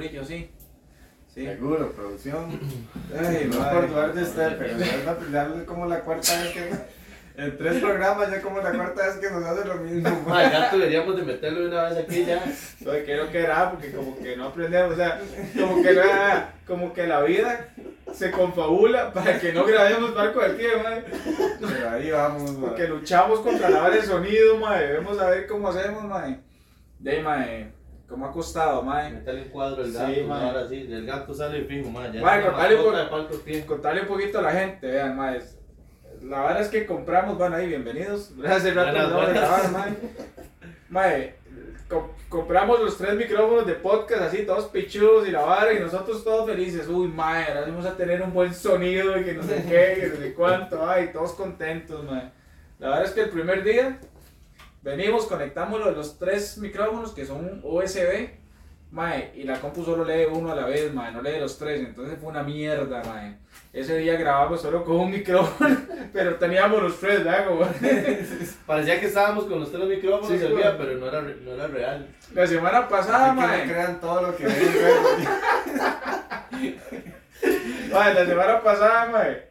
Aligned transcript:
brillo, 0.00 0.24
sí. 0.24 0.50
Sí. 1.34 1.44
Seguro, 1.44 1.92
producción. 1.92 2.58
Ay, 3.18 3.48
no 3.52 3.70
por 3.70 3.88
dudar 3.88 4.14
de 4.14 4.22
usted, 4.22 4.58
pero 4.58 4.78
ya 5.30 5.46
es 5.56 5.64
como 5.64 5.86
la 5.86 6.00
cuarta 6.00 6.42
vez 6.42 6.52
que. 6.52 7.00
En 7.36 7.56
tres 7.56 7.80
programas 7.80 8.30
ya 8.30 8.42
como 8.42 8.60
la 8.60 8.72
cuarta 8.72 9.06
vez 9.06 9.16
que 9.16 9.30
nos 9.30 9.44
hace 9.44 9.66
lo 9.66 9.76
mismo. 9.76 10.26
Ay, 10.30 10.48
ya 10.52 10.70
deberíamos 10.70 11.16
de 11.16 11.22
meterlo 11.22 11.68
una 11.68 11.84
vez 11.84 11.98
aquí 11.98 12.24
ya. 12.24 12.44
No, 12.80 12.92
que 12.92 13.38
era 13.38 13.70
porque 13.70 13.92
como 13.92 14.18
que 14.18 14.36
no 14.36 14.46
aprendemos, 14.46 14.92
o 14.92 14.96
sea, 14.96 15.20
como 15.58 15.82
que 15.82 15.92
no 15.92 16.02
era, 16.02 16.54
como 16.66 16.92
que 16.92 17.06
la 17.06 17.22
vida 17.22 17.68
se 18.12 18.30
confabula 18.30 19.12
para 19.12 19.38
que 19.38 19.52
no 19.52 19.64
grabemos 19.64 20.14
barco 20.14 20.40
del 20.40 20.82
madre. 20.82 21.04
Pero 21.60 21.90
ahí 21.90 22.10
vamos, 22.10 22.50
Porque 22.60 22.88
luchamos 22.88 23.40
contra 23.40 23.70
la 23.70 23.88
de 23.88 24.02
sonido, 24.02 24.56
madre. 24.58 24.88
Debemos 24.88 25.16
saber 25.16 25.46
cómo 25.46 25.68
hacemos, 25.68 26.04
madre. 26.04 26.40
De 26.98 27.10
ahí, 27.12 27.22
madre. 27.22 27.79
¿Cómo 28.10 28.26
ha 28.26 28.32
costado, 28.32 28.82
madre? 28.82 29.10
Métale 29.10 29.42
un 29.42 29.48
cuadro 29.50 29.82
del 29.84 29.92
gato, 29.92 30.12
Sí, 30.12 30.20
mae. 30.22 30.48
ahora 30.48 30.68
sí, 30.68 30.82
del 30.82 31.06
gato 31.06 31.32
sale 31.32 31.64
fijo. 31.64 31.88
Ya 32.12 32.20
Mae, 32.20 32.40
es 32.40 32.80
una 32.80 33.08
contale 33.66 34.00
un 34.02 34.08
poquito 34.08 34.40
a 34.40 34.42
la 34.42 34.50
gente, 34.52 34.86
vean, 34.88 35.16
madre. 35.16 35.40
La 36.22 36.42
verdad 36.42 36.60
es 36.62 36.68
que 36.68 36.84
compramos, 36.86 37.38
bueno, 37.38 37.54
ahí, 37.56 37.68
bienvenidos. 37.68 38.32
Hace 38.46 38.74
rato 38.74 38.90
Buenas, 38.92 39.12
buenas. 39.12 39.32
grabar. 39.72 39.90
Madre, 40.88 41.36
co- 41.88 42.12
compramos 42.28 42.80
los 42.80 42.98
tres 42.98 43.14
micrófonos 43.14 43.64
de 43.66 43.74
podcast 43.74 44.22
así, 44.22 44.42
todos 44.42 44.66
pichudos 44.66 45.28
y 45.28 45.30
la 45.30 45.42
vara, 45.42 45.72
y 45.72 45.78
nosotros 45.78 46.24
todos 46.24 46.50
felices. 46.50 46.88
Uy, 46.88 47.06
madre, 47.08 47.46
ahora 47.52 47.60
vamos 47.62 47.86
a 47.86 47.96
tener 47.96 48.20
un 48.22 48.32
buen 48.34 48.52
sonido 48.52 49.18
y 49.18 49.24
que 49.24 49.34
no 49.34 49.42
sé 49.44 49.64
qué, 49.68 50.00
que 50.00 50.08
no 50.12 50.16
sé 50.16 50.34
cuánto, 50.34 50.84
ay, 50.90 51.10
todos 51.12 51.32
contentos, 51.34 52.04
madre. 52.04 52.30
La 52.80 52.88
verdad 52.88 53.04
es 53.04 53.10
que 53.12 53.20
el 53.22 53.30
primer 53.30 53.62
día 53.62 53.98
venimos, 54.82 55.26
conectamos 55.26 55.78
los, 55.80 55.96
los 55.96 56.18
tres 56.18 56.58
micrófonos 56.58 57.12
que 57.12 57.24
son 57.26 57.60
USB, 57.62 58.30
mae, 58.90 59.32
y 59.36 59.44
la 59.44 59.60
compu 59.60 59.84
solo 59.84 60.04
lee 60.04 60.24
uno 60.30 60.50
a 60.50 60.54
la 60.56 60.66
vez, 60.66 60.92
mae, 60.92 61.12
no 61.12 61.22
lee 61.22 61.38
los 61.38 61.56
tres, 61.58 61.80
entonces 61.80 62.18
fue 62.20 62.30
una 62.30 62.42
mierda, 62.42 63.02
mae. 63.04 63.36
Ese 63.72 63.98
día 63.98 64.16
grabamos 64.16 64.60
solo 64.62 64.82
con 64.84 64.96
un 64.96 65.10
micrófono, 65.12 65.76
pero 66.12 66.34
teníamos 66.36 66.82
los 66.82 66.98
tres, 66.98 67.22
¿verdad? 67.24 67.46
Como- 67.46 67.66
Parecía 68.66 68.98
que 68.98 69.06
estábamos 69.06 69.44
con 69.44 69.60
los 69.60 69.70
tres 69.70 69.84
micrófonos, 69.86 70.28
Sí, 70.28 70.38
pero 70.76 70.94
no 70.98 71.06
era, 71.06 71.22
no 71.22 71.52
era 71.54 71.66
real. 71.68 72.08
La 72.34 72.46
semana 72.46 72.88
pasada, 72.88 73.32
Así 73.32 73.40
que 73.40 73.46
mae, 73.46 73.66
no 73.66 73.72
crean 73.72 74.00
todo 74.00 74.22
lo 74.22 74.36
que 74.36 74.46
ven 74.46 74.56
mae, 77.92 78.14
la 78.14 78.26
semana 78.26 78.62
pasada, 78.62 79.06
mae, 79.06 79.48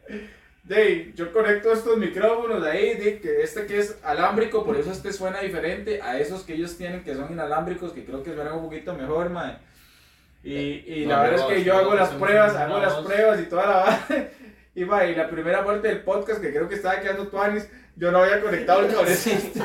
de, 0.70 1.12
yo 1.16 1.32
conecto 1.32 1.72
estos 1.72 1.98
micrófonos 1.98 2.64
ahí, 2.64 2.94
de, 2.94 3.18
que 3.18 3.42
este 3.42 3.66
que 3.66 3.80
es 3.80 3.98
alámbrico, 4.04 4.64
por 4.64 4.76
eso 4.76 4.92
este 4.92 5.12
suena 5.12 5.40
diferente 5.40 6.00
a 6.00 6.16
esos 6.16 6.44
que 6.44 6.54
ellos 6.54 6.78
tienen 6.78 7.02
que 7.02 7.16
son 7.16 7.32
inalámbricos, 7.32 7.92
que 7.92 8.04
creo 8.04 8.22
que 8.22 8.32
suenan 8.32 8.54
un 8.54 8.66
poquito 8.66 8.94
mejor, 8.94 9.30
mae. 9.30 9.58
Y, 10.44 10.84
y 10.86 11.06
No, 11.06 11.16
la 11.16 11.22
verdad 11.22 11.50
es 11.50 11.56
que 11.56 11.64
yo 11.64 11.74
no, 11.74 11.80
hago 11.80 11.94
las 11.96 12.10
pruebas, 12.10 12.54
hago 12.54 12.78
las 12.78 12.94
pruebas 12.94 13.40
y 13.40 13.44
toda 13.46 13.66
la. 13.66 14.28
Y, 14.72 14.84
mae, 14.84 15.10
y 15.10 15.16
la 15.16 15.28
primera 15.28 15.64
parte 15.64 15.88
del 15.88 16.04
podcast, 16.04 16.40
que 16.40 16.50
creo 16.52 16.68
que 16.68 16.76
estaba 16.76 17.00
quedando 17.00 17.26
tuanis, 17.26 17.68
yo 17.96 18.12
no 18.12 18.18
había 18.18 18.40
conectado 18.40 18.86
el 18.86 18.94
cablecito. 18.94 19.64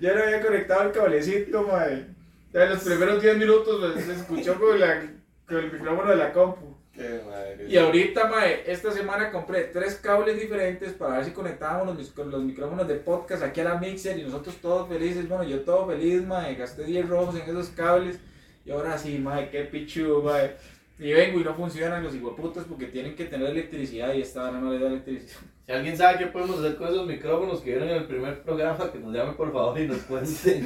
Yo 0.00 0.14
no 0.14 0.22
había 0.22 0.40
conectado 0.40 0.82
el 0.84 0.92
cablecito, 0.92 1.62
mae. 1.64 2.06
En 2.54 2.70
los 2.70 2.82
primeros 2.82 3.20
10 3.20 3.36
minutos 3.36 3.92
pues, 3.92 4.06
se 4.06 4.14
escuchó 4.14 4.58
con, 4.58 4.80
la, 4.80 5.02
con 5.46 5.58
el 5.58 5.70
micrófono 5.70 6.10
de 6.10 6.16
la 6.16 6.32
compu. 6.32 6.73
Qué 6.94 7.20
madre. 7.26 7.66
Y 7.68 7.76
ahorita, 7.76 8.28
mae, 8.28 8.62
esta 8.66 8.92
semana 8.92 9.30
compré 9.30 9.64
tres 9.64 9.96
cables 9.96 10.40
diferentes 10.40 10.92
para 10.92 11.16
ver 11.16 11.24
si 11.24 11.30
conectábamos 11.32 11.96
los, 11.96 12.44
micrófonos 12.44 12.88
de 12.88 12.94
podcast 12.96 13.42
aquí 13.42 13.60
a 13.60 13.64
la 13.64 13.78
mixer 13.78 14.18
y 14.18 14.22
nosotros 14.22 14.56
todos 14.56 14.88
felices. 14.88 15.28
Bueno, 15.28 15.44
yo 15.44 15.60
todo 15.60 15.86
feliz, 15.86 16.22
mae, 16.22 16.54
gasté 16.54 16.84
10 16.84 17.08
rojos 17.08 17.36
en 17.36 17.42
esos 17.42 17.68
cables. 17.68 18.18
Y 18.64 18.70
ahora 18.70 18.96
sí, 18.98 19.18
mae, 19.18 19.50
qué 19.50 19.62
pichu, 19.64 20.22
mae. 20.22 20.56
Y 20.98 21.12
vengo 21.12 21.40
y 21.40 21.44
no 21.44 21.54
funcionan 21.54 22.04
los 22.04 22.14
hijueputas 22.14 22.64
porque 22.64 22.86
tienen 22.86 23.16
que 23.16 23.24
tener 23.24 23.50
electricidad 23.50 24.14
y 24.14 24.22
esta 24.22 24.48
hora 24.48 24.60
no 24.60 24.72
le 24.72 24.78
da 24.78 24.86
electricidad. 24.88 25.40
Si 25.66 25.72
alguien 25.72 25.96
sabe 25.96 26.18
qué 26.18 26.26
podemos 26.26 26.58
hacer 26.58 26.76
con 26.76 26.88
esos 26.88 27.06
micrófonos 27.06 27.60
que 27.62 27.70
vieron 27.70 27.88
en 27.88 27.96
el 27.96 28.04
primer 28.04 28.42
programa, 28.42 28.92
que 28.92 28.98
nos 28.98 29.14
llame 29.14 29.32
por 29.32 29.50
favor 29.50 29.80
y 29.80 29.86
nos 29.88 29.96
cuente. 30.02 30.62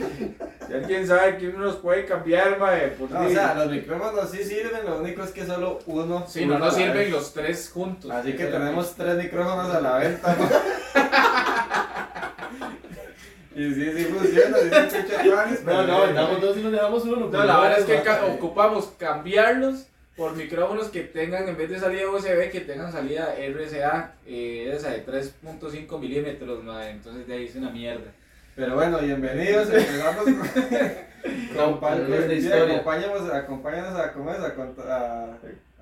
Si 0.67 0.73
alguien 0.75 1.07
sabe 1.07 1.37
quién 1.37 1.57
nos 1.57 1.77
puede 1.77 2.05
cambiar, 2.05 2.59
mae, 2.59 2.89
pues 2.99 3.09
No, 3.09 3.21
o 3.25 3.29
sea, 3.29 3.55
los 3.55 3.71
micrófonos 3.71 4.29
sí 4.31 4.43
sirven, 4.43 4.85
lo 4.85 4.99
único 4.99 5.23
es 5.23 5.31
que 5.31 5.47
solo 5.47 5.79
uno. 5.87 6.25
Sí, 6.27 6.43
uno 6.43 6.59
no 6.59 6.65
nos 6.67 6.75
sirven 6.75 6.95
vez. 6.97 7.11
los 7.13 7.33
tres 7.33 7.71
juntos. 7.73 8.11
Así 8.11 8.33
que 8.35 8.47
tenemos 8.47 8.95
tres 8.97 9.17
micrófonos 9.17 9.73
a 9.73 9.81
la 9.81 9.99
venta, 9.99 10.37
¿no? 10.37 10.49
Y 13.55 13.75
sí, 13.75 13.93
sí 13.97 14.05
funciona, 14.05 14.57
sí 14.59 14.69
se 14.71 14.99
escucha 14.99 15.25
Juanes, 15.25 15.65
No, 15.65 15.85
no, 15.85 16.07
damos 16.13 16.41
dos 16.41 16.57
y 16.57 16.61
nos 16.63 16.71
dejamos 16.73 17.05
uno. 17.05 17.27
No, 17.29 17.45
la 17.45 17.59
verdad 17.61 17.79
es 17.81 17.85
que 17.87 18.03
ca- 18.03 18.25
ocupamos 18.27 18.93
cambiarlos 18.97 19.87
por 20.19 20.35
micrófonos 20.35 20.89
que 20.89 21.03
tengan, 21.05 21.49
en 21.49 21.57
vez 21.57 21.71
de 21.71 21.79
salida 21.79 22.11
USB, 22.11 22.51
que 22.51 22.63
tengan 22.63 22.91
salida 22.91 23.37
RCA, 23.39 24.15
eh, 24.27 24.69
esa 24.75 24.91
de 24.91 25.07
3.5 25.07 25.97
milímetros, 26.01 26.65
madre. 26.65 26.91
entonces 26.91 27.29
de 27.29 27.35
ahí 27.35 27.45
es 27.45 27.55
una 27.55 27.71
mierda. 27.71 28.11
Pero 28.57 28.75
bueno, 28.75 28.99
bienvenidos, 28.99 29.69
empezamos. 29.73 30.27
Acompáñanos, 31.57 33.33
acompáñanos 33.33 34.01
a, 34.01 34.13
¿cómo 34.13 34.33
es? 34.33 34.39
a, 34.41 34.53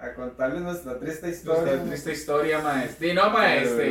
a, 0.00 0.06
a 0.06 0.14
contarles 0.14 0.60
nuestra 0.60 0.98
triste 0.98 1.30
historia. 1.30 1.62
Nuestra 1.62 1.84
triste 1.88 2.12
historia, 2.12 2.58
maestro. 2.58 3.08
Sí, 3.08 3.14
no, 3.14 3.30
maestro. 3.30 3.84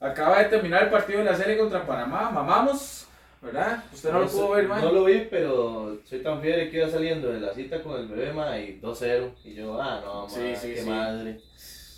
Acaba 0.00 0.40
de 0.40 0.46
terminar 0.46 0.82
el 0.82 0.90
partido 0.90 1.20
de 1.20 1.26
la 1.26 1.36
serie 1.36 1.56
contra 1.56 1.86
Panamá, 1.86 2.28
mamamos, 2.32 3.06
¿verdad? 3.44 3.84
Usted 3.92 4.12
no 4.12 4.20
lo 4.20 4.28
sé- 4.28 4.36
pudo 4.36 4.50
ver, 4.50 4.68
man. 4.68 4.80
No 4.82 4.92
lo 4.92 5.04
vi, 5.04 5.26
pero 5.30 5.98
soy 6.04 6.20
tan 6.20 6.40
fiel 6.40 6.70
que 6.70 6.78
iba 6.78 6.88
saliendo 6.88 7.30
de 7.30 7.40
la 7.40 7.52
cita 7.54 7.82
con 7.82 8.00
el 8.00 8.08
bebé, 8.08 8.32
ma, 8.32 8.58
y 8.58 8.80
2-0. 8.80 9.30
Y 9.44 9.54
yo, 9.54 9.80
ah, 9.80 10.00
no, 10.04 10.22
ma, 10.22 10.28
Sí, 10.30 10.56
sí, 10.56 10.74
qué 10.74 10.80
sí. 10.82 10.88
madre. 10.88 11.40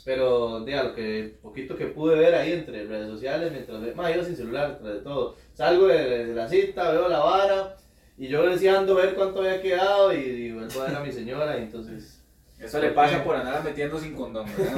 Pero, 0.05 0.61
diga, 0.61 0.85
lo 0.85 0.95
que 0.95 1.35
poquito 1.43 1.77
que 1.77 1.87
pude 1.87 2.17
ver 2.17 2.35
ahí 2.35 2.53
entre 2.53 2.85
redes 2.85 3.09
sociales, 3.11 3.51
mientras 3.51 3.81
ve- 3.81 3.95
ma, 3.95 4.11
iba 4.11 4.23
sin 4.25 4.37
celular, 4.37 4.79
tras 4.81 4.95
de 4.95 5.01
todo. 5.01 5.37
Salgo 5.55 5.87
de, 5.89 6.27
de 6.27 6.35
la 6.35 6.49
cita, 6.49 6.93
veo 6.93 7.09
la 7.09 7.19
vara, 7.19 7.77
y 8.17 8.29
yo 8.29 8.49
deseando 8.49 8.95
ver 8.95 9.15
cuánto 9.15 9.41
había 9.41 9.61
quedado, 9.61 10.13
y, 10.13 10.19
y 10.19 10.53
vuelvo 10.53 10.81
a 10.83 10.87
ver 10.87 10.97
a 10.97 11.01
mi 11.01 11.11
señora, 11.13 11.59
y 11.59 11.63
entonces. 11.63 12.23
Eso 12.59 12.81
le 12.81 12.89
pasa 12.93 13.23
por 13.23 13.37
andar 13.37 13.63
metiendo 13.63 13.99
sin 13.99 14.15
condón, 14.15 14.47
¿verdad, 14.57 14.77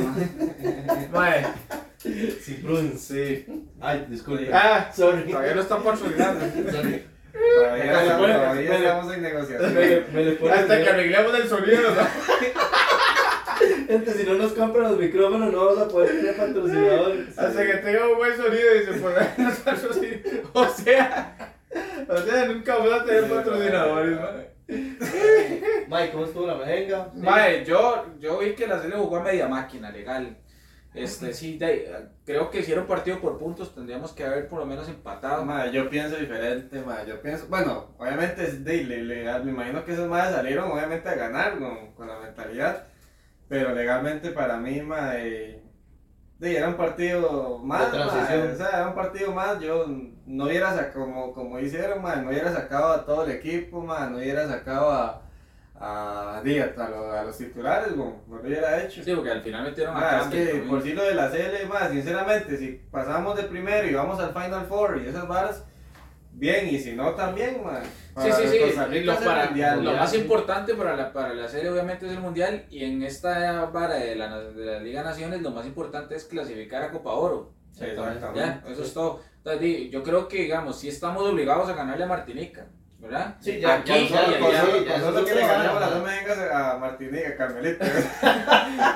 Sí. 1.99 3.45
Ay, 3.81 4.07
disculpe. 4.09 4.51
Ah, 4.53 4.91
sorry. 4.95 5.25
todavía 5.31 5.55
no 5.55 5.61
está 5.63 5.79
patrocinando. 5.79 6.41
sorry. 6.73 7.05
Todavía, 7.57 7.85
estamos- 8.03 8.21
pone- 8.21 8.35
todavía 8.35 8.71
me- 8.71 8.77
estamos 8.77 9.15
en 9.15 9.23
negociación. 9.23 9.75
Me, 9.75 10.23
me 10.23 10.51
Hasta 10.51 10.83
que 10.83 10.89
arreglemos 10.89 11.35
el 11.39 11.49
sonido. 11.49 11.91
Gente, 13.87 14.13
si 14.17 14.25
no 14.25 14.35
nos 14.35 14.53
compran 14.53 14.91
los 14.93 14.99
micrófonos, 14.99 15.53
no 15.53 15.65
vamos 15.67 15.79
a 15.83 15.89
poder 15.89 16.11
tener 16.11 16.37
patrocinadores. 16.37 17.39
Hasta 17.39 17.67
que 17.67 17.75
tenga 17.75 18.09
un 18.09 18.17
buen 18.17 18.37
sonido 18.37 18.77
y 18.77 18.85
se 18.85 18.93
ponga 19.01 19.35
los 19.39 19.55
patrocinadores. 19.57 20.41
O 20.53 20.67
sea, 20.69 21.53
o 22.09 22.17
sea, 22.19 22.45
nunca 22.47 22.77
vamos 22.77 22.93
a 22.93 23.05
tener 23.05 23.25
patrocinadores. 23.29 24.19
Mike, 24.69 26.11
¿cómo 26.13 26.25
estuvo 26.27 26.47
la 26.47 26.55
mejenga? 26.57 27.11
Mae, 27.15 27.65
yo, 27.65 28.07
yo 28.21 28.39
vi 28.39 28.53
que 28.55 28.67
la 28.67 28.81
serie 28.81 28.97
jugó 28.97 29.17
a 29.19 29.23
media 29.23 29.49
máquina, 29.49 29.91
legal. 29.91 30.37
Este, 30.95 31.33
sí, 31.35 31.59
de- 31.59 32.09
creo 32.25 32.51
que 32.51 32.63
si 32.63 32.73
era 32.73 32.81
un 32.81 32.87
partido 32.87 33.21
por 33.21 33.39
puntos 33.39 33.75
tendríamos 33.75 34.13
que 34.13 34.25
haber 34.25 34.49
por 34.49 34.59
lo 34.61 34.67
menos 34.67 34.89
empatado. 34.89 35.45
Ma, 35.45 35.67
yo 35.67 35.89
pienso 35.91 36.17
diferente, 36.17 36.81
ma. 36.83 37.05
Yo 37.05 37.21
pienso, 37.23 37.47
bueno, 37.49 37.95
obviamente 37.99 38.45
es 38.45 38.65
de 38.65 38.85
le- 38.85 39.03
legal, 39.05 39.45
me 39.45 39.53
imagino 39.53 39.85
que 39.85 39.93
esos 39.93 40.09
más 40.09 40.33
salieron 40.33 40.71
obviamente 40.71 41.09
a 41.09 41.15
ganar 41.15 41.59
con, 41.59 41.93
con 41.95 42.09
la 42.09 42.19
mentalidad, 42.19 42.85
pero 43.49 43.75
legalmente 43.75 44.31
para 44.33 44.57
mí, 44.59 44.81
ma, 44.83 45.13
de, 45.13 45.63
de- 46.39 46.57
era 46.57 46.69
un 46.69 46.77
partido 46.77 47.59
más, 47.59 47.93
De 47.93 47.99
ma, 47.99 48.09
transición. 48.09 48.51
o 48.53 48.57
sea, 48.57 48.69
era 48.71 48.89
un 48.89 48.95
partido 48.95 49.33
más, 49.33 49.61
yo 49.61 49.87
no 50.27 50.45
hubiera 50.47 50.75
sacado, 50.75 51.05
como, 51.07 51.33
como 51.35 51.61
hicieron, 51.61 52.03
ma, 52.03 52.17
no 52.17 52.29
hubiera 52.31 52.53
sacado 52.53 52.93
a 52.93 53.05
todo 53.07 53.25
el 53.25 53.33
equipo, 53.33 53.83
ma, 53.83 54.07
no 54.09 54.19
hubiera 54.19 54.49
sacado 54.49 54.91
a, 54.93 55.23
a, 55.81 56.41
di, 56.45 56.59
a, 56.59 56.65
a 56.77 56.89
los, 56.89 57.15
a 57.15 57.23
los 57.25 57.39
titulares, 57.39 57.97
no, 57.97 58.23
no 58.27 58.37
lo 58.37 58.43
hubiera 58.43 58.83
hecho. 58.83 59.03
Sí, 59.03 59.13
porque 59.15 59.31
al 59.31 59.43
final 59.43 59.65
metieron 59.65 59.97
a 59.97 60.01
Ma, 60.01 60.21
es 60.21 60.27
que 60.29 60.45
también. 60.47 60.69
por 60.69 60.83
si 60.83 60.93
lo 60.93 61.05
de 61.05 61.15
la 61.15 61.31
CL, 61.31 61.67
más 61.69 61.91
sinceramente, 61.91 62.57
si 62.57 62.81
pasamos 62.91 63.37
de 63.37 63.45
primero 63.45 63.87
y 63.87 63.95
vamos 63.95 64.19
al 64.21 64.33
Final 64.33 64.67
Four 64.67 65.01
y 65.05 65.09
esas 65.09 65.27
varas, 65.29 65.65
bien, 66.33 66.69
y 66.69 66.79
si 66.79 66.93
no 66.93 67.13
también, 67.15 67.63
man. 67.65 67.83
Sí, 68.21 68.33
sí, 68.33 68.49
sí. 68.49 69.01
Lo, 69.05 69.15
para- 69.17 69.47
mundial, 69.47 69.85
lo 69.85 69.93
más 69.93 70.13
importante 70.15 70.75
para 70.75 70.97
la, 70.97 71.13
para 71.13 71.35
la 71.35 71.49
serie 71.49 71.71
obviamente 71.71 72.07
es 72.07 72.13
el 72.13 72.21
mundial 72.21 72.65
y 72.69 72.85
en 72.85 73.03
esta 73.05 73.65
vara 73.67 73.95
de 73.95 74.17
la, 74.17 74.41
de 74.41 74.65
la 74.67 74.81
Liga 74.81 75.03
Naciones 75.05 75.41
lo 75.43 75.53
más 75.53 75.67
importante 75.67 76.17
es 76.17 76.25
clasificar 76.25 76.83
a 76.83 76.91
Copa 76.91 77.13
Oro. 77.13 77.53
Exactamente. 77.81 78.27
Ya, 78.35 78.65
eso 78.69 78.83
es 78.83 78.93
todo. 78.93 79.21
Entonces, 79.37 79.91
yo 79.91 80.03
creo 80.03 80.27
que, 80.27 80.39
digamos, 80.43 80.81
si 80.81 80.89
estamos 80.89 81.23
obligados 81.23 81.69
a 81.69 81.75
ganarle 81.75 82.03
a 82.05 82.09
Martinica. 82.09 82.67
¿Verdad? 83.01 83.37
Sí, 83.41 83.61
ya, 83.61 83.75
Aquí 83.77 83.89
ya, 83.91 83.97
ya, 84.09 84.19
allá. 84.21 84.39
ya, 84.51 84.65
sí, 84.65 84.85
ya, 84.89 84.99
Nosotros 84.99 85.25
que 85.25 85.31
sí 85.33 85.35
le 85.39 85.47
ganamos 85.47 85.67
gana. 85.75 85.81
las 85.81 85.91
dos 85.95 86.05
mejengas 86.05 86.39
a 86.53 86.77
Martinica, 86.79 87.37
Carmelita. 87.37 87.87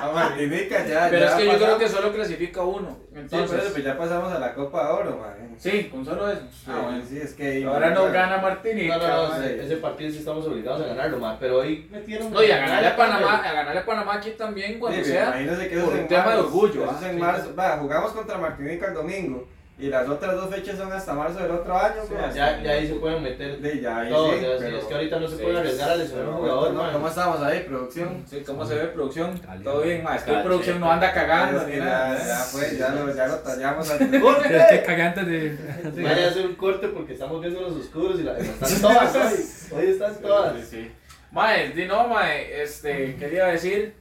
a 0.01 0.11
Martinica 0.13 0.85
ya. 0.85 1.07
Pero 1.09 1.25
ya 1.25 1.31
es 1.31 1.33
que 1.35 1.45
yo 1.45 1.51
creo 1.51 1.59
pasamos. 1.61 1.79
que 1.79 1.89
solo 1.89 2.13
clasifica 2.13 2.61
uno. 2.63 2.97
Sí, 3.13 3.19
Entonces, 3.19 3.57
pero 3.61 3.71
pues 3.73 3.83
ya 3.83 3.97
pasamos 3.97 4.33
a 4.33 4.39
la 4.39 4.53
Copa 4.53 4.85
de 4.87 4.91
Oro, 4.93 5.17
man. 5.17 5.55
sí, 5.57 5.85
con 5.85 6.03
solo 6.05 6.29
eso. 6.29 6.41
Sí, 6.51 6.65
Ah, 6.71 6.79
bueno. 6.83 7.03
sí, 7.07 7.17
es 7.21 7.33
que. 7.33 7.63
Ahora 7.65 7.91
nos 7.91 8.11
gana 8.11 8.37
Martinica. 8.39 8.97
No, 8.97 9.07
no, 9.07 9.27
no, 9.29 9.35
ese, 9.43 9.63
ese 9.65 9.77
partido 9.77 10.11
sí 10.11 10.17
estamos 10.19 10.45
obligados 10.47 10.81
a 10.81 10.85
ganarlo, 10.87 11.19
ma, 11.19 11.37
pero 11.39 11.59
hoy 11.59 11.87
metieron... 11.91 12.31
No, 12.33 12.43
y 12.43 12.51
a 12.51 12.57
ganarle 12.57 12.87
a 12.89 12.95
Panamá, 12.97 13.37
a 13.37 13.53
ganarle 13.53 13.79
a 13.79 13.85
Panamá 13.85 14.15
aquí 14.15 14.31
también 14.31 14.79
cuando 14.79 14.99
Sí, 15.03 15.11
sea. 15.11 15.27
imagínense 15.27 15.69
que 15.69 15.75
eso 15.75 15.85
por 15.85 15.95
es 15.95 16.01
un 16.01 16.07
tema 16.07 16.31
de 16.33 16.39
orgullo, 16.39 16.83
eso 16.83 16.91
ah, 16.93 16.97
es 16.99 17.05
en 17.07 17.13
sí. 17.15 17.19
marzo. 17.21 17.55
Va, 17.55 17.77
jugamos 17.77 18.11
contra 18.11 18.37
Martinica 18.37 18.87
el 18.87 18.93
domingo. 18.95 19.47
Y 19.79 19.87
las 19.87 20.07
otras 20.07 20.35
dos 20.35 20.53
fechas 20.53 20.77
son 20.77 20.93
hasta 20.93 21.13
marzo 21.13 21.39
del 21.39 21.49
otro 21.51 21.75
año, 21.75 21.95
Sí, 22.07 22.13
pues. 22.17 22.35
Ya, 22.35 22.61
ya 22.61 22.71
ahí 22.71 22.87
se 22.87 22.93
pueden 22.93 23.23
meter 23.23 23.57
Sí, 23.59 23.81
ya, 23.81 23.97
ahí 24.01 24.09
todo, 24.11 24.31
sí, 24.33 24.39
ya, 24.41 24.47
sí, 24.49 24.55
pero- 24.59 24.77
es 24.77 24.83
que 24.85 24.93
ahorita 24.93 25.19
no 25.19 25.27
se 25.27 25.35
puede 25.37 25.57
arriesgar 25.59 25.89
a 25.89 25.95
lesionar 25.95 26.25
a 26.25 26.29
un 26.29 26.35
jugador, 26.37 26.73
¿no? 26.73 26.91
¿Cómo 26.93 27.07
estamos 27.07 27.41
ahí, 27.41 27.59
producción? 27.67 28.23
Sí, 28.29 28.43
¿cómo 28.45 28.65
se 28.65 28.75
ve 28.75 28.83
producción? 28.89 29.37
Caliente. 29.39 29.63
Todo 29.63 29.81
bien, 29.81 30.03
más. 30.03 30.17
Es 30.17 30.23
que 30.23 30.43
producción 30.43 30.79
no 30.79 30.91
anda 30.91 31.11
cagando 31.11 31.61
Es 31.61 31.65
ni 31.67 31.73
que 31.73 31.79
nada. 31.79 32.17
ya, 32.19 32.27
ya 32.27 32.35
fue, 32.35 32.77
ya 32.77 32.89
lo, 32.89 33.15
ya 33.15 33.27
lo 33.27 33.35
tallamos 33.39 33.89
al 33.91 34.01
Estoy 34.13 34.79
cagante 34.85 35.23
de. 35.25 35.57
Vaya 36.03 36.27
a 36.27 36.29
hacer 36.29 36.45
un 36.45 36.55
corte 36.55 36.87
porque 36.89 37.13
estamos 37.13 37.41
viendo 37.41 37.61
los 37.61 37.73
oscuros 37.75 38.19
y 38.19 38.23
la, 38.23 38.37
están 38.37 38.79
todas 38.81 39.15
hoy. 39.15 39.77
Hoy 39.79 39.85
están 39.89 40.15
todas. 40.21 40.55
Sí, 40.59 40.65
sí. 40.69 40.91
Mae, 41.31 41.69
di 41.69 41.85
no, 41.85 42.07
mae, 42.07 42.61
este, 42.61 43.15
quería 43.15 43.45
decir, 43.47 43.95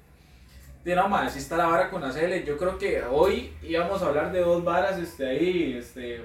di 0.85 0.95
no, 0.95 1.15
así 1.17 1.39
está 1.39 1.57
la 1.57 1.67
vara 1.67 1.91
con 1.91 2.03
CL. 2.03 2.45
Yo 2.45 2.57
creo 2.57 2.79
que 2.79 3.03
hoy 3.11 3.53
íbamos 3.63 4.03
a 4.03 4.07
hablar 4.07 4.33
de 4.33 4.41
dos 4.41 4.63
varas, 4.65 4.99
este, 4.99 5.27
ahí, 5.29 5.77
este, 5.79 6.21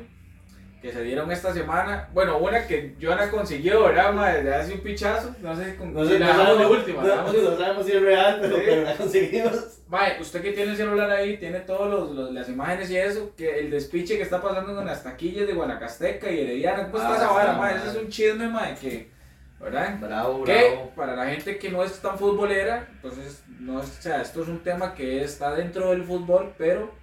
que 0.82 0.92
se 0.92 1.04
dieron 1.04 1.32
esta 1.32 1.54
semana. 1.54 2.10
Bueno, 2.14 2.38
una 2.38 2.66
que 2.68 2.96
Joana 3.02 3.30
consiguió, 3.30 3.84
¿verdad, 3.84 4.14
mae? 4.14 4.44
De 4.44 4.54
hace 4.54 4.74
un 4.74 4.80
pichazo, 4.82 5.36
no 5.42 5.56
sé, 5.56 5.76
con, 5.76 5.94
No 5.94 6.06
sé, 6.06 6.20
la 6.20 6.28
no 6.28 6.32
dejamos 6.34 6.48
de 6.58 6.64
sabemos, 6.64 6.78
última, 6.80 7.02
no, 7.04 7.32
de 7.34 7.42
no 7.44 7.58
sabemos 7.58 7.86
si 7.86 7.92
es 7.94 8.02
real, 8.02 8.38
pero, 8.42 8.56
Sí. 8.58 8.62
pero 8.66 8.82
la 8.84 8.96
conseguimos. 8.96 9.74
Mae, 9.90 10.22
usted 10.22 10.42
que 10.42 10.52
tiene 10.52 10.72
el 10.72 10.78
celular 10.78 11.10
ahí, 11.10 11.38
tiene 11.38 11.62
todas 11.62 12.32
las 12.34 12.50
imágenes 12.50 12.90
y 12.92 12.98
eso, 12.98 13.32
que 13.38 13.60
el 13.60 13.72
despiche 13.72 14.18
que 14.18 14.24
está 14.24 14.42
pasando 14.42 14.76
con 14.76 14.86
las 14.86 15.02
taquillas 15.04 15.48
de 15.48 15.54
Guanacasteca 15.54 16.30
y 16.30 16.42
Herediana, 16.42 16.84
¿cómo 16.92 16.98
está 16.98 17.14
Ah, 17.14 17.16
esa 17.16 17.32
vara, 17.32 17.54
mae. 17.54 17.76
Eso 17.78 17.92
es 17.92 17.96
un 17.98 18.10
chisme, 18.10 18.48
mae, 18.50 18.76
que, 18.76 19.10
¿verdad? 19.60 19.98
Bravo, 20.00 20.44
Que 20.44 20.70
bravo. 20.72 20.92
para 20.96 21.16
la 21.16 21.26
gente 21.28 21.58
que 21.58 21.70
no 21.72 21.84
es 21.84 22.00
tan 22.00 22.18
futbolera, 22.18 22.88
entonces, 22.92 23.44
no, 23.60 23.82
es- 23.82 23.98
o 24.00 24.02
sea, 24.02 24.22
esto 24.22 24.44
es 24.44 24.48
un 24.50 24.60
tema 24.64 24.94
que 24.94 25.24
está 25.24 25.54
dentro 25.56 25.90
del 25.92 26.04
fútbol, 26.04 26.54
pero 26.58 26.94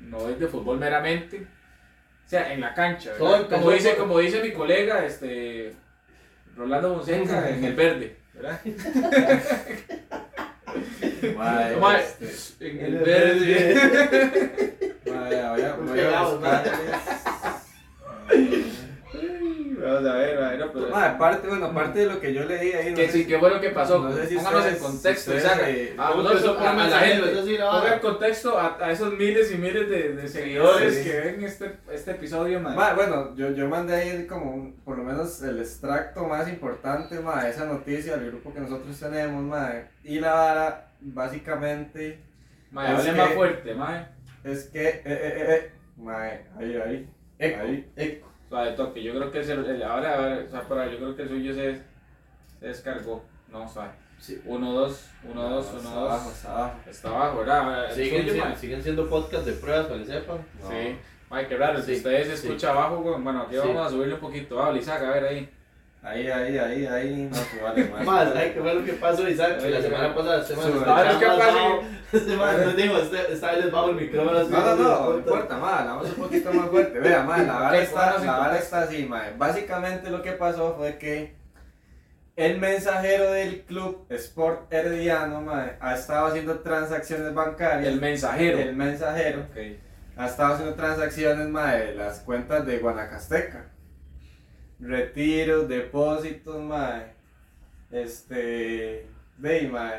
no 0.00 0.28
es 0.28 0.38
de 0.38 0.46
fútbol 0.46 0.78
meramente. 0.78 1.46
O 2.24 2.28
sea, 2.28 2.52
en 2.52 2.60
la 2.60 2.74
cancha, 2.74 3.12
¿verdad? 3.12 3.18
Todo 3.18 3.48
como, 3.48 3.70
dice, 3.70 3.96
como 3.96 4.18
dice 4.18 4.42
mi 4.42 4.52
colega, 4.52 5.04
este, 5.04 5.72
Rolando 6.56 6.94
Fonseca, 6.96 7.48
en 7.50 7.64
el 7.64 7.74
verde, 7.74 8.16
¿verdad? 8.34 8.60
Mae, 11.36 12.04
este, 12.20 12.70
en 12.70 12.78
el 12.84 12.94
el 12.96 13.04
verde. 13.04 13.74
voy 15.04 16.00
a 16.14 16.22
buscar. 16.22 16.64
Vamos 19.80 20.06
a 20.10 20.14
ver, 20.14 20.40
mae, 20.40 20.58
no, 20.58 20.72
pero- 20.72 20.88
Mae, 20.88 21.08
aparte, 21.08 21.48
bueno, 21.48 21.66
aparte 21.66 21.98
de 22.00 22.06
lo 22.06 22.20
que 22.20 22.32
yo 22.34 22.44
leí 22.44 22.72
ahí, 22.72 22.90
no 22.90 22.96
Que 22.96 23.08
sí, 23.08 23.22
si- 23.22 23.26
¿qué 23.26 23.38
fue 23.38 23.50
lo 23.50 23.60
que 23.60 23.70
pasó? 23.70 23.98
no 24.00 24.12
sé 24.12 24.26
si 24.26 24.34
Pónganos 24.36 24.66
en 24.66 24.78
contexto, 24.78 25.32
eh, 25.32 25.94
a, 25.98 26.08
¿cómo 26.10 26.22
nosotros, 26.22 26.58
a- 26.60 26.70
a 26.70 26.88
la 26.88 26.98
gente. 27.00 27.58
Ponga 27.58 27.94
en 27.94 28.00
contexto 28.00 28.58
a, 28.58 28.76
a 28.80 28.92
esos 28.92 29.12
miles 29.14 29.52
y 29.52 29.58
miles 29.58 29.88
de, 29.88 30.12
de 30.14 30.28
seguidores 30.28 30.94
Sí. 30.96 31.04
que 31.04 31.20
ven 31.20 31.44
este, 31.44 31.72
este 31.92 32.10
episodio, 32.12 32.60
man. 32.60 32.74
Ma, 32.76 32.94
bueno, 32.94 33.34
yo, 33.36 33.50
yo 33.52 33.68
mandé 33.68 33.94
ahí 33.94 34.26
como 34.26 34.52
un- 34.52 34.72
por 34.84 34.98
lo 34.98 35.04
menos 35.04 35.42
el 35.42 35.58
extracto 35.58 36.24
más 36.26 36.48
importante 36.48 37.18
ma, 37.20 37.44
de 37.44 37.50
esa 37.50 37.64
noticia 37.64 38.16
del 38.16 38.30
grupo 38.30 38.52
que 38.52 38.60
nosotros 38.60 38.98
tenemos. 38.98 39.42
Ma, 39.42 39.72
y 40.04 40.18
la 40.20 40.32
vara, 40.34 40.88
básicamente, 41.00 42.18
es 42.72 42.78
hable 42.78 43.04
que- 43.10 43.12
más 43.16 43.30
fuerte, 43.34 43.74
mae. 43.74 44.06
es 44.44 44.64
que. 44.64 44.88
Eh, 44.88 45.02
eh, 45.04 45.04
eh, 45.06 45.46
eh, 45.48 45.70
ma, 45.96 46.22
ahí, 46.22 46.76
ahí. 46.84 47.08
Eco, 47.38 47.60
Ahí. 47.62 47.88
eco. 47.96 48.28
Suave 48.48 48.72
toque, 48.72 49.02
yo 49.02 49.12
creo 49.14 49.30
que 49.30 49.40
el, 49.40 49.64
el- 49.66 49.82
ahora, 49.82 50.14
ahora, 50.16 50.42
o 50.46 50.50
sea, 50.50 50.62
para, 50.62 50.86
yo 50.90 50.96
creo 50.98 51.16
que 51.16 51.22
el 51.22 51.28
suyo 51.28 51.54
se, 51.54 51.82
se 52.60 52.66
descargó. 52.66 53.22
No, 53.50 53.68
suave. 53.68 53.90
Sí. 54.18 54.40
1, 54.44 54.72
2, 54.72 55.06
1, 55.30 55.42
2, 55.50 55.66
1, 55.70 55.78
Está 55.78 55.90
2. 55.90 56.10
abajo, 56.10 56.30
está 56.30 56.50
abajo. 56.52 56.76
Está 56.88 57.08
abajo, 57.08 57.38
¿verdad? 57.38 57.92
Siguen, 57.94 58.22
suyo, 58.22 58.32
siendo, 58.32 58.44
mae. 58.50 58.56
siguen 58.56 58.82
siendo 58.82 59.08
podcast 59.08 59.44
de 59.46 59.52
pruebas 59.52 59.86
para 59.86 59.98
que 60.00 60.06
sepan. 60.06 60.38
Sí. 60.68 60.96
Mae, 61.30 61.46
qué 61.46 61.56
raro, 61.56 61.78
si 61.80 61.92
Sí, 61.92 61.96
ustedes 61.98 62.26
se 62.28 62.36
sí. 62.36 62.46
escucha 62.48 62.70
abajo, 62.70 62.96
bueno, 63.02 63.42
aquí 63.42 63.52
Sí. 63.54 63.58
vamos 63.58 63.86
a 63.86 63.90
subirle 63.90 64.14
un 64.14 64.20
poquito. 64.20 64.62
Ah, 64.62 64.72
Lizaga, 64.72 65.08
a 65.10 65.12
ver 65.12 65.24
ahí. 65.24 65.50
Ahí, 66.02 66.28
ahí, 66.28 66.56
ahí, 66.58 66.86
ahí. 66.86 67.30
No, 67.30 67.36
que 67.52 67.62
vale 67.62 67.84
más. 67.86 68.04
Más, 68.06 68.36
ay, 68.36 68.52
qué 68.54 68.60
fue 68.60 68.74
lo 68.74 68.84
que 68.84 68.92
pasó, 68.94 69.28
Isaac. 69.28 69.60
La 69.62 69.82
semana 69.82 70.14
pasada, 70.14 70.40
este 70.40 70.54
estaba 70.54 70.96
Ahora, 70.98 71.18
¿qué 71.18 71.26
más 71.26 71.38
pasa? 71.38 71.58
Este 72.12 72.82
dijo, 72.82 72.96
este- 72.98 73.32
esta 73.32 73.50
vez 73.52 73.64
les 73.64 73.72
bajo 73.72 73.90
el 73.90 73.96
micrófono. 73.96 74.42
No, 74.44 74.60
no, 74.60 74.74
no, 74.76 75.10
no 75.10 75.18
importa, 75.18 75.56
ma, 75.58 75.70
la 75.84 75.92
vamos 75.94 76.08
un 76.10 76.14
poquito 76.14 76.52
más 76.52 76.68
fuerte. 76.70 76.98
Vea, 77.00 77.22
ma, 77.24 77.38
la 77.38 77.52
vara 77.60 77.78
está, 77.78 78.18
la 78.24 78.38
vara 78.38 78.58
está 78.58 78.80
así, 78.82 79.04
ma. 79.04 79.24
Básicamente 79.36 80.08
lo 80.10 80.22
que 80.22 80.32
pasó 80.32 80.74
fue 80.78 80.96
que 80.98 81.36
el 82.36 82.58
mensajero 82.58 83.32
del 83.32 83.62
club 83.64 84.06
Sport 84.08 84.72
Herediano, 84.72 85.40
ma, 85.42 85.72
ha 85.80 85.94
estado 85.94 86.28
haciendo 86.28 86.60
transacciones 86.60 87.34
bancarias. 87.34 87.92
El 87.92 88.00
mensajero. 88.00 88.58
El 88.58 88.76
mensajero 88.76 89.40
Ok. 89.50 89.58
ha 90.16 90.26
estado 90.26 90.54
haciendo 90.54 90.74
transacciones, 90.76 91.48
ma, 91.48 91.74
de 91.74 91.94
las 91.96 92.20
cuentas 92.20 92.64
de 92.64 92.78
Guanacasteca. 92.78 93.66
Retiros, 94.80 95.68
depósitos, 95.68 96.62
ma. 96.62 97.04
Este. 97.90 99.06
De, 99.38 99.68
ma. 99.70 99.92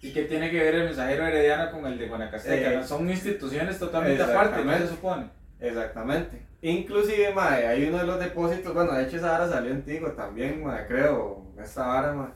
¿Y 0.00 0.12
qué 0.12 0.24
tiene 0.24 0.50
que 0.50 0.58
ver 0.58 0.74
el 0.74 0.84
mensajero 0.84 1.26
herediano 1.26 1.70
con 1.70 1.86
el 1.86 1.98
de 1.98 2.08
Guanacasteca? 2.08 2.72
Eh, 2.72 2.76
¿no? 2.76 2.86
Son 2.86 3.08
instituciones 3.08 3.78
totalmente 3.78 4.22
aparte, 4.22 4.62
¿no 4.62 4.76
se 4.76 4.88
supone? 4.88 5.30
Exactamente. 5.58 6.42
Inclusive, 6.60 7.32
mae, 7.34 7.66
hay 7.66 7.84
uno 7.88 7.98
de 7.98 8.06
los 8.06 8.18
depósitos, 8.18 8.72
bueno, 8.72 8.92
de 8.92 9.04
hecho 9.04 9.16
esa 9.16 9.32
vara 9.32 9.48
salió 9.48 9.70
en 9.70 9.82
Tigo 9.82 10.12
también, 10.12 10.62
mae, 10.64 10.86
creo, 10.86 11.42
esta 11.62 11.86
vara, 11.86 12.12
mae, 12.12 12.28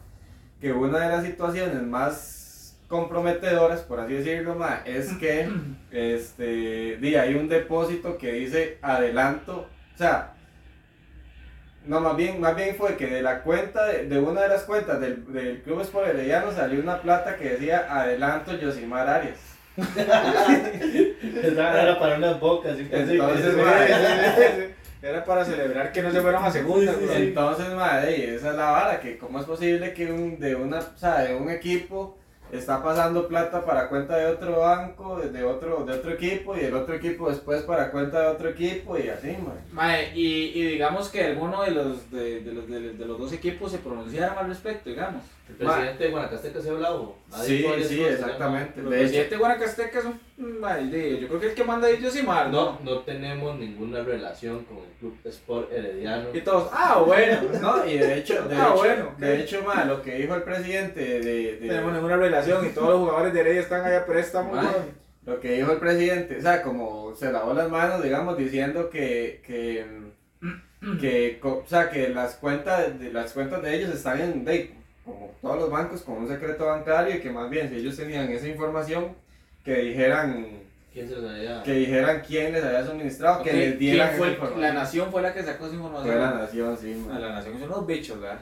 que 0.61 0.73
una 0.73 0.99
de 0.99 1.09
las 1.09 1.25
situaciones 1.25 1.83
más 1.83 2.79
comprometedoras, 2.89 3.81
por 3.81 4.01
así 4.01 4.15
decirlo, 4.15 4.55
mae, 4.55 4.81
es 4.85 5.13
que, 5.15 5.49
este, 5.91 6.97
di, 6.99 7.17
hay 7.17 7.35
un 7.35 7.49
depósito 7.49 8.19
que 8.19 8.33
dice 8.33 8.79
adelanto, 8.83 9.69
o 9.95 9.99
sea, 9.99 10.35
no, 11.89 12.01
más 12.01 12.17
bien, 12.17 12.39
más 12.39 12.55
bien 12.55 12.77
fue 12.77 12.97
que 12.97 13.07
de 13.07 13.23
la 13.23 13.43
cuenta, 13.43 13.87
de, 13.87 14.07
de 14.07 14.19
una 14.19 14.43
de 14.43 14.49
las 14.49 14.65
cuentas 14.65 15.01
del, 15.01 15.33
del 15.33 15.63
Club 15.63 15.81
Sport 15.81 16.09
Herediano 16.09 16.53
salió 16.53 16.81
una 16.81 17.01
plata 17.01 17.37
que 17.37 17.51
decía 17.51 17.87
adelanto 17.89 18.53
Yosimar 18.53 19.09
Arias. 19.09 19.39
Esa 19.79 21.83
era 21.83 21.99
para 21.99 22.17
unas 22.17 22.39
bocas. 22.39 22.79
Entonces. 22.79 23.19
Era 25.01 25.25
para 25.25 25.45
celebrar 25.45 25.93
que 25.93 26.03
no 26.03 26.11
se 26.11 26.21
fueron 26.21 26.45
a 26.45 26.51
segunda. 26.51 26.93
Sí, 26.93 26.99
sí, 26.99 27.05
bro. 27.07 27.15
sí. 27.15 27.23
Entonces, 27.23 27.73
madre, 27.73 28.35
esa 28.35 28.51
es 28.51 28.57
la 28.57 28.71
vara, 28.73 29.01
que 29.01 29.17
cómo 29.17 29.39
es 29.39 29.47
posible 29.47 29.95
que 29.95 30.11
un, 30.11 30.41
de, 30.41 30.57
una, 30.57 30.81
o 30.81 30.99
sea, 30.99 31.21
de 31.21 31.37
un 31.37 31.49
equipo 31.51 32.19
está 32.53 32.83
pasando 32.83 33.29
plata 33.29 33.65
para 33.65 33.89
cuenta 33.89 34.17
de 34.17 34.27
otro 34.27 34.61
banco, 34.61 35.17
de 35.21 35.45
otro, 35.45 35.85
de 35.85 35.93
otro 35.95 36.11
equipo, 36.13 36.57
y 36.57 36.61
el 36.61 36.75
otro 36.75 36.95
equipo 36.95 37.29
después 37.29 37.63
para 37.63 37.91
cuenta 37.91 38.21
de 38.21 38.27
otro 38.29 38.49
equipo, 38.49 38.97
y 38.99 39.09
así, 39.09 39.29
madre. 39.29 39.61
Mae, 39.73 40.13
y, 40.15 40.53
y 40.55 40.67
digamos 40.67 41.09
que 41.09 41.25
alguno 41.25 41.63
de 41.63 41.71
los, 41.73 42.11
de, 42.11 42.41
de 42.41 42.53
los, 42.53 42.69
de, 42.69 42.81
los- 42.81 42.99
de 42.99 43.05
los 43.05 43.19
dos 43.19 43.33
equipos 43.33 43.71
se 43.73 43.79
pronunciaron 43.79 44.39
al 44.39 44.49
respecto, 44.49 44.89
digamos. 44.91 45.23
El 45.49 45.55
presidente 45.55 46.05
de 46.05 46.11
Guanacasteca 46.11 46.61
se 46.61 46.69
ha 46.69 46.73
hablado. 46.73 47.15
Ha 47.33 47.43
Sí, 47.43 47.57
sí, 47.59 47.63
cosas, 47.65 48.13
exactamente. 48.13 48.81
Hecho, 48.81 48.89
presidentes 48.91 49.31
de 49.31 49.37
Guanacasteca 49.39 50.03
son, 50.03 50.21
mae, 50.61 50.87
de- 50.89 51.21
yo 51.21 51.29
creo 51.29 51.41
que 51.41 51.47
el 51.49 51.55
que 51.55 51.65
manda 51.65 51.89
ellos 51.89 52.15
y 52.17 52.23
Mar, 52.23 52.51
No, 52.51 52.79
¿no? 52.85 52.99
tenemos 52.99 53.59
ninguna 53.59 54.03
relación 54.03 54.65
con 54.65 54.77
el 54.79 54.85
Club 55.01 55.17
Sport 55.25 55.73
Herediano. 55.73 56.29
Y 56.35 56.43
todos, 56.43 56.69
ah, 56.71 57.03
bueno. 57.07 57.39
no, 57.63 57.87
y 57.87 57.97
de 57.97 58.19
hecho, 58.19 58.43
de 58.47 58.55
Ah, 58.57 58.67
hecho, 58.69 58.75
bueno, 58.77 59.15
de 59.17 59.41
hecho, 59.41 59.63
madre, 59.63 59.87
lo 59.87 60.03
que 60.03 60.17
dijo 60.17 60.35
el 60.35 60.43
presidente 60.43 61.01
de, 61.01 61.21
de- 61.57 61.67
Tenemos 61.69 61.95
ninguna 61.95 62.17
relación 62.17 62.38
y 62.47 62.69
todos 62.71 62.89
los 62.91 62.99
jugadores 63.01 63.33
de 63.33 63.41
Heredia 63.41 63.61
están 63.61 63.85
allá 63.85 64.05
préstamo. 64.07 64.53
Weón. 64.53 65.09
Lo 65.27 65.41
que 65.41 65.53
dijo 65.53 65.73
el 65.73 65.79
presidente, 65.79 66.39
o 66.39 66.41
sea, 66.41 66.63
como 66.63 67.15
se 67.15 67.31
lavó 67.31 67.53
las 67.53 67.69
manos, 67.71 68.03
digamos, 68.03 68.39
diciendo 68.39 68.89
que, 68.89 69.43
que, 69.47 69.87
que, 71.01 71.39
o 71.43 71.65
sea, 71.67 71.91
que 71.91 72.09
las 72.09 72.37
cuentas 72.37 72.99
de 72.99 73.13
las 73.13 73.33
cuentas 73.33 73.61
de 73.63 73.75
ellos 73.77 73.95
están 73.95 74.21
en, 74.21 74.45
de, 74.45 74.75
como 75.05 75.35
todos 75.43 75.59
los 75.59 75.71
bancos, 75.71 76.01
con 76.03 76.17
un 76.19 76.29
secreto 76.29 76.67
bancario 76.67 77.17
y 77.17 77.21
que 77.21 77.31
más 77.31 77.51
bien 77.51 77.69
si 77.69 77.77
ellos 77.77 77.97
tenían 77.97 78.31
esa 78.31 78.47
información, 78.49 79.17
que 79.65 79.75
dijeran, 79.77 80.47
¿Quién 80.93 81.09
se 81.09 81.17
los 81.17 81.31
había? 81.31 81.63
que 81.63 81.73
dijeran 81.75 82.23
quién 82.27 82.53
les 82.53 82.65
había 82.65 82.87
suministrado, 82.87 83.43
que 83.43 83.51
Ok, 83.51 83.57
les 83.57 83.79
dieran 83.79 84.17
¿quién 84.17 84.37
fue 84.37 84.61
la 84.61 84.73
nación 84.73 85.11
fue 85.13 85.21
la 85.21 85.35
que 85.35 85.43
sacó 85.43 85.67
esa 85.67 85.75
información. 85.75 86.07
Fue 86.11 86.21
la 86.23 86.31
nación, 86.35 86.79
sí, 86.79 87.05
Ah, 87.07 87.13
man. 87.13 87.21
la 87.23 87.29
nación 87.33 87.59
son 87.59 87.71
unos 87.71 87.87
bichos, 87.87 88.19
¿verdad? 88.21 88.41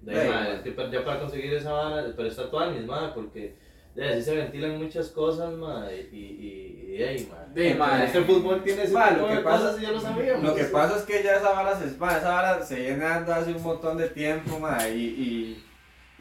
De 0.00 0.20
ahí, 0.20 0.60
es 0.64 0.74
que 0.74 0.90
ya 0.92 1.04
para 1.04 1.20
conseguir 1.20 1.54
esa 1.54 1.72
vara, 1.72 2.04
pero 2.16 2.28
está 2.28 2.50
toda 2.50 2.70
misma, 2.70 3.12
porque 3.14 3.54
de 3.94 4.08
así 4.08 4.22
se 4.22 4.36
ventilan 4.36 4.78
muchas 4.78 5.08
cosas, 5.08 5.52
ma, 5.54 5.86
y, 5.92 6.16
y, 6.16 6.18
y, 6.18 6.94
y, 6.96 7.02
ey, 7.02 7.28
ma. 7.30 7.44
Sí, 7.54 7.74
ma. 7.76 8.04
Este 8.04 8.20
fútbol 8.22 8.62
tiene 8.62 8.84
ese 8.84 8.92
Ma, 8.94 9.08
tipo 9.08 9.22
lo 9.22 9.28
que 9.28 9.34
de 9.36 9.40
pasa- 9.42 9.58
cosas 9.64 9.78
y 9.78 9.82
ya 9.82 9.90
lo 9.90 10.00
sabíamos. 10.00 10.44
Lo 10.44 10.54
que 10.54 10.64
pasa 10.64 10.96
es 10.96 11.02
que 11.02 11.22
ya 11.22 11.36
esa 11.36 11.50
vara 11.50 11.76
se, 11.76 11.86
ma, 11.98 12.16
esa 12.16 12.30
vara 12.30 12.62
se 12.64 12.76
viene 12.76 13.04
dando 13.04 13.34
hace 13.34 13.52
un 13.52 13.62
montón 13.62 13.98
de 13.98 14.08
tiempo, 14.08 14.58
ma, 14.60 14.78
y, 14.88 14.94
y, 15.02 15.64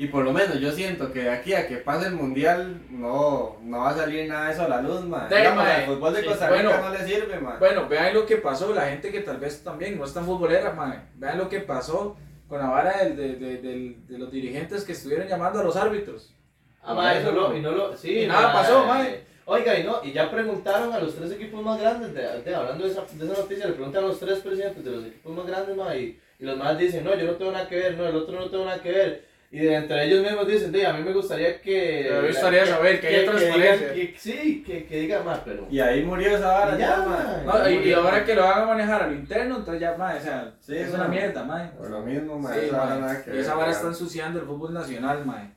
y 0.03 0.07
por 0.07 0.23
lo 0.23 0.33
menos 0.33 0.59
yo 0.59 0.71
siento 0.71 1.11
que 1.11 1.21
de 1.23 1.29
aquí 1.29 1.53
a 1.53 1.67
que 1.67 1.77
pase 1.77 2.07
el 2.07 2.13
mundial 2.15 2.81
no, 2.89 3.57
no 3.63 3.79
va 3.79 3.89
a 3.91 3.95
salir 3.95 4.27
nada 4.27 4.47
de 4.47 4.53
eso 4.53 4.63
a 4.63 4.69
la 4.69 4.81
luz, 4.81 5.03
ma. 5.05 5.27
Sí, 5.29 5.35
Digamos, 5.35 5.65
al 5.65 5.85
fútbol 5.85 6.13
de 6.15 6.25
Costa 6.25 6.49
Rica 6.49 6.63
bueno. 6.69 6.81
no 6.81 6.89
le 6.97 7.05
sirve, 7.05 7.39
ma. 7.39 7.57
Bueno, 7.59 7.87
vean 7.87 8.13
lo 8.15 8.25
que 8.25 8.37
pasó, 8.37 8.73
la 8.73 8.87
gente 8.87 9.11
que 9.11 9.19
tal 9.21 9.37
vez 9.37 9.63
también 9.63 9.99
no 9.99 10.05
es 10.05 10.13
tan 10.15 10.25
futbolera. 10.25 10.73
Vean 11.15 11.37
lo 11.37 11.47
que 11.47 11.59
pasó 11.59 12.15
con 12.47 12.59
la 12.59 12.67
vara 12.69 13.03
del- 13.03 13.15
de, 13.17 13.35
de- 13.35 13.57
del- 13.57 14.07
de 14.07 14.17
los 14.17 14.31
dirigentes 14.31 14.83
que 14.83 14.93
estuvieron 14.93 15.27
llamando 15.27 15.59
a 15.59 15.63
los 15.63 15.75
árbitros. 15.75 16.33
Ah, 16.81 16.93
ma, 16.93 17.13
eso 17.13 17.31
no, 17.33 17.55
y 17.55 17.61
no 17.61 17.71
lo, 17.71 17.97
sí, 17.97 18.19
Y 18.21 18.27
nada 18.27 18.47
ma, 18.47 18.53
pasó, 18.53 18.85
ma. 18.85 19.05
Oiga, 19.49 19.79
y 19.79 19.83
no, 19.83 20.03
y 20.03 20.11
ya 20.11 20.29
preguntaron 20.29 20.91
a 20.93 20.99
los 20.99 21.15
tres 21.15 21.31
equipos 21.31 21.61
más 21.63 21.79
grandes, 21.79 22.13
de, 22.13 22.41
de- 22.41 22.55
hablando 22.55 22.85
de 22.85 22.91
esa, 22.91 23.01
de 23.11 23.25
esa 23.25 23.41
noticia, 23.41 23.65
le 23.67 23.73
preguntan 23.73 24.03
a 24.03 24.07
los 24.07 24.19
tres 24.19 24.39
presidentes 24.39 24.83
de 24.83 24.91
los 24.91 25.05
equipos 25.05 25.35
más 25.35 25.45
grandes, 25.45 25.75
ma, 25.75 25.95
y, 25.95 26.19
y 26.39 26.45
los 26.45 26.57
más 26.57 26.77
dicen, 26.77 27.03
no, 27.03 27.15
yo 27.15 27.25
no 27.25 27.33
tengo 27.33 27.51
nada 27.51 27.67
que 27.67 27.75
ver, 27.75 27.97
no, 27.97 28.05
el 28.07 28.15
otro 28.15 28.39
no 28.39 28.49
tengo 28.49 28.65
nada 28.65 28.81
que 28.81 28.91
ver. 28.91 29.26
Y 29.49 29.59
de 29.59 29.75
entre 29.75 30.03
ellos 30.03 30.21
mismos 30.23 30.45
dicen, 30.45 30.85
a 30.85 30.91
mí 30.91 31.03
me 31.03 31.13
gustaría 31.13 31.61
que... 31.61 32.09
Me 32.21 32.27
gustaría 32.27 32.65
saber 32.65 32.99
que 32.99 33.07
haya 33.07 33.31
transparencia. 33.31 33.93
digan 33.93 34.11
que- 34.11 34.19
sí, 34.19 34.61
que, 34.67 34.85
que 34.85 34.99
diga 34.99 35.21
más, 35.23 35.39
pero... 35.45 35.65
Y 35.71 35.79
ahí 35.79 36.03
murió 36.03 36.35
esa 36.35 36.47
vara 36.51 36.75
Y 36.75 36.79
ya, 36.79 36.89
ya, 36.89 36.97
ma. 36.97 37.41
ma. 37.45 37.59
No, 37.59 37.69
y, 37.69 37.75
y 37.89 37.93
ahora 37.93 38.25
que 38.25 38.35
lo 38.35 38.43
van 38.43 38.63
a 38.63 38.65
manejar 38.65 39.03
a 39.03 39.07
lo 39.07 39.13
interno, 39.13 39.55
entonces 39.57 39.79
ya, 39.79 39.95
mae, 39.95 40.17
o 40.17 40.21
sea, 40.21 40.53
Sí, 40.59 40.75
es 40.75 40.93
una 40.93 41.07
mierda, 41.07 41.45
mae. 41.45 41.69
Por 41.69 41.89
lo 41.89 42.01
mismo, 42.01 42.37
ma, 42.37 42.53
Sí, 42.53 42.59
esa 42.65 42.77
vara 42.77 42.89
mae. 42.95 42.99
nada 42.99 43.23
que 43.23 43.35
Y 43.35 43.39
esa 43.39 43.49
ver, 43.51 43.57
vara 43.57 43.69
ma. 43.71 43.75
está 43.77 43.87
ensuciando 43.87 44.39
el 44.41 44.45
fútbol 44.45 44.73
nacional, 44.73 45.25
mae. 45.25 45.49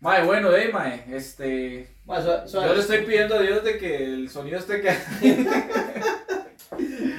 Mae, 0.00 0.22
bueno, 0.24 0.50
de 0.50 0.68
mae, 0.68 1.04
este... 1.10 1.88
Yo 2.06 2.74
le 2.74 2.80
estoy 2.80 2.98
pidiendo 3.06 3.36
a 3.36 3.40
Dios 3.40 3.64
de 3.64 3.78
que 3.78 3.96
el 3.96 4.28
sonido 4.28 4.58
esté 4.58 4.82
que... 4.82 4.90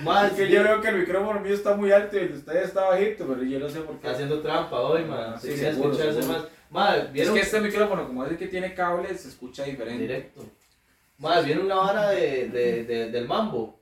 Ma, 0.04 0.28
Es 0.28 0.34
que 0.34 0.50
yo 0.50 0.64
veo 0.64 0.82
que 0.82 0.88
el 0.90 1.00
micrófono 1.00 1.40
mío 1.40 1.54
está 1.54 1.76
muy 1.76 1.92
alto 1.92 2.18
y 2.18 2.22
el 2.22 2.32
de 2.32 2.38
ustedes 2.38 2.68
está 2.68 2.90
bajito, 2.90 3.26
pero 3.28 3.44
yo 3.44 3.60
no 3.60 3.70
sé 3.70 3.82
por 3.82 4.00
qué. 4.00 4.08
haciendo 4.08 4.40
trampa 4.42 4.80
hoy, 4.80 5.04
ma. 5.06 5.34
Ah, 5.36 5.40
sí, 5.40 5.50
quiere 5.50 5.72
seguro, 5.74 5.92
escucharse 5.92 6.22
seguro. 6.22 6.40
más. 6.40 6.48
Ma, 6.70 6.96
Es 7.14 7.30
que 7.30 7.40
este 7.40 7.60
micrófono, 7.60 8.08
como 8.08 8.26
es 8.26 8.32
el 8.32 8.38
que 8.38 8.48
tiene 8.48 8.74
cable, 8.74 9.16
se 9.18 9.28
escucha 9.30 9.64
diferente. 9.66 10.02
Directo. 10.02 10.46
Ma, 11.18 11.42
¿vieron 11.42 11.66
una 11.66 11.76
vara 11.76 12.10
de, 12.12 12.48
de, 12.50 12.84
de, 12.86 13.12
del 13.12 13.28
mambo? 13.28 13.81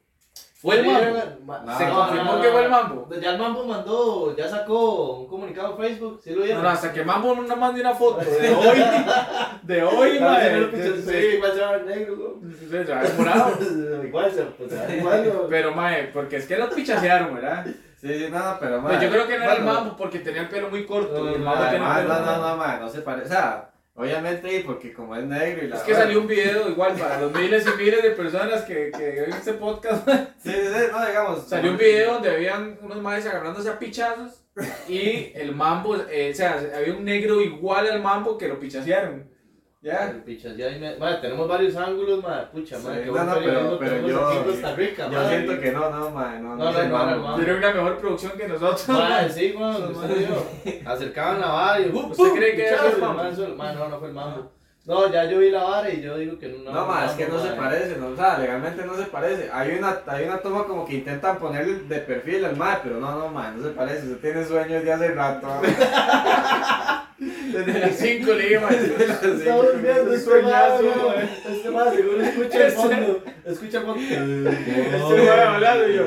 ¿Fue 0.62 0.76
el 0.76 0.84
¿Sí 0.84 0.90
mambo? 0.92 1.18
Ma- 1.46 1.78
¿Se 1.78 1.86
no, 1.88 1.96
confirmó 1.96 2.34
no, 2.34 2.42
que 2.42 2.48
no, 2.48 2.52
fue 2.54 2.64
el 2.66 2.70
no. 2.70 2.78
mambo? 2.78 3.10
Ya 3.22 3.32
el 3.32 3.38
mambo 3.40 3.64
mandó, 3.64 4.36
ya 4.36 4.50
sacó 4.50 5.20
un 5.20 5.28
comunicado 5.30 5.72
en 5.72 5.78
Facebook, 5.78 6.20
¿sí 6.22 6.32
lo 6.32 6.40
No, 6.40 6.44
vieron? 6.44 6.64
no, 6.64 6.70
hasta 6.70 6.92
que 6.92 7.04
Mambo 7.06 7.34
no 7.34 7.56
mande 7.56 7.80
una 7.80 7.94
foto 7.96 8.20
de 8.30 8.54
hoy, 8.54 8.84
de 9.64 9.84
hoy, 9.84 10.20
madre. 10.20 10.70
sí, 11.02 11.18
igual 11.38 11.54
se 11.54 11.62
va 11.62 11.70
a 11.70 11.72
ver 11.78 11.86
negro. 11.86 12.40
Se 12.70 12.84
va 12.84 13.00
a 13.00 13.04
ver 13.04 13.14
morado. 13.18 13.52
Igual 14.06 14.32
se 14.34 14.42
pues, 14.44 14.72
igual. 14.98 15.32
Pero, 15.50 15.74
mae, 15.74 16.04
porque 16.14 16.36
es 16.38 16.46
que 16.46 16.58
lo 16.58 16.70
pichasearon, 16.70 17.36
¿verdad? 17.36 17.66
Sí, 17.96 18.08
sí, 18.20 18.28
no, 18.30 18.58
pero, 18.60 18.82
ma. 18.82 18.90
Pues 18.90 19.02
yo 19.02 19.10
creo 19.10 19.28
que 19.28 19.38
no 19.38 19.44
era 19.46 19.54
el 19.54 19.64
Mambo 19.64 19.96
porque 19.96 20.20
tenía 20.20 20.42
el 20.42 20.50
pelo 20.50 20.70
muy 20.70 20.86
corto. 20.86 21.24
No, 21.24 21.38
no, 21.38 21.38
no, 21.38 22.12
no, 22.36 22.56
no, 22.58 22.80
no 22.80 22.90
se 22.90 23.00
parece. 23.00 23.28
O 23.28 23.30
sea, 23.30 23.70
obviamente, 24.00 24.64
porque 24.66 24.94
como 24.94 25.16
es 25.16 25.26
negro 25.26 25.66
y 25.66 25.68
la. 25.68 25.76
Es 25.76 25.84
que 25.84 25.94
salió 25.94 26.22
un 26.22 26.28
video 26.28 26.70
igual 26.70 26.94
para 26.94 27.20
los 27.20 27.34
miles 27.34 27.66
y 27.68 27.78
miles 27.78 28.02
de 28.02 28.12
personas 28.12 28.62
que, 28.64 28.92
que 28.92 29.22
ven 29.22 29.34
este 29.34 29.54
podcast. 29.54 30.08
Sí, 30.42 30.52
sí, 30.52 30.68
sí, 30.74 30.86
no, 30.90 31.06
digamos. 31.06 31.48
Salió 31.48 31.72
un 31.72 31.78
video 31.78 32.14
donde 32.14 32.32
habían 32.32 32.80
unos 32.82 33.02
maes 33.02 33.26
agarrándose 33.26 33.70
a 33.70 33.78
pichazos 33.78 34.46
y 34.88 35.32
el 35.36 35.54
mambo, 35.54 35.98
eh, 36.10 36.32
o 36.32 36.36
sea, 36.36 36.64
había 36.76 36.94
un 36.94 37.04
negro 37.04 37.42
igual 37.42 37.88
al 37.88 38.02
mambo 38.02 38.38
que 38.38 38.48
lo 38.48 38.58
pichasearon. 38.58 39.30
¿Ya? 39.82 40.10
El 40.10 40.24
pichas, 40.24 40.58
ya, 40.58 40.66
ahí 40.66 40.78
me- 40.78 40.98
ma, 40.98 41.22
tenemos 41.22 41.48
varios 41.48 41.74
ángulos, 41.78 42.22
ma, 42.22 42.52
pucha, 42.52 42.76
Sí, 42.78 42.88
qué 43.02 43.06
no, 43.06 43.24
no, 43.24 43.34
pero- 43.36 43.80
pero 43.80 44.08
yo- 44.08 44.28
aquí 44.28 44.38
en 44.40 44.44
Costa 44.44 44.76
Rica, 44.76 45.10
Yo 45.10 45.20
ma. 45.22 45.30
siento 45.30 45.60
que 45.62 45.72
no, 45.72 45.90
no, 45.90 46.10
ma, 46.10 46.36
no, 46.38 46.56
No, 46.58 46.72
no, 46.74 46.84
no, 46.88 47.16
no. 47.16 47.36
Tienen 47.38 47.56
una 47.56 47.72
mejor 47.74 47.98
producción 47.98 48.34
que 48.38 48.48
nosotros. 48.50 48.90
Ma, 48.90 49.30
sí, 49.30 49.54
güey, 49.58 49.70
usted 49.92 50.18
dijo, 50.18 50.46
acercaban 50.86 51.40
la 51.40 51.48
vara 51.48 51.80
y 51.80 51.90
¡uh, 51.92 52.08
¿Usted 52.08 52.34
cree 52.36 52.56
que 52.58 52.66
es 52.66 52.72
el 52.94 52.98
mambo? 53.00 53.24
ma, 53.24 53.30
eso- 53.30 53.56
ma, 53.56 53.72
no, 53.72 53.88
no 53.88 54.00
fue 54.00 54.08
el 54.10 54.14
mambo. 54.14 54.52
No, 54.90 55.08
ya 55.12 55.26
yo 55.26 55.38
vi 55.38 55.52
la 55.52 55.64
vara 55.64 55.88
y 55.92 56.02
yo 56.02 56.18
digo 56.18 56.40
que 56.40 56.48
no. 56.48 56.72
No, 56.72 56.88
ma, 56.88 57.06
es 57.06 57.12
que 57.12 57.28
no 57.28 57.40
se 57.40 57.50
parece, 57.50 57.96
no, 57.98 58.08
o 58.08 58.16
sea, 58.16 58.40
legalmente 58.40 58.84
no 58.84 58.96
se 58.96 59.04
parece. 59.04 59.48
Hay 59.54 59.78
una, 59.78 60.00
hay 60.08 60.26
una 60.26 60.40
toma 60.40 60.64
como 60.64 60.84
que 60.84 60.96
intentan 60.96 61.38
ponerle 61.38 61.82
de 61.82 62.00
perfil 62.00 62.44
al 62.44 62.58
ma, 62.58 62.80
pero 62.82 63.00
no, 63.00 63.16
no, 63.16 63.28
ma, 63.28 63.52
no 63.52 63.62
se 63.62 63.70
parece. 63.70 64.08
Usted 64.08 64.20
tiene 64.20 64.44
sueños 64.48 64.84
de 64.84 64.92
hace 64.92 65.10
rato. 65.10 65.48
Desde 67.20 67.80
las 67.80 67.96
5 67.98 68.34
le 68.34 68.44
dije, 68.44 68.60
mae. 68.60 68.78
Está 68.78 69.56
durmiendo 69.58 70.02
un 70.06 70.14
este 70.16 70.26
sueñazo, 70.26 70.82
ma, 70.82 70.96
ma. 70.96 71.04
güey. 71.04 71.30
Este 71.56 71.70
ma 71.70 71.92
seguro 71.92 72.22
escucha 72.24 72.66
el 72.66 72.72
fondo. 72.72 73.24
Escucha 73.46 73.78
el 73.78 73.84
fondo. 73.86 74.02
Este 74.50 75.24
ma 75.24 75.54
hablando 75.54 75.88
y 75.88 75.96
yo. 75.96 76.06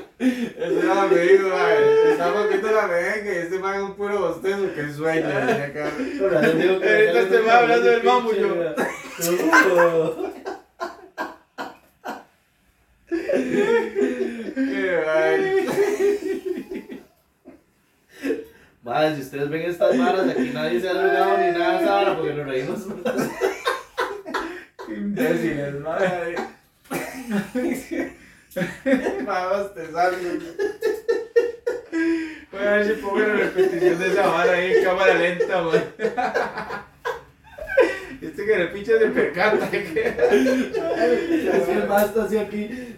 Ese 0.18 0.82
ma 0.86 1.06
me 1.08 1.18
dijo, 1.18 1.48
ma, 1.50 1.72
estamos 2.10 2.48
viendo 2.48 2.70
la 2.72 2.86
merengue 2.86 3.34
y 3.34 3.38
este 3.38 3.58
ma 3.58 3.76
es 3.76 3.82
un 3.82 3.94
puro 3.94 4.18
bostezo, 4.18 4.74
que 4.74 4.92
sueño. 4.92 5.28
acá. 5.28 5.90
Ahorita 6.22 7.20
este 7.20 7.40
ma 7.42 7.58
hablando 7.58 7.86
del 7.86 8.02
mambo, 8.02 8.32
yo. 8.32 8.74
Qué. 14.54 15.66
Madre, 18.82 19.16
si 19.16 19.20
ustedes 19.22 19.50
ven 19.50 19.62
estas 19.62 19.98
varas, 19.98 20.28
aquí 20.28 20.50
nadie 20.54 20.80
se 20.80 20.88
ha 20.88 20.94
drogado 20.94 21.38
ni 21.38 21.58
nada 21.58 21.80
esa 21.80 21.92
vara 21.92 22.16
porque 22.16 22.34
nos 22.34 22.46
reímos. 22.46 22.86
Qué 24.86 24.94
imbéciles, 24.94 25.74
mae. 25.80 26.36
Ay. 28.84 29.22
Ma, 29.26 29.48
bostezando. 29.48 30.18
Voy 32.52 32.62
a 32.66 32.70
ver 32.70 32.86
si 32.86 32.92
pongo 33.02 33.18
la 33.18 33.34
repetición 33.34 33.98
de 33.98 34.06
esa 34.08 34.26
vara 34.26 34.52
ahí 34.52 34.72
en 34.74 34.84
cámara 34.84 35.14
lenta. 35.14 35.62
Este 38.22 38.44
que 38.46 38.54
el 38.54 38.70
pinche 38.72 38.98
se 38.98 39.06
percata. 39.08 39.70
que- 39.70 40.14
Así 41.52 41.70
el 41.70 41.86
ma 41.86 42.02
está 42.02 42.24
así 42.24 42.38
aquí. 42.38 42.96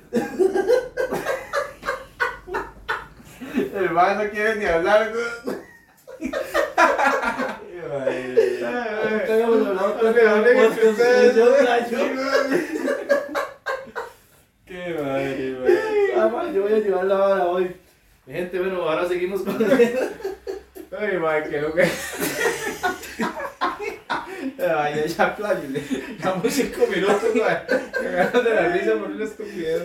El 3.74 3.90
ma 3.90 4.14
no 4.14 4.30
quiere 4.30 4.54
ni 4.56 4.64
hablar. 4.66 5.12
podcast, 9.48 10.84
ustedes, 10.84 11.36
yo, 11.36 11.44
¿no? 11.46 11.50
gallo. 11.64 11.98
Qué 14.66 14.94
madre, 15.00 15.56
madre. 15.58 15.78
Ah, 16.16 16.28
ma, 16.28 16.50
yo 16.52 16.62
voy 16.62 16.72
a 16.72 16.78
llevar 16.78 17.04
la 17.04 17.16
vara 17.16 17.46
hoy. 17.46 17.76
Mi 18.28 18.34
gente, 18.34 18.58
bueno, 18.58 18.82
ahora 18.82 19.08
seguimos 19.08 19.40
con 19.40 19.56
Ay, 20.98 21.16
mae, 21.16 21.48
que 21.48 21.62
lo 21.62 21.72
que. 21.72 21.88
Ay, 24.58 25.08
ya, 25.08 25.34
pláyele. 25.34 25.82
Damos 26.22 26.52
cinco 26.52 26.86
minutos, 26.94 27.34
mae. 27.34 27.64
Cagados 27.90 28.44
de 28.44 28.54
la 28.54 28.68
risa 28.68 28.92
por 28.98 29.10
una 29.10 29.24
estupidez. 29.24 29.82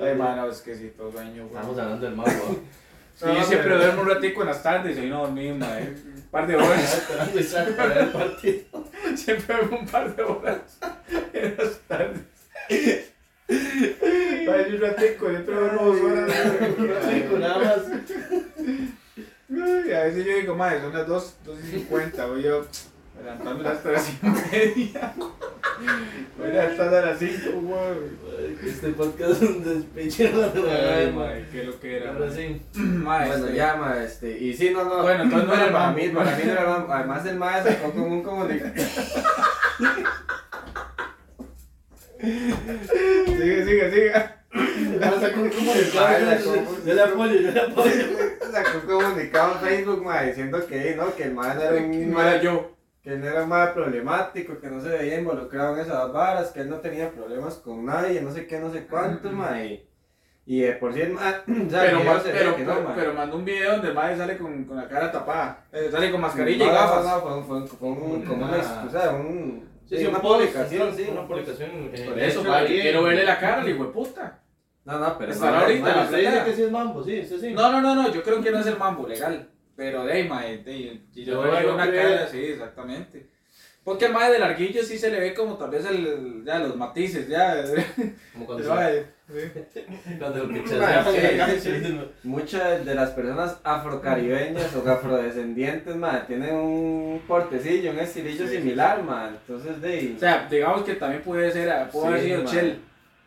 Ay, 0.00 0.14
mano, 0.14 0.48
es 0.48 0.62
que 0.62 0.74
sí, 0.74 0.94
todo 0.96 1.12
sueño, 1.12 1.46
güey. 1.46 1.56
Estamos 1.56 1.78
hablando 1.78 2.06
del 2.06 2.16
mambo. 2.16 2.58
Sí, 3.16 3.26
yo 3.26 3.44
siempre 3.44 3.76
duermo 3.76 4.00
un 4.00 4.08
ratico 4.08 4.40
en 4.40 4.48
las 4.48 4.62
tardes 4.62 4.96
y 4.96 5.00
hoy 5.00 5.10
no 5.10 5.20
dormí, 5.20 5.52
mae. 5.52 5.88
Un 5.88 6.28
par 6.30 6.46
de 6.46 6.56
horas. 6.56 7.06
Para 7.76 8.00
el 8.00 8.08
partido. 8.08 8.64
Siempre 9.14 9.56
duermo 9.56 9.78
un 9.80 9.86
par 9.86 10.16
de 10.16 10.22
horas 10.22 10.78
en 11.34 11.54
las 11.58 11.78
tardes. 11.80 13.01
Un 14.72 14.80
ratico, 14.80 15.26
horas. 15.26 15.42
Un 17.30 17.40
nada 17.40 17.58
más. 17.58 17.78
Ay, 19.50 19.92
a 19.92 20.04
veces 20.04 20.24
yo 20.24 20.36
digo, 20.36 20.56
madre, 20.56 20.80
son 20.80 20.94
las 20.94 21.06
2, 21.06 21.36
2 21.44 21.58
y 21.58 21.70
50, 21.72 22.26
voy 22.26 22.42
yo 22.42 22.66
levantándome 23.18 23.68
a 23.68 23.72
las 23.74 23.82
3 23.82 24.12
y 24.22 24.26
media. 24.26 25.12
Voy 26.38 26.52
levantando 26.52 26.96
a 26.96 27.00
las 27.02 27.18
5, 27.18 27.50
güey. 27.60 28.66
Este 28.66 28.88
podcast 28.88 29.30
es 29.42 29.42
un 29.42 29.62
despecho. 29.62 30.24
Ay, 30.24 31.12
madre, 31.12 31.46
qué 31.52 31.64
lo 31.64 31.78
que 31.78 31.96
era. 31.98 32.12
Ahora 32.12 32.26
madre. 32.26 32.62
sí. 32.72 32.80
Madre, 32.80 33.28
Bueno, 33.28 33.44
este, 33.44 33.56
ya, 33.56 33.76
ma, 33.76 34.02
este, 34.02 34.38
y 34.38 34.54
sí, 34.54 34.70
no, 34.70 34.84
no. 34.84 35.02
Bueno, 35.02 35.24
entonces 35.24 35.48
no 35.48 35.54
era 35.54 35.70
para 35.70 35.92
mí, 35.92 36.08
para 36.08 36.36
mí 36.36 36.42
no 36.46 36.52
era 36.52 36.64
mambo. 36.64 36.92
Además, 36.92 37.26
el 37.26 37.36
ma 37.36 37.62
sacó 37.62 37.92
como 37.92 38.06
un 38.06 38.22
comunicado. 38.24 38.72
Sigue, 42.20 43.64
sigue, 43.66 43.90
sigue. 43.90 44.41
Ahora 45.02 45.20
sacó 45.20 45.40
un 45.40 45.50
comunicado. 45.50 46.42
¿cómo? 46.44 46.76
Yo 46.86 46.94
le 46.94 47.02
apoyo, 47.02 47.34
yo 47.40 47.50
le 47.50 47.60
apoyo. 47.60 48.04
Sacó 48.52 48.78
un 48.78 49.00
comunicado 49.02 49.52
en 49.54 49.60
Facebook, 49.60 50.04
ma, 50.04 50.22
diciendo 50.22 50.66
que, 50.66 50.94
no, 50.94 51.14
que 51.14 51.24
el 51.24 51.34
ma 51.34 51.54
no 51.54 51.62
era 51.62 51.76
un 51.82 52.10
No 52.10 52.20
era 52.20 52.40
yo. 52.40 52.70
que 53.02 53.10
él 53.14 53.20
no 53.20 53.26
era 53.26 53.44
más 53.46 53.70
problemático, 53.70 54.58
que 54.60 54.68
no 54.68 54.80
se 54.80 54.88
veía 54.90 55.18
involucrado 55.18 55.74
en 55.74 55.80
esas 55.82 56.12
varas, 56.12 56.50
que 56.50 56.60
él 56.60 56.68
no 56.70 56.76
tenía 56.76 57.10
problemas 57.10 57.54
con 57.56 57.84
nadie, 57.84 58.20
no 58.20 58.30
sé 58.30 58.46
qué, 58.46 58.58
no 58.60 58.70
sé 58.72 58.86
cuánto, 58.86 59.30
ma, 59.32 59.60
y, 59.64 59.88
Y 60.46 60.60
de 60.60 60.72
por 60.72 60.92
sí 60.94 61.00
el 61.00 61.12
mae, 61.12 61.34
o 61.66 61.70
sea, 61.70 61.84
el 61.84 61.98
Pero, 61.98 62.20
pero, 62.24 62.56
que 62.56 62.64
no, 62.64 62.94
pero, 62.94 63.14
mandó 63.14 63.36
un 63.36 63.44
video 63.44 63.72
donde 63.72 63.88
el 63.88 63.94
mae 63.94 64.16
sale 64.16 64.36
con, 64.38 64.64
con 64.64 64.76
la 64.76 64.88
cara 64.88 65.10
tapada. 65.12 65.64
Eh, 65.72 65.88
sale 65.90 66.10
con 66.10 66.20
mascarilla 66.20 66.64
No, 66.66 66.70
y 66.70 66.74
no, 66.74 66.80
gafas. 66.80 67.04
no, 67.04 67.20
fue, 67.20 67.34
un- 67.38 67.44
fue, 67.44 67.56
un- 67.58 67.68
fue 67.68 67.88
un, 67.88 68.22
como 68.24 68.44
una, 68.46 68.56
o 68.86 68.90
sea, 68.90 69.10
un, 69.12 69.70
Sí, 69.88 69.98
sí, 69.98 70.06
una 70.06 70.18
un 70.18 70.22
publicación, 70.22 70.96
sí. 70.96 71.06
Una 71.10 71.26
publicación. 71.26 71.70
eh, 71.92 72.04
Por 72.06 72.14
de 72.14 72.26
eso, 72.26 72.40
en- 72.56 72.66
quiero 72.66 73.02
verle 73.02 73.24
la 73.24 73.38
cara 73.38 73.60
al 73.60 73.68
hijo 73.68 73.84
de 73.84 73.90
puta. 73.90 74.38
No, 74.84 74.98
no, 74.98 75.16
pero 75.18 75.32
Estará 75.32 75.58
no, 75.58 75.62
ahorita, 75.64 75.88
no, 75.90 75.96
la 75.96 76.02
Usted 76.04 76.18
dice 76.18 76.44
que 76.44 76.54
sí 76.56 76.62
es 76.64 76.70
mambo, 76.70 77.04
sí, 77.04 77.24
sí, 77.24 77.38
sí. 77.40 77.50
No, 77.54 77.70
no, 77.70 77.80
no, 77.80 77.94
no, 77.94 78.12
yo 78.12 78.22
creo 78.22 78.42
que 78.42 78.50
no 78.50 78.58
es 78.58 78.66
el 78.66 78.78
mambo 78.78 79.06
legal. 79.06 79.48
Pero 79.76 80.04
de 80.04 80.12
ahí, 80.12 80.28
mae, 80.28 80.58
de, 80.58 80.72
de- 80.72 81.24
yo 81.24 81.32
Yo- 81.34 81.42
veo 81.42 81.74
una 81.74 81.90
cara, 81.90 82.26
sí, 82.26 82.38
exactamente. 82.44 83.30
Porque 83.84 84.04
el 84.06 84.12
mae 84.12 84.30
del 84.30 84.42
arguillo 84.44 84.82
sí 84.84 84.96
se 84.96 85.10
le 85.10 85.18
ve 85.18 85.34
como 85.34 85.56
tal 85.56 85.70
vez 85.70 85.84
el, 85.86 86.42
ya 86.44 86.58
los 86.60 86.76
matices, 86.76 87.26
ya. 87.28 87.56
Como 88.32 88.46
cuando, 88.46 88.64
se- 88.64 89.06
cuando. 90.18 90.48
Muchas 92.22 92.84
de 92.84 92.94
las 92.94 93.10
personas 93.10 93.58
afrocaribeñas 93.64 94.74
o 94.76 94.88
afrodescendientes, 94.88 95.96
man, 95.96 96.24
tienen 96.26 96.54
un 96.54 97.22
portecillo, 97.26 97.90
un 97.90 97.98
estilillo 97.98 98.46
Sí, 98.46 98.50
sí, 98.52 98.56
similar, 98.58 99.02
man. 99.02 99.36
Entonces, 99.40 99.80
de. 99.80 100.12
O 100.16 100.18
sea, 100.20 100.46
digamos 100.50 100.82
que 100.82 100.94
también 100.94 101.22
puede 101.22 101.50
ser, 101.50 101.88
puede 101.90 102.06
haber 102.08 102.20
sido 102.22 102.42
mae. 102.44 102.76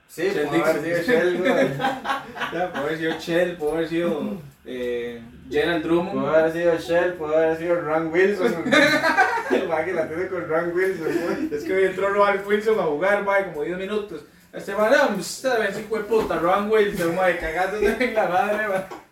Sí, 0.07 0.29
Shell 0.29 0.47
puede 0.47 0.63
haber 0.63 0.83
sido 0.83 1.01
Shell, 1.03 1.37
güey. 1.37 1.53
Ya, 2.53 2.71
haber 2.73 2.97
sido 2.97 3.57
puede 3.57 3.71
haber 3.71 3.89
sido 3.89 4.37
eh, 4.65 5.21
Gerald 5.49 5.83
Drummond. 5.83 6.21
Puede 6.21 6.37
haber 6.37 6.53
sido 6.53 6.77
Shell, 6.77 7.13
puede 7.13 7.35
haber 7.35 7.57
sido 7.57 7.81
Ron 7.81 8.13
Wilson. 8.13 8.53
El 9.51 9.67
man 9.67 9.85
que 9.85 9.93
la 9.93 10.07
tiene 10.07 10.27
con 10.27 10.47
Ron 10.47 10.71
Wilson, 10.73 11.07
güey. 11.07 11.53
Es 11.53 11.63
que 11.63 11.73
hoy 11.73 11.83
entró 11.85 12.09
Rowan 12.09 12.41
Wilson 12.45 12.79
a 12.79 12.83
jugar, 12.83 13.23
mae, 13.23 13.45
como 13.45 13.63
10 13.63 13.77
minutos. 13.77 14.21
Este 14.53 14.73
man, 14.73 14.91
no, 14.91 15.17
usted 15.17 15.59
ve 15.59 15.73
si 15.73 15.81
fue 15.83 16.03
puta, 16.03 16.39
Rowan 16.39 16.69
Wilson, 16.71 17.15
mae, 17.15 17.37
cagándose 17.37 17.97
en 17.99 18.13
la 18.13 18.27
madre, 18.27 18.67
mae. 18.67 19.04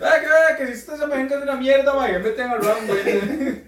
Ah, 0.00 0.56
que 0.56 0.66
si 0.66 0.72
usted 0.72 0.96
se 0.96 1.06
me 1.06 1.16
venga 1.16 1.36
de 1.36 1.42
una 1.42 1.54
mierda, 1.56 1.94
mae, 1.94 2.12
que 2.12 2.18
meten 2.18 2.48
a 2.48 2.54
Rowan 2.56 2.76
Wilson. 2.88 3.62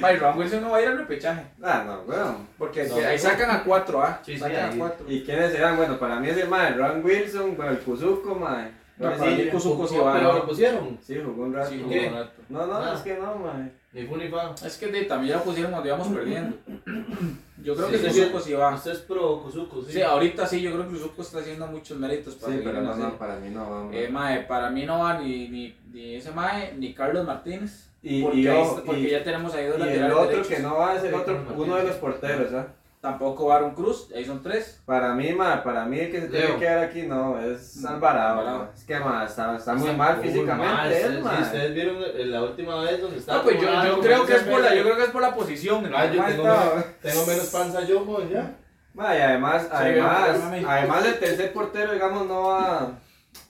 Mae, 0.00 0.16
Rowan 0.16 0.38
Wilson 0.38 0.62
no 0.62 0.70
va 0.70 0.76
a 0.78 0.82
ir 0.82 0.88
al 0.88 0.98
repechaje. 0.98 1.42
Ah, 1.62 1.82
no, 1.86 2.00
weón. 2.02 2.48
Porque 2.58 2.84
No, 2.84 2.96
ahí 2.96 3.16
no. 3.16 3.22
sacan 3.22 3.50
a 3.50 3.64
4, 3.64 4.02
¿ah? 4.02 4.20
Sí, 4.24 4.34
sí, 4.34 4.38
sacan 4.38 4.56
a 4.60 4.68
ahí. 4.70 4.78
4. 4.78 5.06
¿Y 5.08 5.24
quiénes 5.24 5.52
serán? 5.52 5.76
Bueno, 5.76 5.98
para 5.98 6.20
mí 6.20 6.28
es 6.28 6.36
el 6.36 6.48
man, 6.48 6.76
Ron 6.78 7.04
Wilson, 7.04 7.56
bueno, 7.56 7.72
el 7.72 7.78
Kuzuko, 7.80 8.34
man. 8.34 8.70
No, 8.98 9.16
Sí, 9.16 9.36
sí, 9.36 9.48
Kuzuko 9.48 9.86
sí 9.86 9.94
Pero 9.94 10.04
va. 10.06 10.20
lo 10.34 10.46
pusieron. 10.46 10.98
Sí, 11.04 11.20
jugó 11.24 11.44
un 11.44 11.54
rato. 11.54 11.70
Sí, 11.70 11.84
¿Qué? 11.88 12.06
jugó 12.08 12.08
un 12.08 12.14
rato. 12.24 12.42
No, 12.48 12.66
no, 12.66 12.74
Ah. 12.78 12.92
es 12.96 13.00
que 13.02 13.14
no, 13.16 13.34
man. 13.36 13.72
Ni 13.92 14.02
fu 14.06 14.16
ni 14.16 14.28
fa. 14.28 14.54
Es 14.64 14.76
que 14.76 14.88
de, 14.88 15.02
también 15.04 15.32
ya 15.34 15.38
lo 15.38 15.44
pusieron 15.44 15.70
cuando 15.72 15.88
íbamos 15.88 16.08
perdiendo. 16.08 16.56
Yo 17.68 17.74
creo 17.76 17.88
Sí, 17.90 17.96
que 17.98 18.08
Kuzuko 18.08 18.40
sí 18.40 18.52
va. 18.54 18.74
Usted 18.74 18.92
es 18.92 18.98
pro 19.00 19.42
Kuzuko, 19.42 19.82
sí. 19.82 19.92
Sí, 19.92 20.02
ahorita 20.02 20.46
sí, 20.46 20.62
yo 20.62 20.72
creo 20.72 20.84
que 20.84 20.92
Kuzuko 20.94 21.20
está 21.22 21.38
haciendo 21.40 21.66
muchos 21.66 21.98
méritos 21.98 22.34
para 22.36 22.52
Sí, 22.54 22.60
pero 22.64 22.80
no, 22.80 22.96
no, 22.96 23.18
para 23.18 23.36
mí 23.36 23.50
no 23.50 23.70
va, 23.70 23.84
man. 23.84 23.94
Eh, 23.94 24.08
mae, 24.08 24.40
para 24.44 24.70
mí 24.70 24.86
no 24.86 25.00
va 25.00 25.18
ni, 25.20 25.48
ni, 25.48 25.76
ni 25.92 26.14
ese 26.14 26.30
mae, 26.30 26.72
ni 26.78 26.94
Carlos 26.94 27.26
Martínez. 27.26 27.84
Y- 28.02 28.22
porque 28.22 28.38
y 28.38 28.46
ahí 28.46 28.64
porque 28.86 29.00
y- 29.00 29.10
ya 29.10 29.22
tenemos 29.24 29.52
ahí 29.54 29.66
dos 29.66 29.76
Y 29.78 29.82
el 29.82 29.86
laterales 29.86 30.12
otro 30.16 30.26
derechos. 30.30 30.46
que 30.48 30.58
no 30.60 30.76
va 30.76 30.94
es 30.96 31.04
el 31.04 31.14
otro, 31.14 31.44
uno 31.56 31.76
de 31.76 31.82
los 31.84 31.96
porteros, 31.96 32.52
¿ah? 32.54 32.68
Tampoco 33.00 33.46
va 33.46 33.56
Aaron 33.56 33.74
Cruz, 33.76 34.10
ahí 34.14 34.24
son 34.24 34.42
tres. 34.42 34.82
Para 34.84 35.14
mí, 35.14 35.32
ma, 35.32 35.62
para 35.62 35.84
mí 35.84 36.00
el 36.00 36.10
que 36.10 36.20
se 36.22 36.26
tiene 36.28 36.46
Leo. 36.46 36.54
que 36.54 36.60
quedar 36.64 36.78
aquí 36.80 37.02
no, 37.02 37.38
es 37.40 37.76
No, 37.76 37.90
Alvarado. 37.90 38.40
Alvarado. 38.40 38.70
Es 38.74 38.82
que, 38.84 38.98
ma, 38.98 39.24
está, 39.24 39.56
está 39.56 39.74
muy 39.74 39.84
Está 39.90 39.96
mal 39.96 40.16
muy 40.16 40.26
físicamente 40.26 40.74
mal, 40.74 40.92
él, 40.92 41.02
ustedes- 41.04 41.24
ma. 41.24 41.36
sí, 41.36 41.42
ustedes 41.44 41.74
vieron 41.74 41.96
la 42.32 42.42
última 42.42 42.82
vez 42.82 43.00
donde 43.00 43.18
estaba. 43.18 43.38
No, 43.38 43.44
pues 43.44 43.60
yo, 43.60 43.84
yo 43.84 44.00
creo 44.00 44.26
que 44.26 44.34
es 44.34 44.42
por 44.42 44.60
la, 44.60 44.74
yo 44.74 44.82
creo 44.82 44.96
que 44.96 45.02
es 45.04 45.10
por 45.10 45.22
la 45.22 45.34
posición. 45.34 45.92
Ah, 45.94 46.06
yo 46.06 46.24
tengo, 46.24 46.42
menos, 46.42 46.84
tengo 47.00 47.26
menos 47.26 47.46
panza 47.46 47.80
yo, 47.84 48.28
ya. 48.28 48.56
Ma, 48.94 49.14
y 49.16 49.20
además, 49.20 49.68
además, 49.70 50.26
perdóname. 50.30 50.64
además 50.66 51.06
el 51.06 51.18
tercer 51.20 51.52
portero, 51.52 51.92
digamos, 51.92 52.26
no 52.26 52.42
va, 52.48 52.92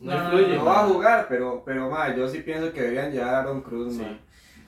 No, 0.00 0.12
No, 0.14 0.24
influye. 0.24 0.56
no 0.56 0.64
va 0.66 0.80
a 0.80 0.84
jugar, 0.84 1.26
pero, 1.30 1.62
pero, 1.64 1.88
ma, 1.88 2.14
yo 2.14 2.28
sí 2.28 2.40
pienso 2.40 2.70
que 2.70 2.82
deberían 2.82 3.10
llevar 3.12 3.34
a 3.34 3.38
Aaron 3.40 3.62
Cruz, 3.62 3.94
ma. 3.94 4.18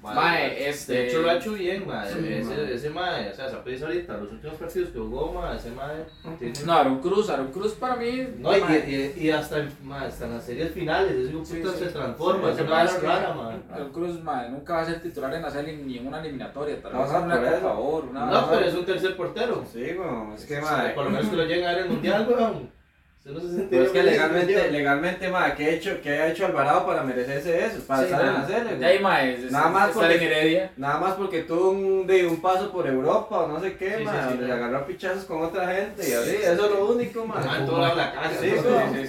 Mae, 0.02 0.68
este- 0.68 0.92
De 0.94 1.06
hecho 1.08 1.20
lo 1.22 1.30
ha 1.30 1.34
hecho 1.34 1.52
bien, 1.52 1.86
mae. 1.86 2.08
Sí, 2.10 2.18
mae. 2.20 2.40
ese, 2.40 2.74
ese 2.74 2.90
mae, 2.90 3.30
o 3.30 3.34
sea, 3.34 3.50
Saprissa 3.50 3.84
ahorita, 3.86 4.14
los 4.16 4.32
últimos 4.32 4.56
partidos 4.56 4.88
que 4.90 4.98
jugó, 4.98 5.32
mae, 5.32 5.56
ese 5.56 5.70
mae. 5.72 6.04
tiene- 6.38 6.54
No, 6.64 6.72
Aaron 6.72 7.00
Cruz, 7.00 7.28
Aaron 7.28 7.52
Cruz 7.52 7.74
para 7.74 7.96
mí. 7.96 8.26
No, 8.38 8.56
y, 8.56 8.60
mae, 8.62 9.12
y, 9.18 9.26
y 9.26 9.30
hasta, 9.30 9.56
mae, 9.82 10.06
hasta 10.08 10.24
en 10.24 10.34
las 10.34 10.44
series 10.44 10.72
finales, 10.72 11.12
ese 11.12 11.28
Sí, 11.44 11.56
puto 11.56 11.72
sí. 11.72 11.78
se 11.80 11.86
transforma, 11.90 12.48
Sí, 12.48 12.54
ese 12.54 12.64
mae 12.64 12.84
es 12.86 13.02
rara, 13.02 13.34
mae. 13.34 13.56
Aaron 13.72 13.92
Cruz 13.92 14.22
mae, 14.22 14.48
nunca 14.48 14.72
va 14.74 14.80
a 14.80 14.84
ser 14.86 15.02
titular 15.02 15.34
en 15.34 15.42
la 15.42 15.50
serie 15.50 15.76
ni 15.76 15.98
en 15.98 16.06
una 16.06 16.20
eliminatoria. 16.20 16.80
Tal 16.80 16.92
No, 16.94 17.00
vez 17.02 17.12
no, 17.12 17.18
en 17.18 17.24
una 17.24 17.36
por. 17.60 17.70
Oro, 17.72 18.06
una- 18.10 18.26
No, 18.26 18.50
pero 18.50 18.64
es 18.66 18.74
un 18.74 18.84
tercer 18.86 19.16
portero. 19.16 19.64
Sí, 19.70 19.82
weón, 19.98 20.32
es 20.34 20.46
que, 20.46 20.56
Sí, 20.56 20.62
ma, 20.62 20.92
Por 20.94 21.04
lo 21.04 21.10
menos 21.10 21.28
que 21.28 21.36
lo 21.36 21.44
lleguen 21.44 21.66
a 21.66 21.72
ver 21.72 21.78
el 21.84 21.88
mundial, 21.90 22.26
weón. 22.28 22.79
No 23.22 23.38
se 23.38 23.62
pero 23.68 23.84
es 23.84 23.90
que 23.90 24.02
legalmente, 24.02 24.70
legalmente, 24.72 25.28
ma, 25.28 25.54
¿qué 25.54 25.66
ha 25.66 25.68
hecho, 25.72 25.98
qué 26.02 26.08
ha 26.10 26.28
hecho 26.28 26.46
Alvarado 26.46 26.86
para 26.86 27.02
merecerse 27.02 27.66
eso? 27.66 27.80
Para 27.86 28.00
Sí, 28.00 28.06
estar 28.06 28.20
en 28.22 28.26
la 28.26 28.32
nada. 28.32 28.46
serie, 28.48 28.76
De 28.76 28.86
ahí, 28.86 28.96
es- 29.34 29.52
Nada 29.52 29.66
es- 29.66 29.72
más 29.72 29.88
estar 29.90 30.10
en 30.10 30.18
porque- 30.18 30.26
Heredia. 30.26 30.70
Nada 30.78 30.98
más 31.00 31.14
porque 31.14 31.42
tuvo 31.42 31.70
un, 31.70 32.06
de, 32.06 32.26
un 32.26 32.40
paso 32.40 32.72
por 32.72 32.86
Europa 32.86 33.40
o 33.40 33.46
no 33.48 33.60
sé 33.60 33.76
qué, 33.76 33.98
Sí, 33.98 34.04
ma, 34.04 34.12
sí, 34.26 34.38
donde 34.38 34.50
agarró 34.52 34.78
a 34.78 34.86
pichazos 34.86 35.24
con 35.26 35.42
otra 35.42 35.68
gente 35.70 36.08
y 36.08 36.12
así, 36.14 36.36
eso 36.36 36.52
es 36.64 36.70
lo 36.72 36.86
único, 36.86 37.26
ma. 37.26 37.34
Ah, 37.46 37.58
en 37.60 37.66
todo 37.66 37.78
lado 37.82 37.94
la 37.94 38.10
caga. 38.10 38.30
Sí, 38.40 38.52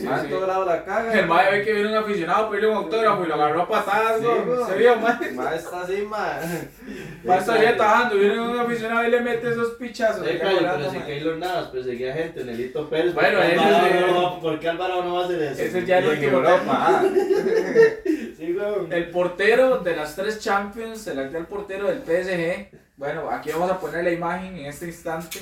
ma, 0.06 0.20
sí. 0.20 0.26
en 0.26 0.30
todo 0.30 0.46
lado 0.48 0.66
la 0.66 0.84
caga. 0.84 1.14
El 1.18 1.28
mae 1.28 1.52
ve 1.52 1.64
que 1.64 1.72
viene 1.74 1.90
un 1.90 1.96
aficionado 1.96 2.46
a 2.46 2.50
pedirle 2.50 2.70
un 2.70 2.78
autógrafo 2.78 3.24
y 3.24 3.28
lo 3.28 3.34
agarró 3.36 3.62
a 3.62 3.68
patadas. 3.70 4.22
¿Se 4.68 4.78
vio, 4.78 4.96
mae? 4.98 5.32
Ma, 5.32 5.56
está 5.56 5.82
así, 5.84 6.02
ma. 6.02 6.38
Va 7.30 7.36
a 7.36 7.38
estar 7.38 7.58
ahí 7.58 7.66
atajando, 7.68 8.16
viene 8.18 8.40
un 8.42 8.60
aficionado 8.60 9.08
y 9.08 9.12
le 9.12 9.22
mete 9.22 9.50
esos 9.52 9.76
pichazos. 9.76 10.28
Sí, 10.28 10.38
pero, 10.42 10.92
si. 10.92 10.98
Keylor 11.00 11.38
Navas 11.38 11.68
perseguía 11.68 12.14
gente, 12.14 12.44
Nelito 12.44 12.90
Pérez, 12.90 13.14
Bueno, 13.14 13.38
¿por 13.40 14.01
es 14.08 14.16
va- 14.16 14.40
¿por 14.40 14.60
qué 14.60 14.70
Alvarado 14.70 15.04
no 15.04 15.16
va 15.16 15.22
a 15.22 15.26
hacer 15.26 15.42
eso? 15.42 15.62
Ese 15.62 15.86
ya 15.86 16.00
Y 16.00 16.04
el 16.04 16.10
último 16.10 16.38
Europa, 16.38 16.62
ah. 16.68 17.04
Sí, 18.38 18.54
weón. 18.54 18.92
El 18.92 19.10
portero 19.10 19.80
de 19.80 19.96
las 19.96 20.16
tres 20.16 20.40
Champions, 20.40 21.06
el 21.08 21.20
actual 21.20 21.46
portero 21.48 21.88
del 21.88 22.00
PSG. 22.02 22.70
Bueno, 22.98 23.30
aquí 23.32 23.52
vamos 23.52 23.70
a 23.72 23.80
poner 23.80 24.04
la 24.04 24.12
imagen 24.12 24.58
en 24.58 24.66
este 24.66 24.86
instante. 24.88 25.40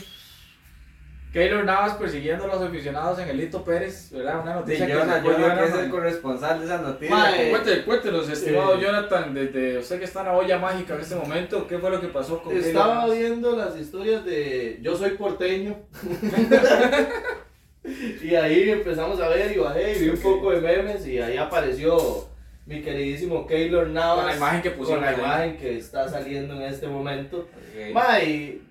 Keylor 1.32 1.64
Navas 1.64 1.94
persiguiendo 1.94 2.46
a 2.46 2.48
los 2.48 2.60
aficionados 2.62 3.20
en 3.20 3.30
el 3.30 3.38
Lito 3.38 3.64
Pérez, 3.64 4.10
¿verdad? 4.12 4.42
Una 4.42 4.54
Sí, 4.54 4.60
noticia 4.62 4.88
que 4.88 4.94
Jonah, 4.96 5.14
se 5.16 5.22
fue 5.22 5.34
Jonah, 5.36 5.60
que 5.60 5.66
es 5.68 5.74
el 5.76 5.90
corresponsal 5.92 6.60
de 6.60 6.66
esa 6.66 6.78
noticia. 6.80 7.16
Ma, 7.16 7.32
que- 7.32 7.48
eh, 7.48 7.50
Cuéntenos, 7.52 7.86
cuéntenos, 7.86 8.30
estimado 8.30 8.76
Sí. 8.76 8.82
Jonathan, 8.82 9.34
desde 9.36 9.78
usted 9.78 10.00
que 10.00 10.06
está 10.06 10.22
en 10.22 10.26
la 10.26 10.34
olla 10.34 10.58
mágica 10.58 10.96
en 10.96 11.02
este 11.02 11.14
momento, 11.16 11.68
¿qué 11.68 11.78
fue 11.78 11.92
lo 11.92 12.02
que 12.02 12.08
pasó 12.08 12.42
con 12.42 12.52
Keylor 12.52 12.68
Estaba 12.68 13.08
viendo 13.14 13.56
las 13.56 13.78
historias 13.78 14.26
de 14.26 14.80
Yo 14.82 14.96
soy 14.98 15.12
porteño. 15.12 15.76
y 18.22 18.36
ahí 18.36 18.70
empezamos 18.70 19.20
a 19.20 19.30
ver 19.30 19.52
y 19.56 19.60
bajé 19.60 19.96
y 19.96 20.00
vi 20.04 20.10
un 20.10 20.18
poco 20.20 20.52
de 20.52 20.62
memes 20.62 21.06
y 21.08 21.20
ahí 21.20 21.38
apareció 21.38 22.28
mi 22.66 22.82
queridísimo 22.82 23.48
Keylor 23.48 23.88
Navas. 23.88 24.18
Con 24.20 24.26
la 24.28 24.36
imagen 24.36 24.62
que 24.62 24.70
con 24.70 24.78
pusieron 24.80 25.04
la 25.04 25.10
ahí. 25.12 25.16
imagen 25.18 25.58
que 25.58 25.78
está 25.78 26.08
saliendo 26.08 26.56
en 26.56 26.62
este 26.64 26.88
momento. 26.88 27.40
Ok. 27.40 27.94
Ma, 27.94 28.20
y, 28.22 28.62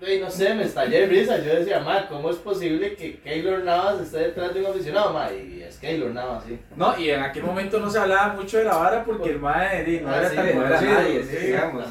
güey, 0.00 0.18
no 0.20 0.28
sé, 0.30 0.54
me 0.54 0.64
estallé 0.64 1.02
de 1.02 1.06
risa. 1.06 1.38
Yo 1.38 1.54
decía, 1.54 1.78
ma, 1.78 2.08
¿cómo 2.08 2.30
es 2.30 2.36
posible 2.36 2.96
que 2.96 3.20
Keylor 3.20 3.62
Navas 3.62 4.00
esté 4.00 4.18
detrás 4.18 4.52
de 4.54 4.60
un 4.60 4.66
aficionado? 4.66 5.12
Ma, 5.12 5.30
y 5.32 5.62
es 5.62 5.76
Keylor 5.76 6.10
Navas, 6.10 6.44
sí. 6.48 6.58
No, 6.74 6.98
y 6.98 7.10
en 7.10 7.20
aquel 7.20 7.44
momento 7.44 7.78
no 7.78 7.88
se 7.90 7.98
hablaba 7.98 8.32
mucho 8.32 8.58
de 8.58 8.64
la 8.64 8.76
vara 8.76 9.04
porque 9.04 9.30
el 9.30 9.40
di, 9.86 10.00
no 10.00 10.08
Ah, 10.10 10.18
era 10.18 10.30
sí, 10.30 10.36
tan 10.36 10.46
no 10.46 10.66
era 10.66 10.78
conocido, 10.78 10.92
nadie, 10.94 11.22
sí. 11.22 11.28
sí, 11.30 11.46
digamos. 11.46 11.84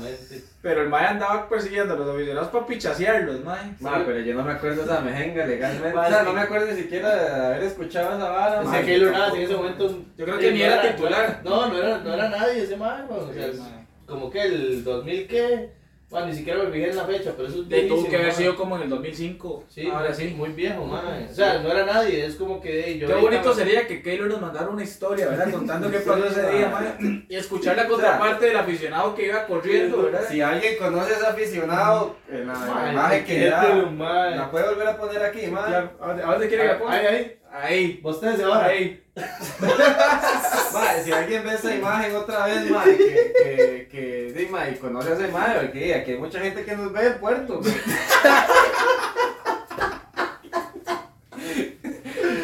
Pero 0.63 0.82
el 0.84 0.88
mae 0.89 1.06
andaba 1.06 1.47
persiguiendo 1.49 1.93
a 1.93 1.97
los 1.97 2.15
aficionados 2.15 2.47
para 2.49 2.65
pichasearlos, 2.65 3.43
mae. 3.43 3.73
Ma, 3.82 4.02
pero 4.06 4.19
yo 4.21 4.34
no 4.34 4.43
me 4.45 4.54
acuerdo 4.54 4.84
esa 4.84 5.02
mejenga 5.02 5.45
legalmente. 5.45 5.97
O 5.97 6.06
sea, 6.08 6.23
no 6.23 6.30
que- 6.30 6.36
me 6.38 6.41
acuerdo 6.41 6.67
ni 6.67 6.78
siquiera 6.82 7.13
de 7.15 7.45
haber 7.47 7.63
escuchado 7.63 8.15
esa 8.17 8.30
vara. 8.30 8.62
Es 8.62 8.67
ma. 8.67 8.80
que 8.80 8.86
Keylor 8.86 9.12
Navas 9.12 9.34
en 9.36 9.41
ese 9.41 9.56
momento. 9.58 9.99
Yo 10.17 10.26
creo 10.26 10.38
que 10.39 10.52
ni 10.54 10.62
era 10.62 10.82
titular. 10.82 11.41
No, 11.43 11.67
no 11.67 11.78
era, 11.78 11.97
no 11.97 12.13
era 12.13 12.30
nadie 12.30 12.63
ese 12.63 12.76
weón, 12.76 13.06
o 13.10 13.34
sea, 13.34 13.52
Sí, 13.52 13.60
mae. 13.60 13.86
como 14.08 14.32
que 14.32 14.41
el 14.41 14.84
2000 14.86 15.28
qué, 15.28 15.69
bueno, 16.13 16.28
ni 16.28 16.36
siquiera 16.36 16.63
me 16.63 16.69
fijé 16.69 16.91
en 16.91 16.95
la 16.95 17.06
fecha, 17.06 17.34
pero 17.36 17.47
eso 17.47 17.63
es 17.63 17.69
De 17.69 17.82
tuvo 17.88 18.08
que 18.08 18.15
haber 18.15 18.32
sido 18.32 18.56
como 18.56 18.76
en 18.76 18.84
el 18.84 18.89
2005. 18.89 19.63
Sí, 19.67 19.89
ahora 19.89 20.13
sí. 20.13 20.28
muy 20.38 20.49
viejo, 20.49 20.86
man. 20.86 21.28
O 21.28 21.34
sea, 21.34 21.58
no 21.58 21.71
era 21.71 21.88
nadie, 21.88 22.23
es 22.23 22.36
como 22.36 22.62
que 22.62 22.84
hey, 22.86 22.99
yo 22.99 23.08
Qué 23.08 23.15
bonito 23.15 23.52
sería 23.52 23.88
que 23.88 24.04
Keylor 24.04 24.28
nos 24.28 24.39
mandara 24.39 24.69
una 24.69 24.84
historia, 24.84 25.28
¿verdad? 25.28 25.49
Contando 25.49 25.89
qué 25.89 25.97
pasó 26.06 26.23
ese 26.23 26.52
día, 26.52 26.69
mae. 26.69 27.26
Y 27.28 27.36
escuchar 27.36 27.76
la 27.78 27.88
contraparte 27.88 28.45
del 28.45 28.58
aficionado 28.58 29.15
que 29.15 29.26
iba 29.26 29.47
corriendo, 29.47 30.04
¿verdad? 30.04 30.21
Si 30.30 30.39
alguien 30.39 30.78
conoce 30.78 31.13
a 31.13 31.17
ese 31.17 31.26
aficionado, 31.26 32.15
en 32.30 32.47
la, 32.47 32.91
imagen 32.91 33.26
que 33.26 33.52
man. 33.91 34.38
La 34.38 34.52
puede 34.52 34.69
volver 34.69 34.88
a 34.89 34.97
poner 34.97 35.23
aquí. 35.23 35.47
Claro, 35.47 35.93
¿A 35.99 36.08
dónde- 36.10 36.23
a 36.23 36.28
dónde 36.28 36.47
quiere 36.47 36.63
que 36.63 36.69
la 36.69 36.78
ponga? 36.78 36.93
Ahí, 36.93 37.06
ahí, 37.08 37.38
Ahí. 37.53 38.01
ustedes 38.03 38.37
se 38.37 38.45
van. 38.45 38.65
Ahí. 38.65 39.03
Ma, 39.15 40.93
si 41.03 41.11
alguien 41.11 41.43
ve 41.43 41.53
esa 41.53 41.75
imagen 41.75 42.15
otra 42.15 42.47
vez, 42.47 42.67
ma, 42.71 42.83
que, 42.83 42.95
que, 42.97 43.87
que, 43.91 44.33
sí, 44.35 44.47
ma, 44.49 44.67
y 44.67 44.75
conoce 44.75 45.11
a 45.11 45.13
ese 45.13 45.27
ma, 45.27 45.53
porque 45.61 45.93
aquí 45.93 46.11
hay 46.11 46.17
mucha 46.17 46.39
gente 46.39 46.65
que 46.65 46.75
nos 46.75 46.91
ve 46.91 47.05
en 47.05 47.19
puerto. 47.19 47.61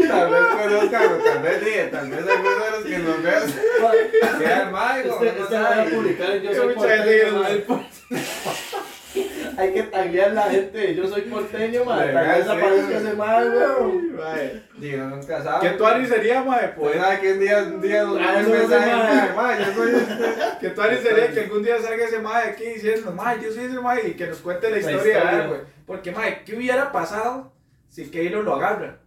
Tal 0.07 0.29
vez 0.31 0.41
conozcan, 0.61 1.23
tal 1.23 1.41
vez 1.41 1.65
digan, 1.65 1.91
tal 1.91 2.09
vez 2.09 2.27
alguno 2.27 2.65
de 2.65 2.71
los 2.71 2.83
que 2.83 2.99
nos 2.99 3.23
vean 3.23 3.43
sea 4.37 4.63
el 4.63 4.71
mago, 4.71 5.23
Este, 5.23 5.39
no 5.39 5.43
este 5.43 5.57
voy 5.57 5.65
a 5.65 5.85
publicar 5.85 6.41
Yo 6.41 6.53
soy 6.53 6.75
mucha 6.75 6.97
gente 6.97 7.19
que 7.19 7.31
nos 7.31 7.45
ve. 7.45 7.65
Hay 9.59 9.73
que 9.73 9.83
taglear 9.83 10.31
la 10.31 10.43
gente. 10.43 10.95
Yo 10.95 11.05
soy 11.05 11.23
porteño. 11.23 11.81
Legal, 11.81 12.13
Tal 12.13 12.37
vez 12.37 12.47
aparezca 12.47 12.97
ese 12.97 13.13
mal, 13.13 13.53
weón. 13.53 14.63
Digo, 14.77 15.03
nunca 15.03 15.43
sabe. 15.43 15.69
¿Qué 15.69 15.75
tuani 15.75 16.05
sería, 16.05 16.41
mae? 16.43 16.69
Pues 16.69 16.95
nada, 16.95 17.19
que 17.19 17.33
un 17.33 17.39
día, 17.41 17.57
un 17.63 17.81
día 17.81 18.03
nos 18.03 18.15
un 18.15 18.51
mensaje, 18.51 19.65
yo 19.65 19.73
soy 19.73 19.91
este. 19.95 20.15
¿Qué 20.61 20.69
tuani 20.69 20.97
sería 20.97 21.31
que 21.31 21.39
algún 21.41 21.63
día 21.63 21.81
salga 21.81 22.05
ese 22.05 22.19
mae 22.19 22.49
aquí 22.51 22.63
diciendo, 22.63 23.11
mae, 23.11 23.41
yo 23.41 23.51
soy 23.51 23.65
ese 23.65 23.81
mae 23.81 24.07
y 24.07 24.13
que 24.13 24.27
nos 24.27 24.37
cuente 24.37 24.69
la 24.69 24.77
La 24.77 24.91
historia, 24.91 25.47
güey? 25.47 25.59
Porque, 25.85 26.11
mae, 26.13 26.43
¿qué 26.45 26.55
hubiera 26.55 26.91
pasado 26.93 27.51
si 27.89 28.09
Keylor 28.09 28.45
lo 28.45 28.55
agarra? 28.55 28.99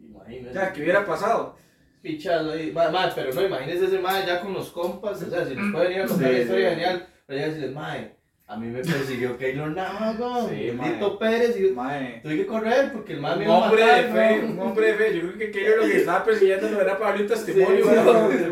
Imagínese. 0.00 0.50
O 0.50 0.52
sea, 0.52 0.72
¿qué 0.72 0.82
hubiera 0.82 1.04
pasado? 1.04 1.56
Pichado 2.00 2.52
ahí. 2.52 2.70
Ma, 2.70 2.90
ma, 2.90 3.10
pero 3.12 3.34
no, 3.34 3.42
imagínese 3.42 3.86
ese 3.86 3.98
mae 3.98 4.24
ya 4.24 4.40
con 4.40 4.52
los 4.54 4.70
compas. 4.70 5.20
O 5.20 5.28
sea, 5.30 5.44
si 5.44 5.56
nos 5.56 5.72
puede 5.72 5.88
venir 5.88 6.02
a 6.02 6.06
contar 6.06 6.30
la 6.30 6.38
historia, 6.38 6.70
genial. 6.70 7.06
Pero 7.26 7.40
ya 7.40 7.46
decirles, 7.46 7.72
mae, 7.72 8.15
a 8.48 8.56
mí 8.56 8.68
me 8.68 8.80
persiguió 8.80 9.36
Keylor 9.36 9.70
Navas, 9.70 10.16
Sí. 10.48 10.72
Tito 10.82 11.18
Pérez. 11.18 11.56
Y 11.58 11.68
yo 11.68 11.74
Mae. 11.74 12.20
tuve 12.22 12.36
que 12.36 12.46
correr 12.46 12.92
porque 12.92 13.14
el 13.14 13.20
mae 13.20 13.36
me 13.36 13.44
iba 13.44 13.54
a 13.54 13.58
hombre 13.58 13.80
de 13.84 13.86
matar, 14.08 14.12
fe, 14.12 14.44
un 14.44 14.58
hombre 14.60 14.86
de 14.86 14.94
fe. 14.94 15.14
Yo 15.16 15.20
creo 15.22 15.38
que 15.38 15.50
Keylor 15.50 15.78
lo 15.78 15.84
que 15.86 15.96
estaba 15.96 16.24
persiguiendo 16.24 16.70
no 16.70 16.80
era 16.80 16.96
para 16.98 17.10
darle 17.10 17.22
un 17.24 17.28
testimonio, 17.28 17.84
Sí. 17.84 17.90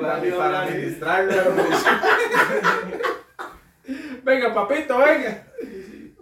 Para, 0.00 0.36
para 0.36 0.60
administrarlo. 0.62 1.32
Venga, 4.24 4.54
papito, 4.54 4.96
venga. 4.98 5.46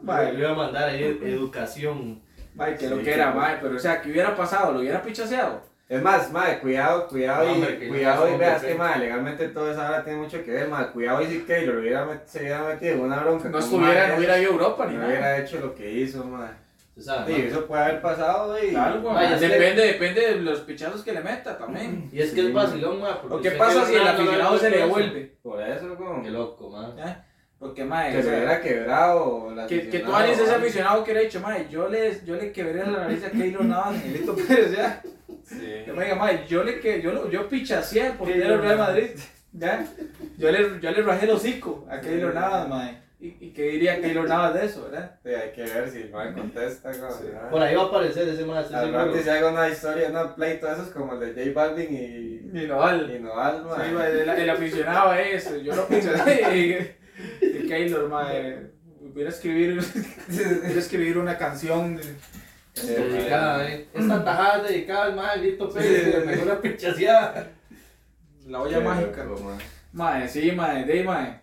Mae, 0.03 0.33
le 0.33 0.41
iba 0.41 0.51
a 0.51 0.55
mandar 0.55 0.89
ahí 0.89 1.05
ed- 1.05 1.23
educación. 1.23 2.21
Mae, 2.55 2.77
que 2.77 2.89
lo 2.89 2.97
Sí, 2.99 3.03
que 3.05 3.13
era, 3.15 3.31
mae. 3.33 3.59
Pero, 3.63 3.77
o 3.77 3.79
sea, 3.79 4.03
¿qué 4.03 4.11
hubiera 4.11 4.35
pasado? 4.35 4.73
¿Lo 4.73 4.81
hubiera 4.81 5.01
pichaseado? 5.01 5.63
Es 5.93 6.03
más, 6.03 6.33
madre, 6.33 6.59
cuidado, 6.61 7.07
cuidado 7.07 7.45
No, 7.45 7.53
hombre, 7.53 7.79
y 7.83 7.89
cuidado 7.89 8.35
y 8.35 8.39
veas 8.39 8.63
que 8.65 8.75
madre, 8.75 9.01
legalmente 9.01 9.49
todo 9.49 9.71
eso 9.71 9.83
ahora 9.83 10.03
tiene 10.03 10.21
mucho 10.21 10.43
que 10.43 10.51
ver, 10.51 10.69
madre, 10.69 10.91
cuidado 10.93 11.21
y 11.23 11.27
si 11.27 11.41
Keylor 11.43 11.77
hubiera 11.77 12.07
met- 12.07 12.25
se 12.25 12.41
hubiera 12.41 12.63
metido 12.63 12.95
en 12.95 13.01
una 13.01 13.21
bronca. 13.21 13.49
No 13.51 13.59
estuviera, 13.59 13.93
madre, 13.95 14.09
no 14.09 14.17
hubiera 14.17 14.39
ido 14.39 14.51
a 14.51 14.53
Europa 14.55 14.87
ni 14.87 14.93
no 14.95 14.99
nada. 15.01 15.11
hubiera 15.11 15.39
hecho 15.39 15.61
lo 15.61 15.75
que 15.75 15.93
hizo, 15.93 16.25
madre. 16.25 16.55
Sí, 16.97 17.33
eso 17.49 17.67
puede 17.67 17.83
haber 17.83 18.01
pasado 18.01 18.57
y 18.63 18.71
Claro, 18.71 19.01
güey. 19.03 19.15
Vaya, 19.15 19.35
es 19.35 19.41
que- 19.41 19.49
Depende, 19.49 19.83
depende 19.87 20.21
de 20.21 20.35
los 20.37 20.61
pichazos 20.61 21.03
que 21.03 21.13
le 21.13 21.21
meta 21.21 21.59
también. 21.59 22.09
Y 22.13 22.21
es 22.23 22.31
que 22.33 22.41
Sí. 22.43 22.47
es 22.47 22.53
vacilón, 22.55 23.01
mae. 23.01 23.13
porque 23.21 23.29
Lo 23.37 23.41
que 23.43 23.49
usted 23.49 23.59
pasa 23.59 23.85
si 23.87 23.95
el 23.95 24.09
aficionado 24.09 24.59
se 24.59 24.71
le 24.71 24.77
devuelve. 24.79 25.33
por 25.43 25.61
eso 25.63 25.95
como 25.97 26.23
Qué 26.23 26.31
loco, 26.31 26.71
mae. 26.71 26.93
¿ya? 26.97 27.27
Porque, 27.59 27.85
mae, 27.85 28.13
que 28.13 28.23
se 28.23 28.29
hubiera 28.29 28.61
quebrado 28.61 29.53
la 29.55 29.67
que, 29.67 29.89
que 29.89 30.01
tú 30.01 30.17
eres 30.17 30.39
ese 30.39 30.55
aficionado 30.55 31.05
que 31.05 31.15
le 31.15 31.21
ha 31.21 31.23
dicho, 31.23 31.41
mae, 31.41 31.67
yo 31.71 31.89
le, 31.89 32.21
yo 32.25 32.35
le 32.37 32.51
quebré 32.51 32.85
la 32.85 32.87
nariz 33.03 33.25
a 33.25 33.31
Keylor 33.31 33.65
Navas, 33.65 33.93
Miguelito 34.05 34.35
Pérez, 34.35 34.73
ya. 34.77 35.01
Sí. 35.45 35.83
Que 35.85 35.93
me 35.93 36.05
diga, 36.05 36.17
mae, 36.17 36.47
yo 36.49 36.63
le 36.65 36.81
que, 36.81 37.01
yo, 37.03 37.13
lo- 37.13 37.31
yo 37.31 37.49
pichaseé 37.49 38.09
al 38.09 38.17
portero 38.17 38.51
del 38.53 38.63
Real 38.63 38.79
Madrid, 38.79 39.11
ya. 39.53 39.85
Yo 40.39 40.51
le, 40.51 40.81
yo 40.81 40.91
le 40.91 41.03
rajé 41.03 41.25
el 41.27 41.33
hocico 41.33 41.87
a 41.91 42.01
Keylor 42.01 42.35
Navas, 42.35 42.69
mae. 42.69 43.03
¿Y, 43.21 43.37
y 43.41 43.53
qué 43.53 43.63
diría 43.65 44.01
Keylor 44.01 44.29
Navas 44.29 44.55
de 44.55 44.65
eso, 44.67 44.83
verdad? 44.91 45.17
Sí, 45.23 45.29
hay 45.31 45.53
que 45.53 45.63
ver 45.63 45.89
si 45.91 45.99
el 46.03 46.11
man 46.11 46.33
contesta. 46.35 46.91
como, 46.91 47.13
Sí. 47.13 47.25
Por 47.51 47.63
ahí 47.63 47.77
va 47.77 47.83
a 47.83 47.87
aparecer 47.87 48.29
ese 48.29 48.43
estoy 48.43 48.75
Al 48.75 48.93
rato 48.93 49.17
si 49.23 49.29
haga 49.29 49.51
una 49.53 49.69
historia, 49.69 50.09
una 50.09 50.35
pleito 50.35 50.67
de 50.67 50.73
esos 50.73 50.89
como 50.89 51.13
el 51.15 51.35
de 51.35 51.45
J 51.45 51.55
Balvin 51.55 51.95
y, 51.95 52.59
Y 52.63 52.67
no 52.67 52.79
vale. 52.79 53.15
y 53.17 53.21
Noal, 53.21 53.59
Sí, 53.63 53.65
madre. 53.69 53.93
mae, 53.93 54.11
el, 54.23 54.29
el 54.29 54.51
aficionado 54.51 55.11
a 55.11 55.21
eso, 55.23 55.57
yo 55.59 55.77
lo 55.77 55.87
pichaseé. 55.87 56.97
Y, 57.43 57.47
y 57.47 57.69
Keylor, 57.69 58.09
mae, 58.09 58.71
hubiera 59.01 59.31
escribir, 59.31 59.79
hubiera 60.29 60.79
escribir 60.81 61.19
una 61.19 61.37
canción. 61.39 61.97
de- 61.97 62.03
Dedicada, 62.75 63.69
eh. 63.71 63.87
Esta 63.93 64.25
tajada 64.25 64.57
es 64.63 64.69
dedicada 64.69 65.05
al 65.05 65.17
mae 65.17 65.39
Lito 65.39 65.69
Pérez, 65.71 66.05
que 66.05 66.19
le 66.21 66.27
pegó 66.27 66.43
una 66.45 66.61
pichaseada. 66.61 67.49
La 68.47 68.61
olla 68.61 68.79
Qué 68.79 68.85
mágica. 68.85 69.25
loco, 69.25 69.43
madre. 69.43 69.65
Mae, 69.93 70.29
sí, 70.29 70.53
mae, 70.53 70.85
de 70.85 71.05
mae. 71.05 71.41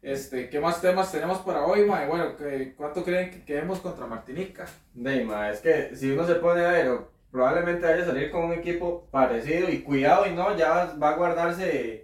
Este, 0.00 0.48
¿qué 0.48 0.60
más 0.60 0.80
temas 0.80 1.10
tenemos 1.10 1.38
para 1.38 1.64
hoy, 1.64 1.84
mae? 1.86 2.06
Bueno, 2.06 2.36
¿qué- 2.36 2.74
¿cuánto 2.76 3.02
creen 3.02 3.30
que 3.30 3.44
quedemos 3.44 3.80
contra 3.80 4.06
Martinica? 4.06 4.66
Neymar, 4.94 5.52
es 5.52 5.60
que 5.60 5.96
si 5.96 6.10
uno 6.12 6.26
se 6.26 6.34
pone 6.36 6.64
a 6.64 6.70
ver, 6.70 6.98
probablemente 7.30 7.86
vaya 7.86 8.02
a 8.02 8.06
salir 8.06 8.30
con 8.30 8.44
un 8.44 8.52
equipo 8.52 9.08
parecido 9.10 9.68
y 9.70 9.80
cuidado 9.82 10.26
y 10.26 10.32
no, 10.34 10.56
ya 10.56 10.94
va 11.02 11.10
a 11.10 11.16
guardarse 11.16 12.03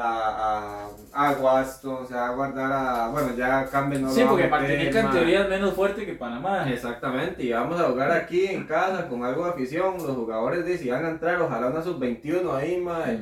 a, 0.00 0.86
a, 1.14 1.28
a 1.28 1.34
Guaston, 1.34 2.06
se 2.06 2.14
va 2.14 2.28
a 2.28 2.34
guardar 2.34 2.72
a, 2.72 3.08
bueno, 3.08 3.34
ya 3.36 3.66
cambia 3.66 3.98
no 3.98 4.10
sí, 4.10 4.22
porque 4.28 4.46
Martinica 4.48 5.00
en 5.00 5.10
teoría 5.10 5.42
es 5.42 5.48
menos 5.48 5.74
fuerte 5.74 6.06
que 6.06 6.14
Panamá. 6.14 6.70
Exactamente, 6.70 7.42
y 7.42 7.52
vamos 7.52 7.80
a 7.80 7.84
jugar 7.84 8.10
aquí 8.12 8.46
en 8.46 8.66
casa 8.66 9.08
con 9.08 9.24
algo 9.24 9.44
de 9.44 9.50
afición, 9.50 9.96
los 9.96 10.16
jugadores 10.16 10.64
de 10.64 10.78
si 10.78 10.88
van 10.90 11.04
a 11.04 11.10
entrar, 11.10 11.40
ojalá 11.42 11.66
una 11.68 11.82
sub-21 11.82 12.54
ahí, 12.54 12.80
mae, 12.80 13.18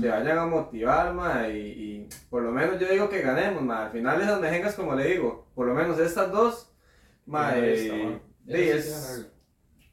se 0.00 0.08
vayan 0.08 0.38
a 0.38 0.46
motivar, 0.46 1.12
mae, 1.14 1.58
y, 1.58 1.60
y 1.60 2.08
por 2.30 2.42
lo 2.42 2.50
menos 2.52 2.78
yo 2.78 2.86
digo 2.88 3.08
que 3.08 3.20
ganemos, 3.22 3.62
mae, 3.62 3.86
al 3.86 3.90
final 3.92 4.20
esas 4.20 4.40
mejengas, 4.40 4.74
como 4.74 4.94
le 4.94 5.04
digo, 5.08 5.46
por 5.54 5.66
lo 5.66 5.74
menos 5.74 5.98
estas 5.98 6.30
dos, 6.30 6.70
mae, 7.26 7.76
sí, 7.76 8.52
es- 8.52 9.26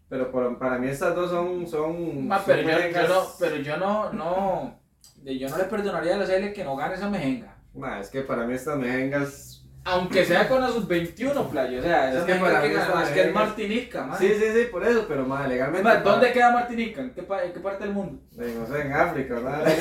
pero 0.09 0.29
por- 0.29 0.59
para 0.59 0.77
mí 0.77 0.89
estas 0.89 1.15
dos 1.15 1.29
son, 1.29 1.65
son, 1.67 2.27
Ma, 2.27 2.35
son 2.37 2.45
pero, 2.47 2.61
yo, 2.69 2.77
yo 2.89 3.07
no, 3.07 3.21
pero 3.39 3.55
yo 3.57 3.77
no, 3.77 4.11
no, 4.11 4.80
de- 5.21 5.37
yo 5.39 5.49
no 5.49 5.57
le 5.57 5.63
perdonaría 5.65 6.15
a 6.15 6.17
la 6.17 6.25
CL 6.25 6.53
que 6.53 6.63
no 6.63 6.75
gane 6.75 6.95
esa 6.95 7.09
mejenga. 7.09 7.55
mae, 7.73 8.01
es 8.01 8.09
que 8.09 8.21
para 8.21 8.45
mí 8.45 8.53
estas 8.53 8.77
mejengas, 8.77 9.57
Aunque 9.83 10.23
sea 10.25 10.47
con 10.47 10.61
la 10.61 10.67
sub-21, 10.69 11.49
playo, 11.49 11.79
o 11.79 11.81
sea, 11.81 12.13
Es 12.13 12.23
que 12.23 12.35
para 12.35 12.61
que 12.61 12.69
mí 12.69 12.75
es 12.75 12.81
que 13.09 13.21
es 13.21 13.27
mejenga- 13.27 13.33
Martinica, 13.33 14.03
man. 14.05 14.19
sí, 14.19 14.27
sí, 14.29 14.45
sí, 14.53 14.65
por 14.71 14.85
eso, 14.85 15.05
pero 15.07 15.25
mae, 15.25 15.47
legalmente, 15.47 15.83
Ma, 15.83 15.95
¿Dónde 15.95 16.31
queda 16.31 16.51
Martinica? 16.51 17.01
¿En 17.01 17.13
qué, 17.15 17.21
en 17.21 17.53
qué 17.53 17.59
parte 17.59 17.85
del 17.85 17.93
mundo? 17.93 18.21
No 18.35 18.67
sé, 18.67 18.81
en 18.81 18.93
África, 18.93 19.33
¿verdad? 19.35 19.65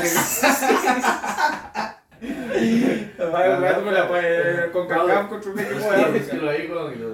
Ay, 2.23 3.15
jugándomela, 3.19 4.71
con 4.73 4.89
Cacam 4.89 5.29
contra 5.29 5.51
un 5.53 5.59
equipo 5.59 5.91
de 5.93 6.01
Es 6.01 6.27
que 6.29 6.37
África. 6.37 6.37
lo 6.37 6.53
digo 6.53 6.93
y 6.93 6.97
lo, 6.97 7.09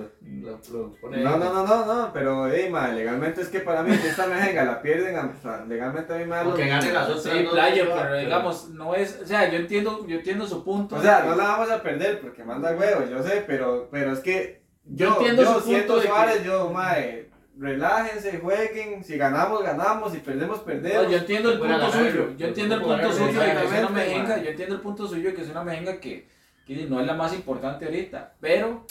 lo, 0.50 0.60
lo 0.72 0.92
pone 1.00 1.22
No, 1.22 1.36
no, 1.38 1.52
no, 1.52 1.66
no, 1.66 1.84
no, 1.86 2.12
pero 2.12 2.48
hey, 2.48 2.68
ma, 2.70 2.88
legalmente 2.88 3.40
es 3.42 3.48
que 3.48 3.60
para 3.60 3.82
mí 3.82 3.94
si 3.96 4.08
esta 4.08 4.26
mejenga 4.26 4.64
la 4.64 4.82
pierden, 4.82 5.16
o 5.16 5.32
sea, 5.42 5.64
legalmente 5.66 6.12
a 6.12 6.18
mí 6.18 6.24
me 6.24 6.36
da 6.36 6.44
mismo. 6.44 6.58
gane 6.58 6.92
las 6.92 7.08
otras. 7.08 7.22
Sí, 7.22 7.42
no, 7.44 7.50
playo, 7.50 7.84
no, 7.84 7.94
pero 8.02 8.16
digamos, 8.18 8.68
no 8.70 8.94
es, 8.94 9.20
o 9.22 9.26
sea, 9.26 9.48
yo 9.50 9.58
entiendo, 9.58 10.04
yo 10.06 10.16
entiendo 10.16 10.46
su 10.46 10.64
punto. 10.64 10.96
O 10.96 11.00
sea, 11.02 11.22
no 11.24 11.36
la 11.36 11.44
vamos 11.44 11.70
a 11.70 11.82
perder 11.82 12.20
porque 12.20 12.44
manda 12.44 12.72
huevos, 12.72 13.08
yo 13.10 13.22
sé, 13.22 13.44
pero, 13.46 13.88
pero 13.90 14.12
es 14.12 14.20
que 14.20 14.62
Yo 14.84 15.06
yo, 15.06 15.12
entiendo 15.16 15.42
yo 15.42 15.48
su 15.48 15.54
punto 15.54 15.68
siento 15.68 15.94
de 15.96 16.02
que- 16.02 16.08
Suárez, 16.08 16.44
yo, 16.44 16.70
mae, 16.70 17.30
relájense, 17.58 18.38
jueguen, 18.38 19.02
si 19.02 19.16
ganamos, 19.16 19.62
ganamos, 19.62 20.12
si 20.12 20.18
perdemos, 20.18 20.60
perdemos. 20.60 21.04
No, 21.04 21.10
yo 21.10 21.18
entiendo 21.18 21.52
el 21.52 21.58
punto 21.58 21.90
suyo, 21.90 22.36
yo 22.36 22.46
entiendo 22.46 22.74
el 22.76 22.82
punto 22.82 23.12
suyo 23.12 23.40
de 23.40 23.52
que 23.52 23.64
es 23.64 23.78
una 23.78 23.88
mejenga, 23.88 24.42
yo 24.42 24.50
entiendo 24.50 24.74
el 24.74 24.80
punto 24.80 25.06
suyo 25.06 25.28
de 25.30 25.34
que 25.34 25.42
es 25.42 25.50
una 25.50 25.64
mejenga 25.64 26.00
que, 26.00 26.28
que 26.66 26.86
no 26.86 27.00
es 27.00 27.06
la 27.06 27.14
más 27.14 27.34
importante 27.34 27.86
ahorita, 27.86 28.34
pero 28.40 28.86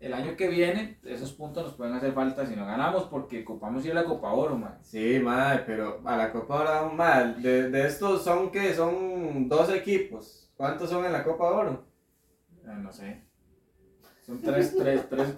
el 0.00 0.14
año 0.14 0.36
que 0.36 0.48
viene 0.48 0.98
esos 1.04 1.32
puntos 1.32 1.64
nos 1.64 1.74
pueden 1.74 1.94
hacer 1.94 2.12
falta 2.12 2.44
si 2.44 2.56
no 2.56 2.66
ganamos 2.66 3.04
porque 3.04 3.42
ocupamos 3.42 3.84
ir 3.84 3.92
a 3.92 4.02
la 4.02 4.04
Copa 4.04 4.32
Oro, 4.32 4.56
man. 4.56 4.78
Sí, 4.82 5.20
madre, 5.22 5.62
pero 5.64 6.00
a 6.04 6.16
la 6.16 6.32
Copa 6.32 6.58
ahora, 6.58 6.92
madre, 6.92 7.34
de, 7.40 7.70
de 7.70 7.86
estos 7.86 8.24
son 8.24 8.50
que 8.50 8.74
son 8.74 9.48
dos 9.48 9.70
equipos. 9.70 10.50
¿Cuántos 10.56 10.90
son 10.90 11.04
en 11.04 11.12
la 11.12 11.22
Copa 11.22 11.44
Oro? 11.44 11.84
Eh, 12.64 12.74
no 12.78 12.92
sé. 12.92 13.22
Son 14.32 14.40
tres, 14.40 14.74
tres, 14.76 15.08
tres, 15.10 15.34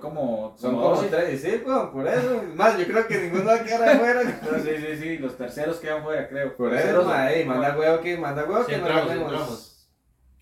como, 0.00 0.56
Son 0.58 0.74
como 0.74 0.94
como 0.94 1.02
tres, 1.02 1.40
sí, 1.40 1.62
weón, 1.64 1.92
por 1.92 2.08
eso. 2.08 2.42
Más, 2.56 2.76
yo 2.76 2.84
creo 2.84 3.06
que 3.06 3.18
ninguno 3.18 3.44
va 3.44 3.54
a 3.54 3.62
quedar 3.62 3.88
afuera. 3.88 4.22
No, 4.42 4.58
sí, 4.58 4.70
sí, 4.78 4.96
sí, 4.96 5.18
los 5.18 5.36
terceros 5.36 5.78
quedan 5.78 6.02
fuera, 6.02 6.28
creo. 6.28 6.56
Por 6.56 6.70
Terceros, 6.70 7.02
eso, 7.04 7.08
madre, 7.08 7.44
manda 7.44 7.78
huevo 7.78 8.00
que, 8.00 8.16
manda 8.18 8.44
huevo 8.44 8.64
Si 8.64 8.72
que 8.72 8.78
no 8.78 8.86
entramos, 8.86 9.02
si 9.02 9.08
ganemos. 9.10 9.32
entramos. 9.32 9.88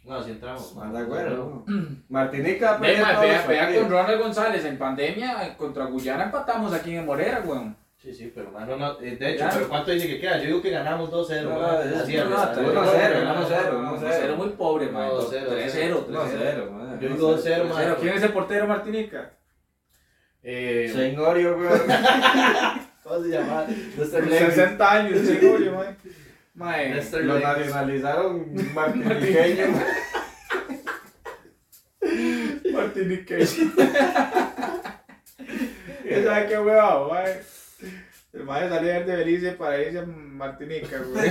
No, 0.05 0.23
si 0.23 0.31
entramos. 0.31 0.77
Manda 0.77 1.05
huevo. 1.05 1.65
Martinica 2.09 2.69
todos 2.79 2.81
vea, 2.81 3.47
vea 3.47 3.81
con. 3.81 3.91
Ronald 3.91 4.23
González 4.23 4.65
en 4.65 4.79
pandemia 4.79 5.55
contra 5.59 5.85
Guyana 5.85 6.25
empatamos 6.25 6.73
aquí 6.73 6.97
en 6.97 7.05
Morera, 7.05 7.43
weón. 7.45 7.77
Sí, 8.01 8.15
sí, 8.15 8.33
pero 8.33 8.53
mano, 8.53 8.77
no, 8.77 9.01
eh, 9.01 9.17
de 9.17 9.31
hecho, 9.31 9.41
Ya. 9.41 9.51
pero 9.53 9.69
¿cuánto 9.69 9.91
dice 9.91 10.07
que 10.07 10.21
queda? 10.21 10.39
Yo 10.39 10.45
digo 10.47 10.63
que 10.63 10.71
ganamos 10.71 11.11
2-0. 11.11 11.43
No, 11.43 11.51
man. 11.51 11.61
no, 11.61 11.67
no, 11.69 11.81
es, 11.81 11.91
no, 11.91 11.99
así 11.99 12.15
es. 12.15 12.23
1-0, 12.25 12.31
1-0, 12.31 13.99
1-0 13.99 14.37
muy 14.37 14.49
pobre, 14.51 14.87
man. 14.87 15.11
1-0, 15.11 15.49
3-0, 15.49 16.07
1-0, 16.07 16.71
madre. 16.71 16.99
Yo 17.01 17.09
digo 17.09 17.37
2-0, 17.37 17.65
man. 17.65 17.85
3-0. 17.89 17.97
¿Quién 18.01 18.15
es 18.15 18.23
el 18.23 18.33
portero 18.33 18.67
Martinica? 18.69 19.33
Eh, 20.45 20.89
Sengorio, 20.95 21.57
weón. 21.59 21.81
¿Cómo 23.03 23.23
se 23.25 23.29
llama? 23.31 23.67
Lester 23.99 24.27
Levy. 24.29 24.47
60 24.47 24.93
años, 24.93 25.27
seguro, 25.27 25.85
man. 26.55 26.95
Lester 26.95 27.25
Lo 27.25 27.41
nacionalizaron 27.41 28.47
martiniqueño. 28.75 29.67
Martiniqueño. 32.73 33.47
¿Quién 36.03 36.25
sabe 36.25 36.47
qué 36.47 36.59
mae? 36.59 37.58
El 38.31 38.45
mae 38.45 38.69
salía 38.69 39.01
de 39.01 39.17
Belice 39.17 39.53
para 39.53 39.81
irse 39.81 40.01
a 40.01 40.05
Martinica, 40.05 40.99
güey. 40.99 41.31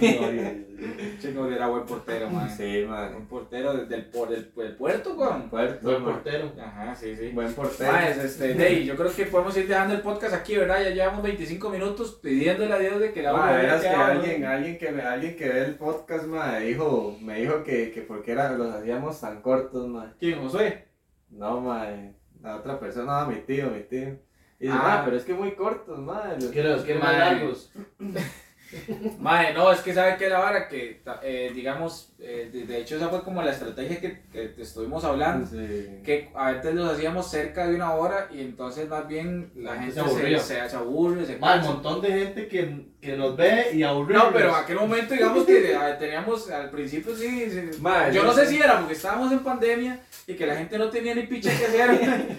Chingo 1.20 1.46
era 1.52 1.66
buen 1.68 1.84
portero, 1.84 2.30
mae. 2.30 2.48
Sí, 2.48 2.86
man. 2.88 3.14
Un 3.14 3.26
portero 3.26 3.74
del, 3.74 3.86
del, 3.88 4.06
por- 4.06 4.30
del, 4.30 4.50
del 4.54 4.74
puerto, 4.76 5.14
weón. 5.14 5.50
Puerto, 5.50 5.86
Buen 5.90 6.02
man. 6.02 6.14
portero. 6.14 6.52
Ajá, 6.58 6.94
sí, 6.94 7.14
sí. 7.14 7.28
Buen 7.28 7.52
portero. 7.52 7.92
Maes, 7.92 8.16
este, 8.16 8.54
Dey, 8.54 8.84
yo 8.86 8.96
creo 8.96 9.14
que 9.14 9.26
podemos 9.26 9.54
ir 9.58 9.68
dejando 9.68 9.94
el 9.94 10.00
podcast 10.00 10.34
aquí, 10.34 10.56
¿verdad? 10.56 10.82
Ya 10.82 10.90
llevamos 10.90 11.22
25 11.22 11.68
minutos 11.68 12.18
pidiéndole 12.22 12.72
a 12.72 12.78
Dios 12.78 12.98
de 12.98 13.12
que 13.12 13.22
la 13.22 13.32
Ma, 13.34 13.60
que 13.60 13.88
alguien, 13.88 14.44
alguien 14.46 14.78
que 14.78 14.90
me, 14.90 15.02
alguien 15.02 15.36
que 15.36 15.48
ve 15.48 15.64
el 15.66 15.74
podcast, 15.74 16.24
ma, 16.24 16.56
dijo, 16.58 17.16
me 17.20 17.40
dijo 17.40 17.62
que, 17.62 17.92
que 17.92 18.00
porque 18.00 18.32
era, 18.32 18.52
los 18.52 18.74
hacíamos 18.74 19.20
tan 19.20 19.42
cortos, 19.42 19.86
ma. 19.86 20.14
¿Quién, 20.18 20.40
Josué? 20.40 20.88
No, 21.28 21.60
mae. 21.60 22.14
La 22.40 22.56
otra 22.56 22.80
persona, 22.80 23.20
no, 23.20 23.28
mi 23.28 23.36
tío, 23.36 23.70
mi 23.70 23.82
tío. 23.82 24.16
Y 24.62 24.66
dice, 24.66 24.78
Ah. 24.80 24.98
"Ma, 24.98 25.04
pero 25.04 25.16
es 25.16 25.24
que 25.24 25.34
muy 25.34 25.52
cortos, 25.56 25.98
mae. 25.98 26.36
Los 26.40 26.46
quiero, 26.50 26.70
los 26.70 26.84
quiero 26.84 27.00
más 27.00 27.12
Madre. 27.12 27.34
largos. 27.36 27.72
Mae, 29.18 29.52
no, 29.52 29.70
es 29.70 29.80
que 29.80 29.92
sabe 29.92 30.16
que 30.16 30.30
la 30.30 30.38
vara 30.38 30.66
que, 30.66 31.02
eh, 31.22 31.52
digamos, 31.54 32.14
eh, 32.18 32.48
de, 32.50 32.64
de 32.64 32.78
hecho 32.80 32.96
esa 32.96 33.08
fue 33.10 33.22
como 33.22 33.42
la 33.42 33.50
estrategia 33.50 34.00
que, 34.00 34.22
que 34.32 34.48
te 34.48 34.62
estuvimos 34.62 35.04
hablando. 35.04 35.46
Sí. 35.46 36.00
Que 36.02 36.30
a 36.34 36.52
veces 36.52 36.74
los 36.74 36.90
hacíamos 36.90 37.30
cerca 37.30 37.66
de 37.68 37.74
una 37.74 37.92
hora 37.92 38.28
y 38.32 38.40
entonces 38.40 38.88
más 38.88 39.06
bien 39.06 39.52
la 39.56 39.74
La 39.74 39.82
gente 39.82 40.00
gente 40.00 40.00
se 40.00 40.08
se, 40.08 40.16
aburría. 40.20 40.38
se, 40.38 40.68
se 40.70 40.76
aburre, 40.76 41.26
se 41.26 41.34
un 41.34 41.40
montón 41.66 42.00
de 42.00 42.08
gente 42.12 42.48
que, 42.48 42.86
que 43.02 43.16
nos 43.16 43.36
ve 43.36 43.70
y 43.74 43.82
aburridos. 43.82 44.24
No, 44.26 44.32
pero 44.32 44.48
en 44.50 44.54
aquel 44.54 44.76
momento, 44.76 45.12
digamos 45.12 45.44
que 45.44 45.74
ah, 45.74 45.98
teníamos 45.98 46.48
al 46.50 46.70
principio 46.70 47.14
sí. 47.16 47.50
sí. 47.50 47.70
Yo 47.82 48.12
yo- 48.12 48.22
no 48.24 48.32
sé 48.32 48.46
si 48.46 48.56
era 48.58 48.78
porque 48.78 48.94
estábamos 48.94 49.32
en 49.32 49.40
pandemia 49.40 50.00
y 50.26 50.34
que 50.34 50.46
la 50.46 50.54
gente 50.54 50.78
no 50.78 50.88
tenía 50.88 51.12
ni 51.14 51.24
picha 51.26 51.50
que 51.50 51.66
hacer. 51.66 52.38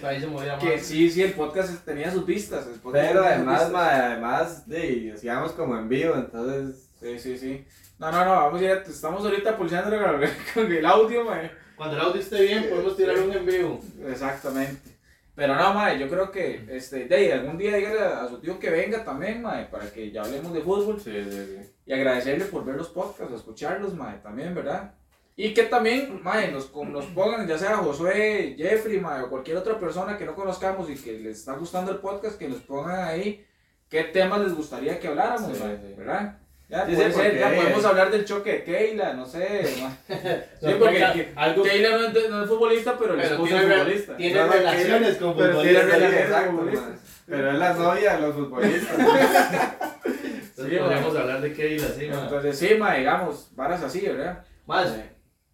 Que 0.58 0.78
sí, 0.78 1.10
sí, 1.10 1.22
el 1.22 1.32
podcast 1.32 1.84
tenía 1.84 2.10
sus 2.10 2.24
vistas. 2.24 2.66
Pero 2.90 3.22
además, 3.24 3.70
mae, 3.70 4.00
además, 4.00 4.66
de, 4.66 5.12
hacíamos 5.14 5.52
como 5.52 5.76
en 5.76 5.86
vivo, 5.88 6.14
entonces. 6.14 6.88
Sí, 6.98 7.18
sí, 7.18 7.36
sí. 7.38 7.64
No, 7.98 8.10
no, 8.10 8.24
no, 8.24 8.30
vamos 8.32 8.60
a 8.60 8.64
ir, 8.64 8.70
a- 8.70 8.82
estamos 8.82 9.22
ahorita 9.22 9.56
pulseando 9.58 9.90
con, 9.90 10.20
con 10.54 10.72
el 10.72 10.86
audio, 10.86 11.24
mae. 11.24 11.50
Cuando 11.76 11.96
el 11.96 12.02
audio 12.02 12.20
esté 12.22 12.40
bien, 12.42 12.66
podemos 12.70 12.96
tirar 12.96 13.18
un 13.18 13.32
en 13.32 13.44
vivo. 13.44 13.80
Exactamente. 14.08 14.93
Pero 15.34 15.56
no, 15.56 15.74
mae, 15.74 15.98
yo 15.98 16.08
creo 16.08 16.30
que, 16.30 16.64
este, 16.70 17.06
de 17.06 17.32
algún 17.32 17.58
día 17.58 17.76
dígale 17.76 18.00
a, 18.00 18.22
a 18.22 18.28
su 18.28 18.38
tío 18.38 18.58
que 18.58 18.70
venga 18.70 19.04
también, 19.04 19.42
mae, 19.42 19.66
para 19.66 19.90
que 19.90 20.10
ya 20.12 20.22
hablemos 20.22 20.52
de 20.54 20.60
fútbol. 20.60 21.00
Sí, 21.00 21.10
sí, 21.24 21.30
sí. 21.30 21.70
Y 21.86 21.92
agradecerle 21.92 22.44
por 22.44 22.64
ver 22.64 22.76
los 22.76 22.88
podcasts, 22.88 23.34
escucharlos, 23.34 23.94
mae, 23.94 24.18
también, 24.18 24.54
¿verdad? 24.54 24.94
Y 25.36 25.52
que 25.52 25.64
también, 25.64 26.22
mae, 26.22 26.52
nos, 26.52 26.72
nos 26.72 27.06
pongan, 27.06 27.48
ya 27.48 27.58
sea 27.58 27.78
Josué, 27.78 28.54
Jeffrey, 28.56 29.00
mae, 29.00 29.22
o 29.22 29.28
cualquier 29.28 29.56
otra 29.56 29.76
persona 29.78 30.16
que 30.16 30.24
no 30.24 30.36
conozcamos 30.36 30.88
y 30.88 30.94
que 30.94 31.18
les 31.18 31.38
está 31.40 31.54
gustando 31.54 31.90
el 31.90 31.98
podcast, 31.98 32.38
que 32.38 32.48
nos 32.48 32.60
pongan 32.60 33.08
ahí 33.08 33.44
qué 33.88 34.04
temas 34.04 34.40
les 34.40 34.54
gustaría 34.54 35.00
que 35.00 35.08
habláramos, 35.08 35.56
Sí, 35.56 35.62
mae, 35.64 35.76
sí. 35.78 35.94
¿verdad? 35.98 36.38
Ya, 36.68 36.86
Sí, 36.86 36.94
puede 36.94 37.12
sí, 37.12 37.20
ser, 37.20 37.38
ya 37.38 37.54
podemos 37.54 37.84
hablar 37.84 38.10
del 38.10 38.24
choque 38.24 38.52
de 38.52 38.64
Keila, 38.64 39.12
no 39.12 39.26
sé. 39.26 39.64
Sí, 40.60 40.74
porque 40.78 41.28
algo- 41.36 41.62
Keila 41.62 41.90
no 41.90 42.06
es, 42.18 42.30
no 42.30 42.42
es 42.42 42.48
futbolista, 42.48 42.96
pero, 42.98 43.12
el 43.14 43.20
Pero 43.20 43.34
esposo 43.34 43.48
tiene, 43.54 43.74
es 43.74 43.78
futbolista. 43.80 44.16
tiene 44.16 44.40
No, 44.40 44.46
relaciones 44.52 45.16
con 45.16 45.36
Pero 45.36 45.46
sí, 45.46 45.52
futbolistas. 45.52 45.62
tiene 45.62 45.80
sí, 45.84 45.90
relaciones 45.90 46.20
exacto, 46.24 46.46
con 46.46 46.56
futbolistas. 46.58 46.88
mae. 46.88 46.98
Pero 47.26 47.50
es 47.52 47.58
la 47.58 47.72
novia 47.74 48.16
de 48.16 48.20
los 48.22 48.34
futbolistas. 48.34 48.98
Entonces 50.04 50.70
Sí, 50.70 50.76
podríamos 50.78 51.14
ma. 51.14 51.20
hablar 51.20 51.40
de 51.42 51.52
Keila, 51.52 51.88
sí, 51.88 52.06
ma. 52.08 52.22
Entonces, 52.22 52.58
sí, 52.58 52.74
mae, 52.78 52.98
digamos, 53.00 53.48
varas 53.54 53.82
así, 53.82 54.00
¿verdad? 54.00 54.44
Más, 54.66 54.88
Sí. 54.90 55.02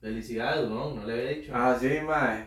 felicidades, 0.00 0.68
no, 0.68 0.94
no 0.94 1.04
le 1.04 1.12
había 1.12 1.30
dicho. 1.30 1.52
ah, 1.54 1.76
sí, 1.78 1.88
yo- 1.96 2.02
mae. 2.06 2.46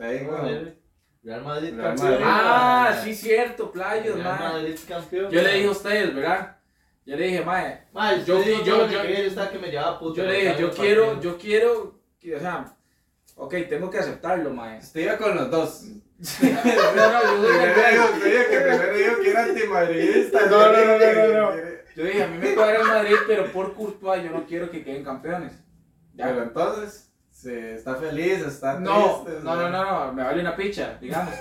Ahí, 0.00 0.24
güey. 0.24 0.76
Real 1.24 1.42
Madrid 1.44 1.74
Real 1.74 1.88
campeón. 1.96 2.10
Madrid. 2.10 2.24
Ah, 2.26 3.00
sí, 3.04 3.14
cierto, 3.14 3.70
playos, 3.72 4.16
Real 4.18 4.38
mae. 4.38 4.52
Madrid 4.52 4.76
campeón. 4.88 5.30
Yo 5.30 5.42
le 5.42 5.54
dije 5.54 5.66
a 5.66 5.70
ustedes, 5.70 6.14
¿verdad? 6.14 6.56
Yo 7.08 7.16
le 7.16 7.24
dije, 7.28 7.42
mae, 7.42 7.84
Mae, 7.94 8.22
yo- 8.22 8.42
yo, 8.42 8.44
yo, 8.44 8.64
yo- 8.64 8.86
yo, 8.86 9.02
yo- 9.02 9.50
que 9.50 9.58
me 9.58 9.70
llevaba 9.70 9.98
puto. 9.98 10.16
yo 10.16 10.24
le 10.24 10.40
dije, 10.40 10.56
yo 10.60 10.70
quiero, 10.70 11.18
yo 11.22 11.38
quiero, 11.38 11.98
que, 12.20 12.36
o 12.36 12.38
sea, 12.38 12.76
ok, 13.34 13.54
tengo 13.66 13.88
que 13.88 13.98
aceptarlo, 13.98 14.50
mae. 14.50 14.76
Estoy 14.76 15.04
iba 15.04 15.16
con 15.16 15.34
los 15.34 15.50
dos. 15.50 15.84
No, 16.42 17.12
no, 17.22 17.48
yo 17.94 18.08
sí, 18.22 18.30
que 18.50 18.60
primero 18.60 18.94
digo 18.94 19.20
que 19.22 19.30
era 19.30 19.44
antimadridista. 19.44 20.46
No, 20.46 20.70
no, 20.70 20.84
no, 20.84 20.98
no, 20.98 21.14
no, 21.14 21.50
no. 21.54 21.56
Yo 21.96 22.04
dije, 22.04 22.22
a 22.24 22.26
mí 22.28 22.36
me 22.38 22.54
cuadra 22.54 22.76
el 22.80 22.86
Madrid, 22.86 23.16
pero 23.26 23.52
por 23.52 23.74
Courtois 23.74 24.22
yo 24.22 24.30
no 24.30 24.44
quiero 24.46 24.70
que 24.70 24.84
queden 24.84 25.02
campeones. 25.02 25.52
Ya. 26.14 26.26
Pero 26.26 26.42
entonces, 26.42 27.07
sí, 27.42 27.52
está 27.54 27.94
feliz, 27.96 28.40
está 28.40 28.78
No, 28.80 29.22
triste. 29.24 29.42
no, 29.44 29.54
no, 29.56 29.70
no, 29.70 30.06
no, 30.06 30.12
me 30.12 30.22
vale 30.24 30.40
una 30.40 30.56
picha, 30.56 30.98
digamos. 31.00 31.34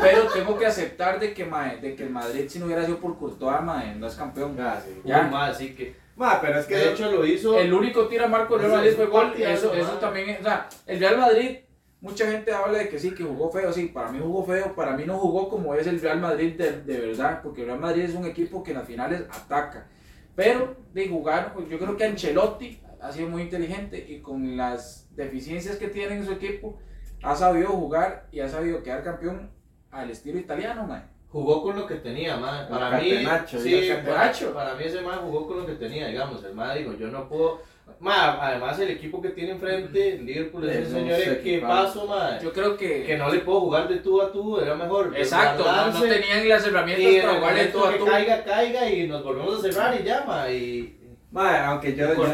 Pero 0.00 0.28
tengo 0.28 0.58
que 0.58 0.66
aceptar 0.66 1.18
de 1.18 1.32
que, 1.32 1.44
mae, 1.44 1.78
de 1.80 1.94
que 1.94 2.02
el 2.04 2.10
Madrid, 2.10 2.44
si 2.48 2.58
no 2.58 2.66
hubiera 2.66 2.84
sido 2.84 2.98
por 2.98 3.16
Courtois, 3.18 3.62
mae, 3.62 3.94
no 3.94 4.06
es 4.06 4.14
campeón. 4.14 4.56
Ah, 4.60 4.80
sí. 4.84 5.00
Ya. 5.04 5.22
Más, 5.22 5.56
sí 5.58 5.74
que. 5.74 5.94
Ma, 6.16 6.40
pero 6.40 6.58
es 6.58 6.66
que. 6.66 6.76
De 6.76 6.92
hecho, 6.92 7.10
lo 7.10 7.24
hizo. 7.24 7.58
El 7.58 7.72
único 7.72 8.06
tiro 8.08 8.24
a 8.24 8.28
Marco 8.28 8.58
Real 8.58 8.72
Madrid 8.72 8.92
fue 8.96 9.06
gol. 9.06 9.32
Eso, 9.38 9.72
eso 9.72 9.92
mae. 9.92 10.00
también, 10.00 10.28
es- 10.30 10.40
o 10.40 10.42
sea, 10.44 10.68
el 10.86 10.98
Real 11.00 11.16
Madrid, 11.18 11.58
mucha 12.00 12.30
gente 12.30 12.52
habla 12.52 12.78
de 12.78 12.88
que 12.88 12.98
sí, 12.98 13.12
que 13.14 13.22
jugó 13.24 13.50
feo. 13.50 13.72
Sí, 13.72 13.86
para 13.86 14.10
mí 14.12 14.18
jugó 14.20 14.44
feo. 14.44 14.74
Para 14.74 14.96
mí 14.96 15.04
no 15.06 15.16
jugó 15.18 15.48
como 15.48 15.74
es 15.74 15.86
el 15.86 16.00
Real 16.00 16.20
Madrid 16.20 16.54
de, 16.58 16.82
de 16.82 17.00
verdad. 17.08 17.40
Porque 17.42 17.62
el 17.62 17.68
Real 17.68 17.80
Madrid 17.80 18.02
es 18.02 18.14
un 18.14 18.26
equipo 18.26 18.62
que 18.62 18.72
en 18.72 18.78
las 18.78 18.86
finales 18.86 19.22
ataca. 19.30 19.86
Pero 20.34 20.76
de 20.92 21.08
jugar, 21.08 21.54
yo 21.68 21.78
creo 21.78 21.96
que 21.96 22.04
Ancelotti 22.04 22.80
ha 23.00 23.10
sido 23.12 23.28
muy 23.28 23.42
inteligente 23.42 24.04
y 24.08 24.20
con 24.20 24.56
las 24.56 25.07
deficiencias 25.18 25.76
que 25.76 25.88
tiene 25.88 26.14
en 26.14 26.24
su 26.24 26.32
equipo, 26.32 26.78
ha 27.22 27.34
sabido 27.36 27.68
jugar 27.70 28.26
y 28.32 28.40
ha 28.40 28.48
sabido 28.48 28.82
quedar 28.82 29.02
campeón 29.04 29.50
al 29.90 30.10
estilo 30.10 30.38
italiano, 30.38 30.86
man. 30.86 31.10
Jugó 31.30 31.62
con 31.62 31.76
lo 31.76 31.86
que 31.86 31.96
tenía, 31.96 32.38
man. 32.38 32.62
El 32.62 32.68
Para 32.68 32.98
mí, 32.98 33.10
sí, 33.46 33.90
para, 34.06 34.32
para 34.54 34.74
mí 34.76 34.84
ese 34.84 35.02
man 35.02 35.18
jugó 35.20 35.46
con 35.46 35.58
lo 35.58 35.66
que 35.66 35.74
tenía, 35.74 36.06
digamos. 36.06 36.42
El 36.42 36.54
man 36.54 36.78
dijo, 36.78 36.94
yo 36.94 37.08
no 37.08 37.28
puedo. 37.28 37.60
Ma, 38.00 38.38
además 38.46 38.78
el 38.78 38.90
equipo 38.90 39.20
que 39.20 39.30
tiene 39.30 39.52
enfrente, 39.52 40.14
el 40.14 40.24
Liverpool, 40.24 40.68
es 40.68 40.76
Es 40.76 40.88
un 40.88 40.94
un 40.94 41.00
señor 41.00 41.20
equipazo. 41.20 41.40
equipazo, 41.40 42.06
man. 42.06 42.38
Yo 42.40 42.52
creo 42.52 42.76
que. 42.76 43.02
Que 43.04 43.18
no 43.18 43.28
le 43.28 43.40
puedo 43.40 43.60
jugar 43.60 43.88
de 43.88 43.96
tú 43.96 44.22
a 44.22 44.30
tú, 44.32 44.58
era 44.60 44.74
mejor. 44.74 45.12
Exacto, 45.16 45.64
no, 45.64 45.92
no 45.92 46.00
tenían 46.02 46.48
las 46.48 46.66
herramientas 46.66 47.06
en 47.06 47.20
para 47.22 47.34
jugarle 47.34 47.58
momento 47.58 47.78
todo 47.78 47.88
a 47.88 47.92
que 47.92 47.98
todo. 47.98 48.08
caiga, 48.08 48.44
caiga 48.44 48.90
y 48.90 49.06
nos 49.08 49.24
volvemos 49.24 49.58
a 49.58 49.62
cerrar 49.62 50.00
y 50.00 50.04
ya, 50.04 50.24
ma. 50.24 50.50
Y 50.50 50.97
Ma, 51.30 51.66
aunque 51.68 51.94
yo. 51.94 52.14
Yo-. 52.14 52.24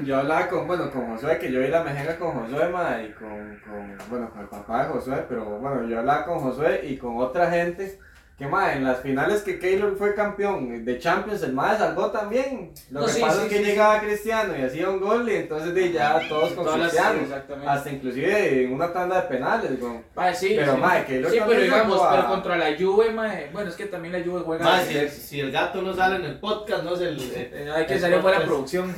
Yo 0.04 0.18
hablaba 0.18 0.48
con, 0.48 0.66
bueno, 0.66 0.90
con 0.90 1.06
Josué, 1.14 1.38
que 1.38 1.52
yo 1.52 1.60
vi 1.60 1.68
la 1.68 1.84
mejera 1.84 2.18
con 2.18 2.32
Josué, 2.32 2.68
ma, 2.68 3.00
y 3.02 3.12
con, 3.12 3.60
con, 3.64 3.98
bueno, 4.08 4.30
con 4.30 4.40
el 4.40 4.48
papá 4.48 4.84
de 4.84 4.92
Josué, 4.92 5.24
pero 5.28 5.44
bueno, 5.58 5.86
yo 5.86 6.00
hablaba 6.00 6.24
con 6.24 6.40
Josué 6.40 6.80
y 6.84 6.96
con 6.96 7.18
otra 7.18 7.50
gente, 7.50 7.98
que 8.40 8.46
ma, 8.48 8.72
en 8.72 8.84
las 8.84 9.00
finales 9.00 9.42
que 9.42 9.58
Keylor 9.58 9.96
fue 9.98 10.14
campeón 10.14 10.82
de 10.84 10.98
Champions, 10.98 11.42
el 11.42 11.52
ma 11.52 11.76
salvó 11.76 12.10
también. 12.10 12.72
Lo 12.90 13.00
No, 13.00 13.06
que 13.06 13.12
sí, 13.12 13.20
pasa 13.20 13.36
sí, 13.36 13.42
es 13.42 13.48
que 13.50 13.58
sí, 13.58 13.64
llegaba 13.64 14.00
Cristiano 14.00 14.56
y 14.58 14.62
hacía 14.62 14.88
un 14.88 14.98
gol 14.98 15.30
y 15.30 15.34
entonces 15.36 15.74
de 15.74 15.92
ya 15.92 16.18
todos 16.26 16.52
con 16.52 16.66
Cristiano. 16.66 17.20
exactamente. 17.22 17.68
Hasta 17.70 17.90
inclusive 17.90 18.64
en 18.64 18.72
una 18.72 18.90
tanda 18.92 19.20
de 19.20 19.28
penales, 19.28 19.78
con... 19.78 20.02
Mae, 20.16 20.34
sí, 20.34 20.54
Pero, 20.56 20.74
sí. 20.74 20.80
mae, 20.80 21.04
que 21.04 21.20
yo 21.20 21.28
Sí, 21.30 21.38
también 21.38 21.60
pero 21.60 21.74
digamos, 21.74 22.00
a- 22.02 22.10
pero 22.12 22.26
contra 22.28 22.56
la 22.56 22.76
Juve, 22.78 23.12
mae, 23.12 23.50
bueno, 23.52 23.68
es 23.68 23.76
que 23.76 23.84
también 23.84 24.12
la 24.18 24.24
Juve 24.24 24.40
juega. 24.40 24.64
Ma, 24.64 24.80
si, 24.80 25.08
si 25.10 25.40
el 25.40 25.52
gato 25.52 25.82
no 25.82 25.94
sale 25.94 26.16
en 26.16 26.24
el 26.24 26.38
podcast, 26.40 26.82
no 26.82 26.94
es 26.94 27.00
el. 27.02 27.18
eh, 27.34 27.70
Hay 27.76 27.84
que 27.84 27.98
salir 28.00 28.20
buena 28.20 28.42
producción. 28.42 28.94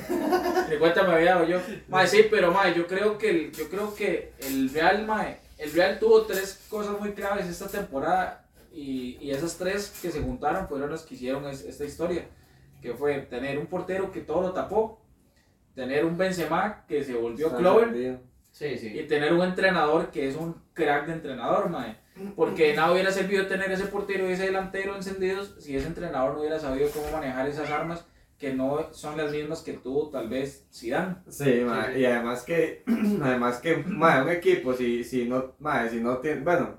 De 0.68 0.78
cuenta 0.78 1.02
me 1.02 1.14
había 1.14 1.34
dado 1.34 1.46
yo. 1.48 1.58
Mae, 1.88 2.06
sí, 2.06 2.26
pero 2.30 2.52
mae, 2.52 2.74
yo 2.74 2.86
creo 2.86 3.18
que 3.18 3.28
el, 3.30 3.50
yo 3.52 3.68
creo 3.68 3.92
que 3.94 4.34
el 4.40 4.70
Real, 4.72 5.04
mae, 5.04 5.38
el 5.58 5.72
Real 5.72 5.98
tuvo 5.98 6.22
tres 6.22 6.60
cosas 6.68 6.98
muy 7.00 7.10
claves 7.12 7.46
esta 7.48 7.66
temporada 7.66 8.41
y, 8.74 9.18
y 9.20 9.30
esas 9.30 9.56
tres 9.58 9.98
que 10.02 10.10
se 10.10 10.20
juntaron 10.22 10.68
fueron 10.68 10.90
las 10.90 11.02
que 11.02 11.14
hicieron 11.14 11.46
es- 11.46 11.64
esta 11.64 11.84
historia, 11.84 12.26
que 12.80 12.94
fue 12.94 13.18
tener 13.22 13.58
un 13.58 13.66
portero 13.66 14.10
que 14.12 14.20
todo 14.20 14.42
lo 14.42 14.52
tapó, 14.52 15.00
tener 15.74 16.04
un 16.04 16.16
Benzema 16.18 16.84
que 16.86 17.02
se 17.04 17.14
volvió 17.14 17.54
Clover 17.56 18.20
Sí, 18.50 18.76
sí. 18.76 18.88
y 18.98 19.04
tener 19.06 19.32
un 19.32 19.42
entrenador 19.42 20.10
que 20.10 20.28
es 20.28 20.36
un 20.36 20.54
crack 20.74 21.06
de 21.06 21.14
entrenador, 21.14 21.70
mae. 21.70 21.96
Porque 22.36 22.74
nada 22.74 22.92
hubiera 22.92 23.10
servido 23.10 23.46
tener 23.46 23.72
ese 23.72 23.86
portero 23.86 24.28
y 24.28 24.32
ese 24.32 24.44
delantero 24.44 24.94
encendidos 24.94 25.54
si 25.58 25.74
ese 25.74 25.86
entrenador 25.86 26.34
no 26.34 26.40
hubiera 26.40 26.58
sabido 26.60 26.90
cómo 26.90 27.10
manejar 27.10 27.48
esas 27.48 27.70
armas 27.70 28.04
que 28.38 28.52
no 28.52 28.92
son 28.92 29.16
las 29.16 29.30
mismas 29.32 29.62
que 29.62 29.72
tuvo 29.74 30.10
tal 30.10 30.28
vez 30.28 30.66
Zidane. 30.70 31.14
Sí, 31.28 31.62
ma, 31.64 31.86
Sí, 31.86 31.92
sí. 31.94 32.00
y 32.00 32.04
además 32.04 32.42
que, 32.42 32.82
además 33.22 33.58
que, 33.60 33.76
ma, 33.78 34.22
un 34.22 34.28
equipo, 34.28 34.74
si, 34.74 35.02
si 35.04 35.26
no, 35.26 35.52
ma, 35.60 35.88
si 35.88 36.00
no 36.00 36.18
tiene, 36.18 36.40
bueno, 36.42 36.76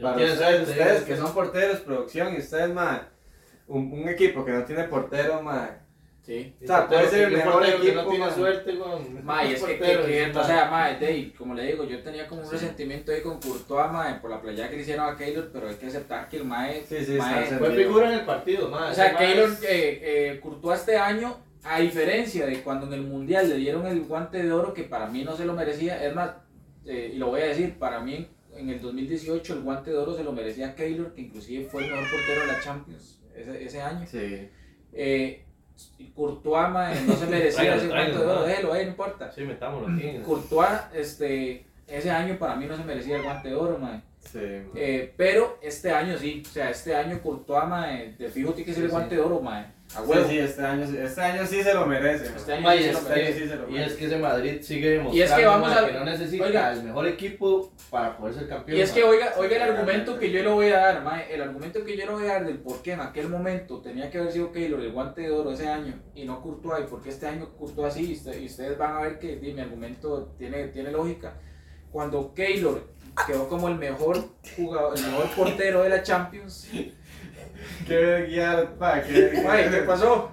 para 0.00 0.16
ustedes, 0.16 0.68
ustedes 0.68 1.02
que 1.02 1.16
son 1.16 1.32
porteros, 1.34 1.80
producción, 1.80 2.34
y 2.34 2.38
ustedes, 2.38 2.68
ma, 2.74 3.08
un, 3.66 3.92
un 3.92 4.08
equipo 4.08 4.44
que 4.44 4.52
no 4.52 4.64
tiene 4.64 4.84
portero, 4.84 5.40
ma, 5.42 5.80
Sí. 6.22 6.56
o 6.62 6.66
sea, 6.66 6.88
puede 6.88 7.06
ser 7.08 7.28
el 7.28 7.32
mejor 7.36 7.66
equipo, 7.66 7.94
no 7.96 8.08
tiene 8.08 8.24
ma. 8.24 8.30
suerte 8.34 8.78
con. 8.78 9.24
Mae, 9.26 9.52
es 9.52 9.62
que, 9.62 9.74
portero, 9.74 10.06
que- 10.06 10.12
que- 10.12 10.24
sí, 10.32 10.38
o 10.38 10.44
sea, 10.44 10.96
de, 10.98 11.32
como 11.36 11.52
le 11.54 11.66
digo, 11.66 11.84
yo 11.84 12.02
tenía 12.02 12.26
como 12.26 12.40
un 12.40 12.46
Sí. 12.46 12.52
resentimiento 12.54 13.12
ahí 13.12 13.20
con 13.20 13.38
Courtois, 13.40 13.92
mae, 13.92 14.14
por 14.20 14.30
la 14.30 14.40
playa 14.40 14.70
que 14.70 14.76
le 14.76 14.82
hicieron 14.82 15.06
a 15.06 15.16
Keylor, 15.18 15.50
pero 15.52 15.68
hay 15.68 15.74
que 15.74 15.86
aceptar 15.86 16.26
que 16.30 16.38
el 16.38 16.44
mae, 16.46 16.82
Sí, 16.88 17.04
sí, 17.04 17.18
Fue 17.58 17.70
figura 17.76 18.08
en 18.10 18.20
el 18.20 18.24
partido, 18.24 18.70
ma. 18.70 18.88
O 18.90 18.94
sea, 18.94 19.12
ma 19.12 19.18
Keylor, 19.18 19.50
es- 19.50 19.62
eh, 19.64 20.00
eh, 20.32 20.40
Courtois 20.40 20.80
este 20.80 20.96
año, 20.96 21.36
a 21.62 21.80
diferencia 21.80 22.46
de 22.46 22.62
cuando 22.62 22.86
en 22.86 22.94
el 22.94 23.02
Mundial 23.02 23.48
le 23.50 23.56
dieron 23.56 23.86
el 23.86 24.00
guante 24.04 24.42
de 24.42 24.50
oro, 24.50 24.72
que 24.72 24.84
para 24.84 25.06
mí 25.06 25.24
no 25.24 25.36
se 25.36 25.44
lo 25.44 25.52
merecía, 25.52 26.02
es 26.02 26.14
más, 26.14 26.30
eh, 26.86 27.10
y 27.14 27.18
lo 27.18 27.26
voy 27.26 27.42
a 27.42 27.46
decir, 27.46 27.78
para 27.78 28.00
mí 28.00 28.28
en 28.56 28.68
el 28.70 28.80
2018 28.80 29.54
el 29.54 29.60
guante 29.62 29.90
de 29.90 29.96
oro 29.96 30.14
se 30.14 30.24
lo 30.24 30.32
merecía 30.32 30.74
Keylor, 30.74 31.12
que 31.14 31.22
inclusive 31.22 31.64
fue 31.66 31.84
el 31.84 31.90
mejor 31.90 32.10
portero 32.10 32.40
de 32.42 32.46
la 32.46 32.60
Champions 32.60 33.20
ese, 33.34 33.64
ese 33.64 33.80
año. 33.80 34.06
Sí, 34.06 34.48
Eh, 34.92 35.40
Courtois 36.14 36.70
mae, 36.70 37.00
no 37.02 37.14
se 37.16 37.26
merecía 37.30 37.74
ese 37.76 37.88
guante 37.88 38.18
de 38.18 38.24
oro, 38.24 38.42
déjelo 38.44 38.72
ahí, 38.72 38.84
no 38.84 38.90
importa. 38.90 39.32
Sí, 39.32 39.42
metámoslo 39.42 39.88
aquí. 39.94 40.18
Courtois, 40.24 40.70
este, 40.94 41.66
ese 41.88 42.10
año 42.10 42.38
para 42.38 42.54
mí 42.56 42.66
no 42.66 42.76
se 42.76 42.84
merecía 42.84 43.16
el 43.16 43.22
guante 43.22 43.48
de 43.48 43.54
oro, 43.54 43.78
mae. 43.78 44.00
Sí. 44.20 44.38
Eh, 44.74 45.12
pero 45.16 45.58
este 45.62 45.90
año 45.90 46.16
sí, 46.16 46.42
o 46.46 46.48
sea, 46.48 46.70
este 46.70 46.94
año 46.94 47.20
Courtois, 47.20 47.66
mae, 47.68 48.12
de 48.18 48.28
fijo 48.28 48.52
tiene 48.52 48.66
que 48.66 48.74
ser 48.74 48.84
el 48.84 48.90
guante 48.90 49.16
de 49.16 49.20
oro, 49.20 49.40
mae. 49.40 49.66
A 49.96 49.98
Sí, 50.02 50.08
huevo. 50.08 50.28
sí, 50.28 50.38
este 50.38 50.62
año, 50.64 50.84
este 50.84 51.20
año 51.20 51.46
sí 51.46 51.62
se 51.62 51.72
lo 51.72 51.86
merece. 51.86 52.26
Este 52.34 52.52
año 52.52 52.62
Ma, 52.62 52.74
y, 52.74 52.78
sí 52.78 52.84
se 52.84 52.90
es 52.90 52.94
lo 52.94 52.98
este 53.00 53.14
que, 53.14 53.20
merece. 53.20 53.38
sí 53.40 53.48
se 53.48 53.56
lo 53.56 53.68
y 53.68 53.72
merece. 53.72 53.90
es 53.92 53.96
que 53.98 54.04
ese 54.06 54.18
Madrid 54.18 54.58
sigue 54.62 54.88
demostrando 54.90 55.16
Y 55.18 55.22
es 55.22 55.32
que 55.32 55.46
vamos 55.46 55.68
ma, 55.70 55.78
a- 55.80 55.86
que 55.86 55.92
no 55.92 56.04
necesita 56.04 56.44
oiga. 56.44 56.72
el 56.72 56.82
mejor 56.82 57.06
equipo 57.06 57.72
para 57.90 58.16
poder 58.16 58.34
ser 58.34 58.48
campeón. 58.48 58.76
Y 58.78 58.80
es 58.80 58.88
ma. 58.90 58.94
que 58.96 59.04
oiga, 59.04 59.34
oiga 59.36 59.56
el 59.56 59.62
argumento 59.62 60.18
que 60.18 60.30
yo 60.32 60.42
le 60.42 60.48
voy 60.48 60.66
a 60.70 60.78
dar, 60.78 61.02
mae, 61.04 61.32
el 61.32 61.42
argumento 61.42 61.84
que 61.84 61.96
yo 61.96 62.06
le 62.06 62.12
voy 62.12 62.24
a 62.24 62.32
dar 62.34 62.44
del 62.46 62.58
por 62.58 62.82
qué 62.82 62.92
en 62.92 63.00
aquel 63.02 63.28
momento 63.28 63.80
tenía 63.82 64.10
que 64.10 64.18
haber 64.18 64.32
sido 64.32 64.50
Keylor 64.50 64.80
el 64.80 64.90
guante 64.90 65.22
de 65.22 65.30
oro 65.30 65.52
ese 65.52 65.68
año 65.68 65.94
y 66.14 66.24
no 66.24 66.42
Courtois, 66.42 66.84
y 66.84 66.88
por 66.88 67.00
qué 67.00 67.10
este 67.10 67.26
año 67.28 67.50
Courtois 67.56 67.94
sí, 67.94 68.10
y, 68.10 68.14
usted- 68.14 68.40
y 68.40 68.46
ustedes 68.46 68.76
van 68.76 68.96
a 68.96 69.00
ver 69.02 69.18
que 69.20 69.36
mi 69.36 69.60
argumento 69.60 70.34
tiene, 70.36 70.68
tiene 70.68 70.90
lógica. 70.90 71.34
Cuando 71.92 72.34
Keylor 72.34 72.92
quedó 73.28 73.48
como 73.48 73.68
el 73.68 73.76
mejor 73.76 74.18
jugador, 74.56 74.98
el 74.98 75.04
mejor 75.06 75.28
portero 75.36 75.82
de 75.84 75.88
la 75.90 76.02
Champions, 76.02 76.68
Qué 77.86 78.26
guiar, 78.28 78.74
pa, 78.74 79.02
qué 79.02 79.42
mae, 79.44 79.70
¿qué 79.70 79.78
pasó? 79.78 80.32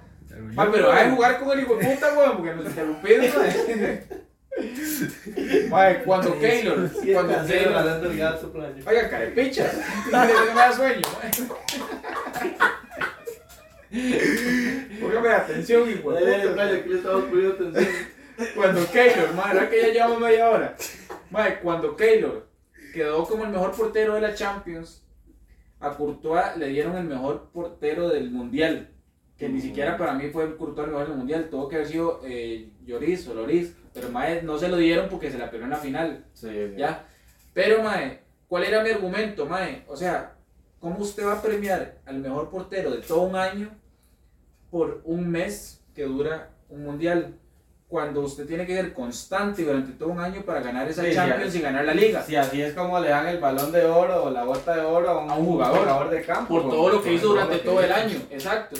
Mae, 0.53 0.69
pero 0.71 0.89
deja 0.89 1.03
de 1.03 1.11
jugar 1.11 1.39
con 1.39 1.51
el 1.51 1.63
hijo 1.63 1.75
de 1.75 1.85
puta, 1.85 2.13
weón, 2.13 2.37
porque 2.37 2.55
nos 2.55 2.65
interrumpimos, 2.65 3.35
mae. 3.37 4.03
Mae, 5.69 6.03
cuando 6.03 6.39
Keylor, 6.39 6.89
cuando 7.13 7.45
Keylor, 7.47 8.05
el 8.05 8.17
gato 8.17 8.51
por 8.51 8.65
año. 8.65 8.83
Oiga, 8.85 9.09
carepicha. 9.09 9.71
No 10.11 10.25
me 10.25 10.53
da 10.53 10.73
sueño. 10.73 11.01
Póngame 15.01 15.29
atención, 15.29 15.89
hijo 15.89 16.13
de 16.13 16.21
puta. 16.21 16.51
Brian, 16.53 16.83
que 16.83 16.89
le 16.89 16.97
estaba 16.97 17.19
poniendo 17.21 17.53
atención. 17.53 17.87
Cuando 18.55 18.91
Keylor, 18.91 19.33
madre, 19.33 19.53
¿verdad 19.53 19.69
que 19.69 19.81
ya 19.81 19.87
llevamos 19.87 20.19
media 20.19 20.49
hora? 20.49 20.75
Madre, 21.29 21.59
cuando 21.61 21.95
Keylor 21.95 22.47
quedó 22.93 23.25
como 23.25 23.45
el 23.45 23.51
mejor 23.51 23.71
portero 23.71 24.15
de 24.15 24.21
la 24.21 24.33
Champions, 24.33 25.03
a 25.81 25.97
Courtois 25.97 26.55
le 26.57 26.67
dieron 26.67 26.95
el 26.95 27.05
mejor 27.05 27.49
portero 27.51 28.09
del 28.09 28.31
Mundial. 28.31 28.89
Que 29.37 29.49
ni 29.49 29.59
siquiera 29.59 29.97
para 29.97 30.13
mí 30.13 30.29
fue 30.29 30.55
Courtois 30.55 30.85
el 30.87 30.93
mejor 30.93 31.07
del 31.09 31.17
Mundial. 31.17 31.49
Tuvo 31.49 31.67
que 31.67 31.77
haber 31.77 31.87
sido 31.87 32.21
eh, 32.23 32.69
Lloris 32.85 33.27
o 33.27 33.33
Loris. 33.33 33.75
Pero 33.93 34.09
madre, 34.09 34.43
no 34.43 34.57
se 34.57 34.69
lo 34.69 34.77
dieron 34.77 35.09
porque 35.09 35.31
se 35.31 35.37
la 35.37 35.49
perdió 35.49 35.65
en 35.65 35.71
la 35.71 35.77
final. 35.77 36.25
Sí, 36.33 36.47
sí. 36.47 36.75
¿Ya? 36.77 37.07
Pero, 37.53 37.83
mae, 37.83 38.21
¿cuál 38.47 38.63
era 38.63 38.83
mi 38.83 38.91
argumento, 38.91 39.45
mae? 39.45 39.83
O 39.87 39.97
sea, 39.97 40.35
¿cómo 40.79 40.99
usted 40.99 41.25
va 41.25 41.33
a 41.33 41.41
premiar 41.41 41.97
al 42.05 42.19
mejor 42.19 42.49
portero 42.49 42.91
de 42.91 43.01
todo 43.01 43.23
un 43.23 43.35
año 43.35 43.71
por 44.69 45.01
un 45.03 45.29
mes 45.29 45.83
que 45.93 46.03
dura 46.03 46.51
un 46.69 46.83
mundial? 46.83 47.35
Cuando 47.91 48.21
usted 48.21 48.47
tiene 48.47 48.65
que 48.65 48.73
ser 48.73 48.93
constante 48.93 49.65
durante 49.65 49.91
todo 49.91 50.09
un 50.09 50.19
año 50.21 50.43
para 50.43 50.61
ganar 50.61 50.87
esa 50.87 51.01
Sí, 51.03 51.09
sí, 51.09 51.15
Champions 51.15 51.51
sí. 51.51 51.59
y 51.59 51.61
ganar 51.61 51.83
la 51.83 51.93
liga. 51.93 52.23
Si 52.23 52.37
así 52.37 52.61
es 52.61 52.73
como 52.73 52.97
le 53.01 53.09
dan 53.09 53.27
el 53.27 53.37
balón 53.37 53.69
de 53.73 53.83
oro 53.83 54.23
o 54.23 54.29
la 54.29 54.45
bota 54.45 54.77
de 54.77 54.85
oro 54.85 55.09
a 55.09 55.19
un, 55.21 55.29
A 55.29 55.33
un 55.35 55.45
jugador. 55.45 56.09
de 56.09 56.21
campo. 56.23 56.61
Por 56.61 56.71
todo 56.71 56.89
lo 56.89 57.03
que 57.03 57.13
hizo 57.15 57.27
durante 57.27 57.57
que 57.57 57.65
todo 57.65 57.81
el 57.83 57.91
año. 57.91 58.17
Exacto. 58.29 58.77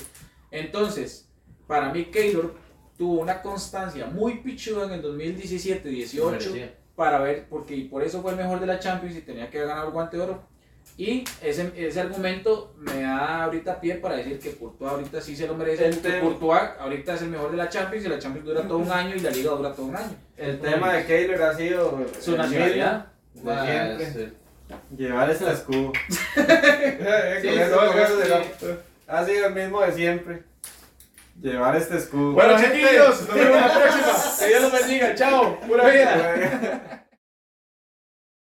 Entonces, 0.50 1.28
para 1.68 1.92
mí, 1.92 2.06
Keylor 2.06 2.56
tuvo 2.98 3.20
una 3.20 3.42
constancia 3.42 4.06
muy 4.08 4.36
pichuda 4.36 4.86
en 4.86 4.94
el 4.94 5.04
2017-18 5.04 6.32
Merecía. 6.32 6.74
para 6.96 7.20
ver, 7.20 7.48
porque 7.50 7.76
y 7.76 7.84
por 7.90 8.04
eso 8.04 8.22
fue 8.22 8.32
el 8.32 8.38
mejor 8.38 8.62
de 8.62 8.68
la 8.68 8.80
Champions 8.80 9.18
y 9.18 9.22
tenía 9.22 9.50
que 9.50 9.58
haber 9.58 9.70
ganado 9.70 9.88
el 9.88 9.94
guante 9.94 10.16
de 10.16 10.24
oro. 10.24 10.44
Y 10.98 11.24
ese, 11.42 11.72
ese 11.76 12.00
argumento 12.02 12.74
me 12.78 13.02
da 13.02 13.46
ahorita 13.46 13.80
pie 13.82 13.96
para 13.96 14.16
decir 14.18 14.40
que 14.40 14.56
Courtois 14.56 14.92
ahorita 14.92 15.20
sí 15.22 15.36
se 15.36 15.48
lo 15.48 15.56
merece. 15.56 15.88
El 15.88 16.00
tema- 16.00 16.20
Courtois 16.20 16.62
ahorita 16.80 17.16
es 17.16 17.22
el 17.24 17.30
mejor 17.30 17.50
de 17.52 17.58
la 17.58 17.70
Champions 17.70 18.06
y 18.06 18.10
la 18.10 18.20
Champions 18.20 18.46
dura 18.46 18.62
todo 18.68 18.78
un 18.78 18.92
año 18.92 19.16
y 19.16 19.20
la 19.20 19.32
Liga 19.32 19.52
dura 19.52 19.74
todo 19.74 19.88
un 19.88 19.96
año. 19.96 20.16
El 20.38 20.60
tema 20.60 20.94
de 20.94 21.06
Keylor 21.06 21.42
ha 21.42 21.56
sido 21.56 22.06
Su 22.20 22.38
nacionalidad. 22.38 23.08
siempre. 23.34 24.34
Llevar 24.96 25.30
este 25.30 25.52
escudo. 25.52 25.88
Con 25.88 25.94
Sí, 27.42 27.50
sí, 27.50 28.68
Ha 29.08 29.26
sido 29.26 29.48
el 29.48 29.54
mismo 29.56 29.82
de 29.82 29.92
siempre. 29.94 30.44
Llevar 31.42 31.76
este 31.76 31.98
escudo. 31.98 32.34
Bueno, 32.34 32.56
chiquillos, 32.62 33.28
nos 33.28 33.34
vemos 33.36 33.62
la 33.62 33.74
próxima. 33.74 34.08
Que 34.40 34.48
Dios 34.48 34.62
los 34.62 34.72
bendiga. 34.72 35.16
Chao. 35.16 35.60
Pura 35.62 35.90
vida. 35.90 37.01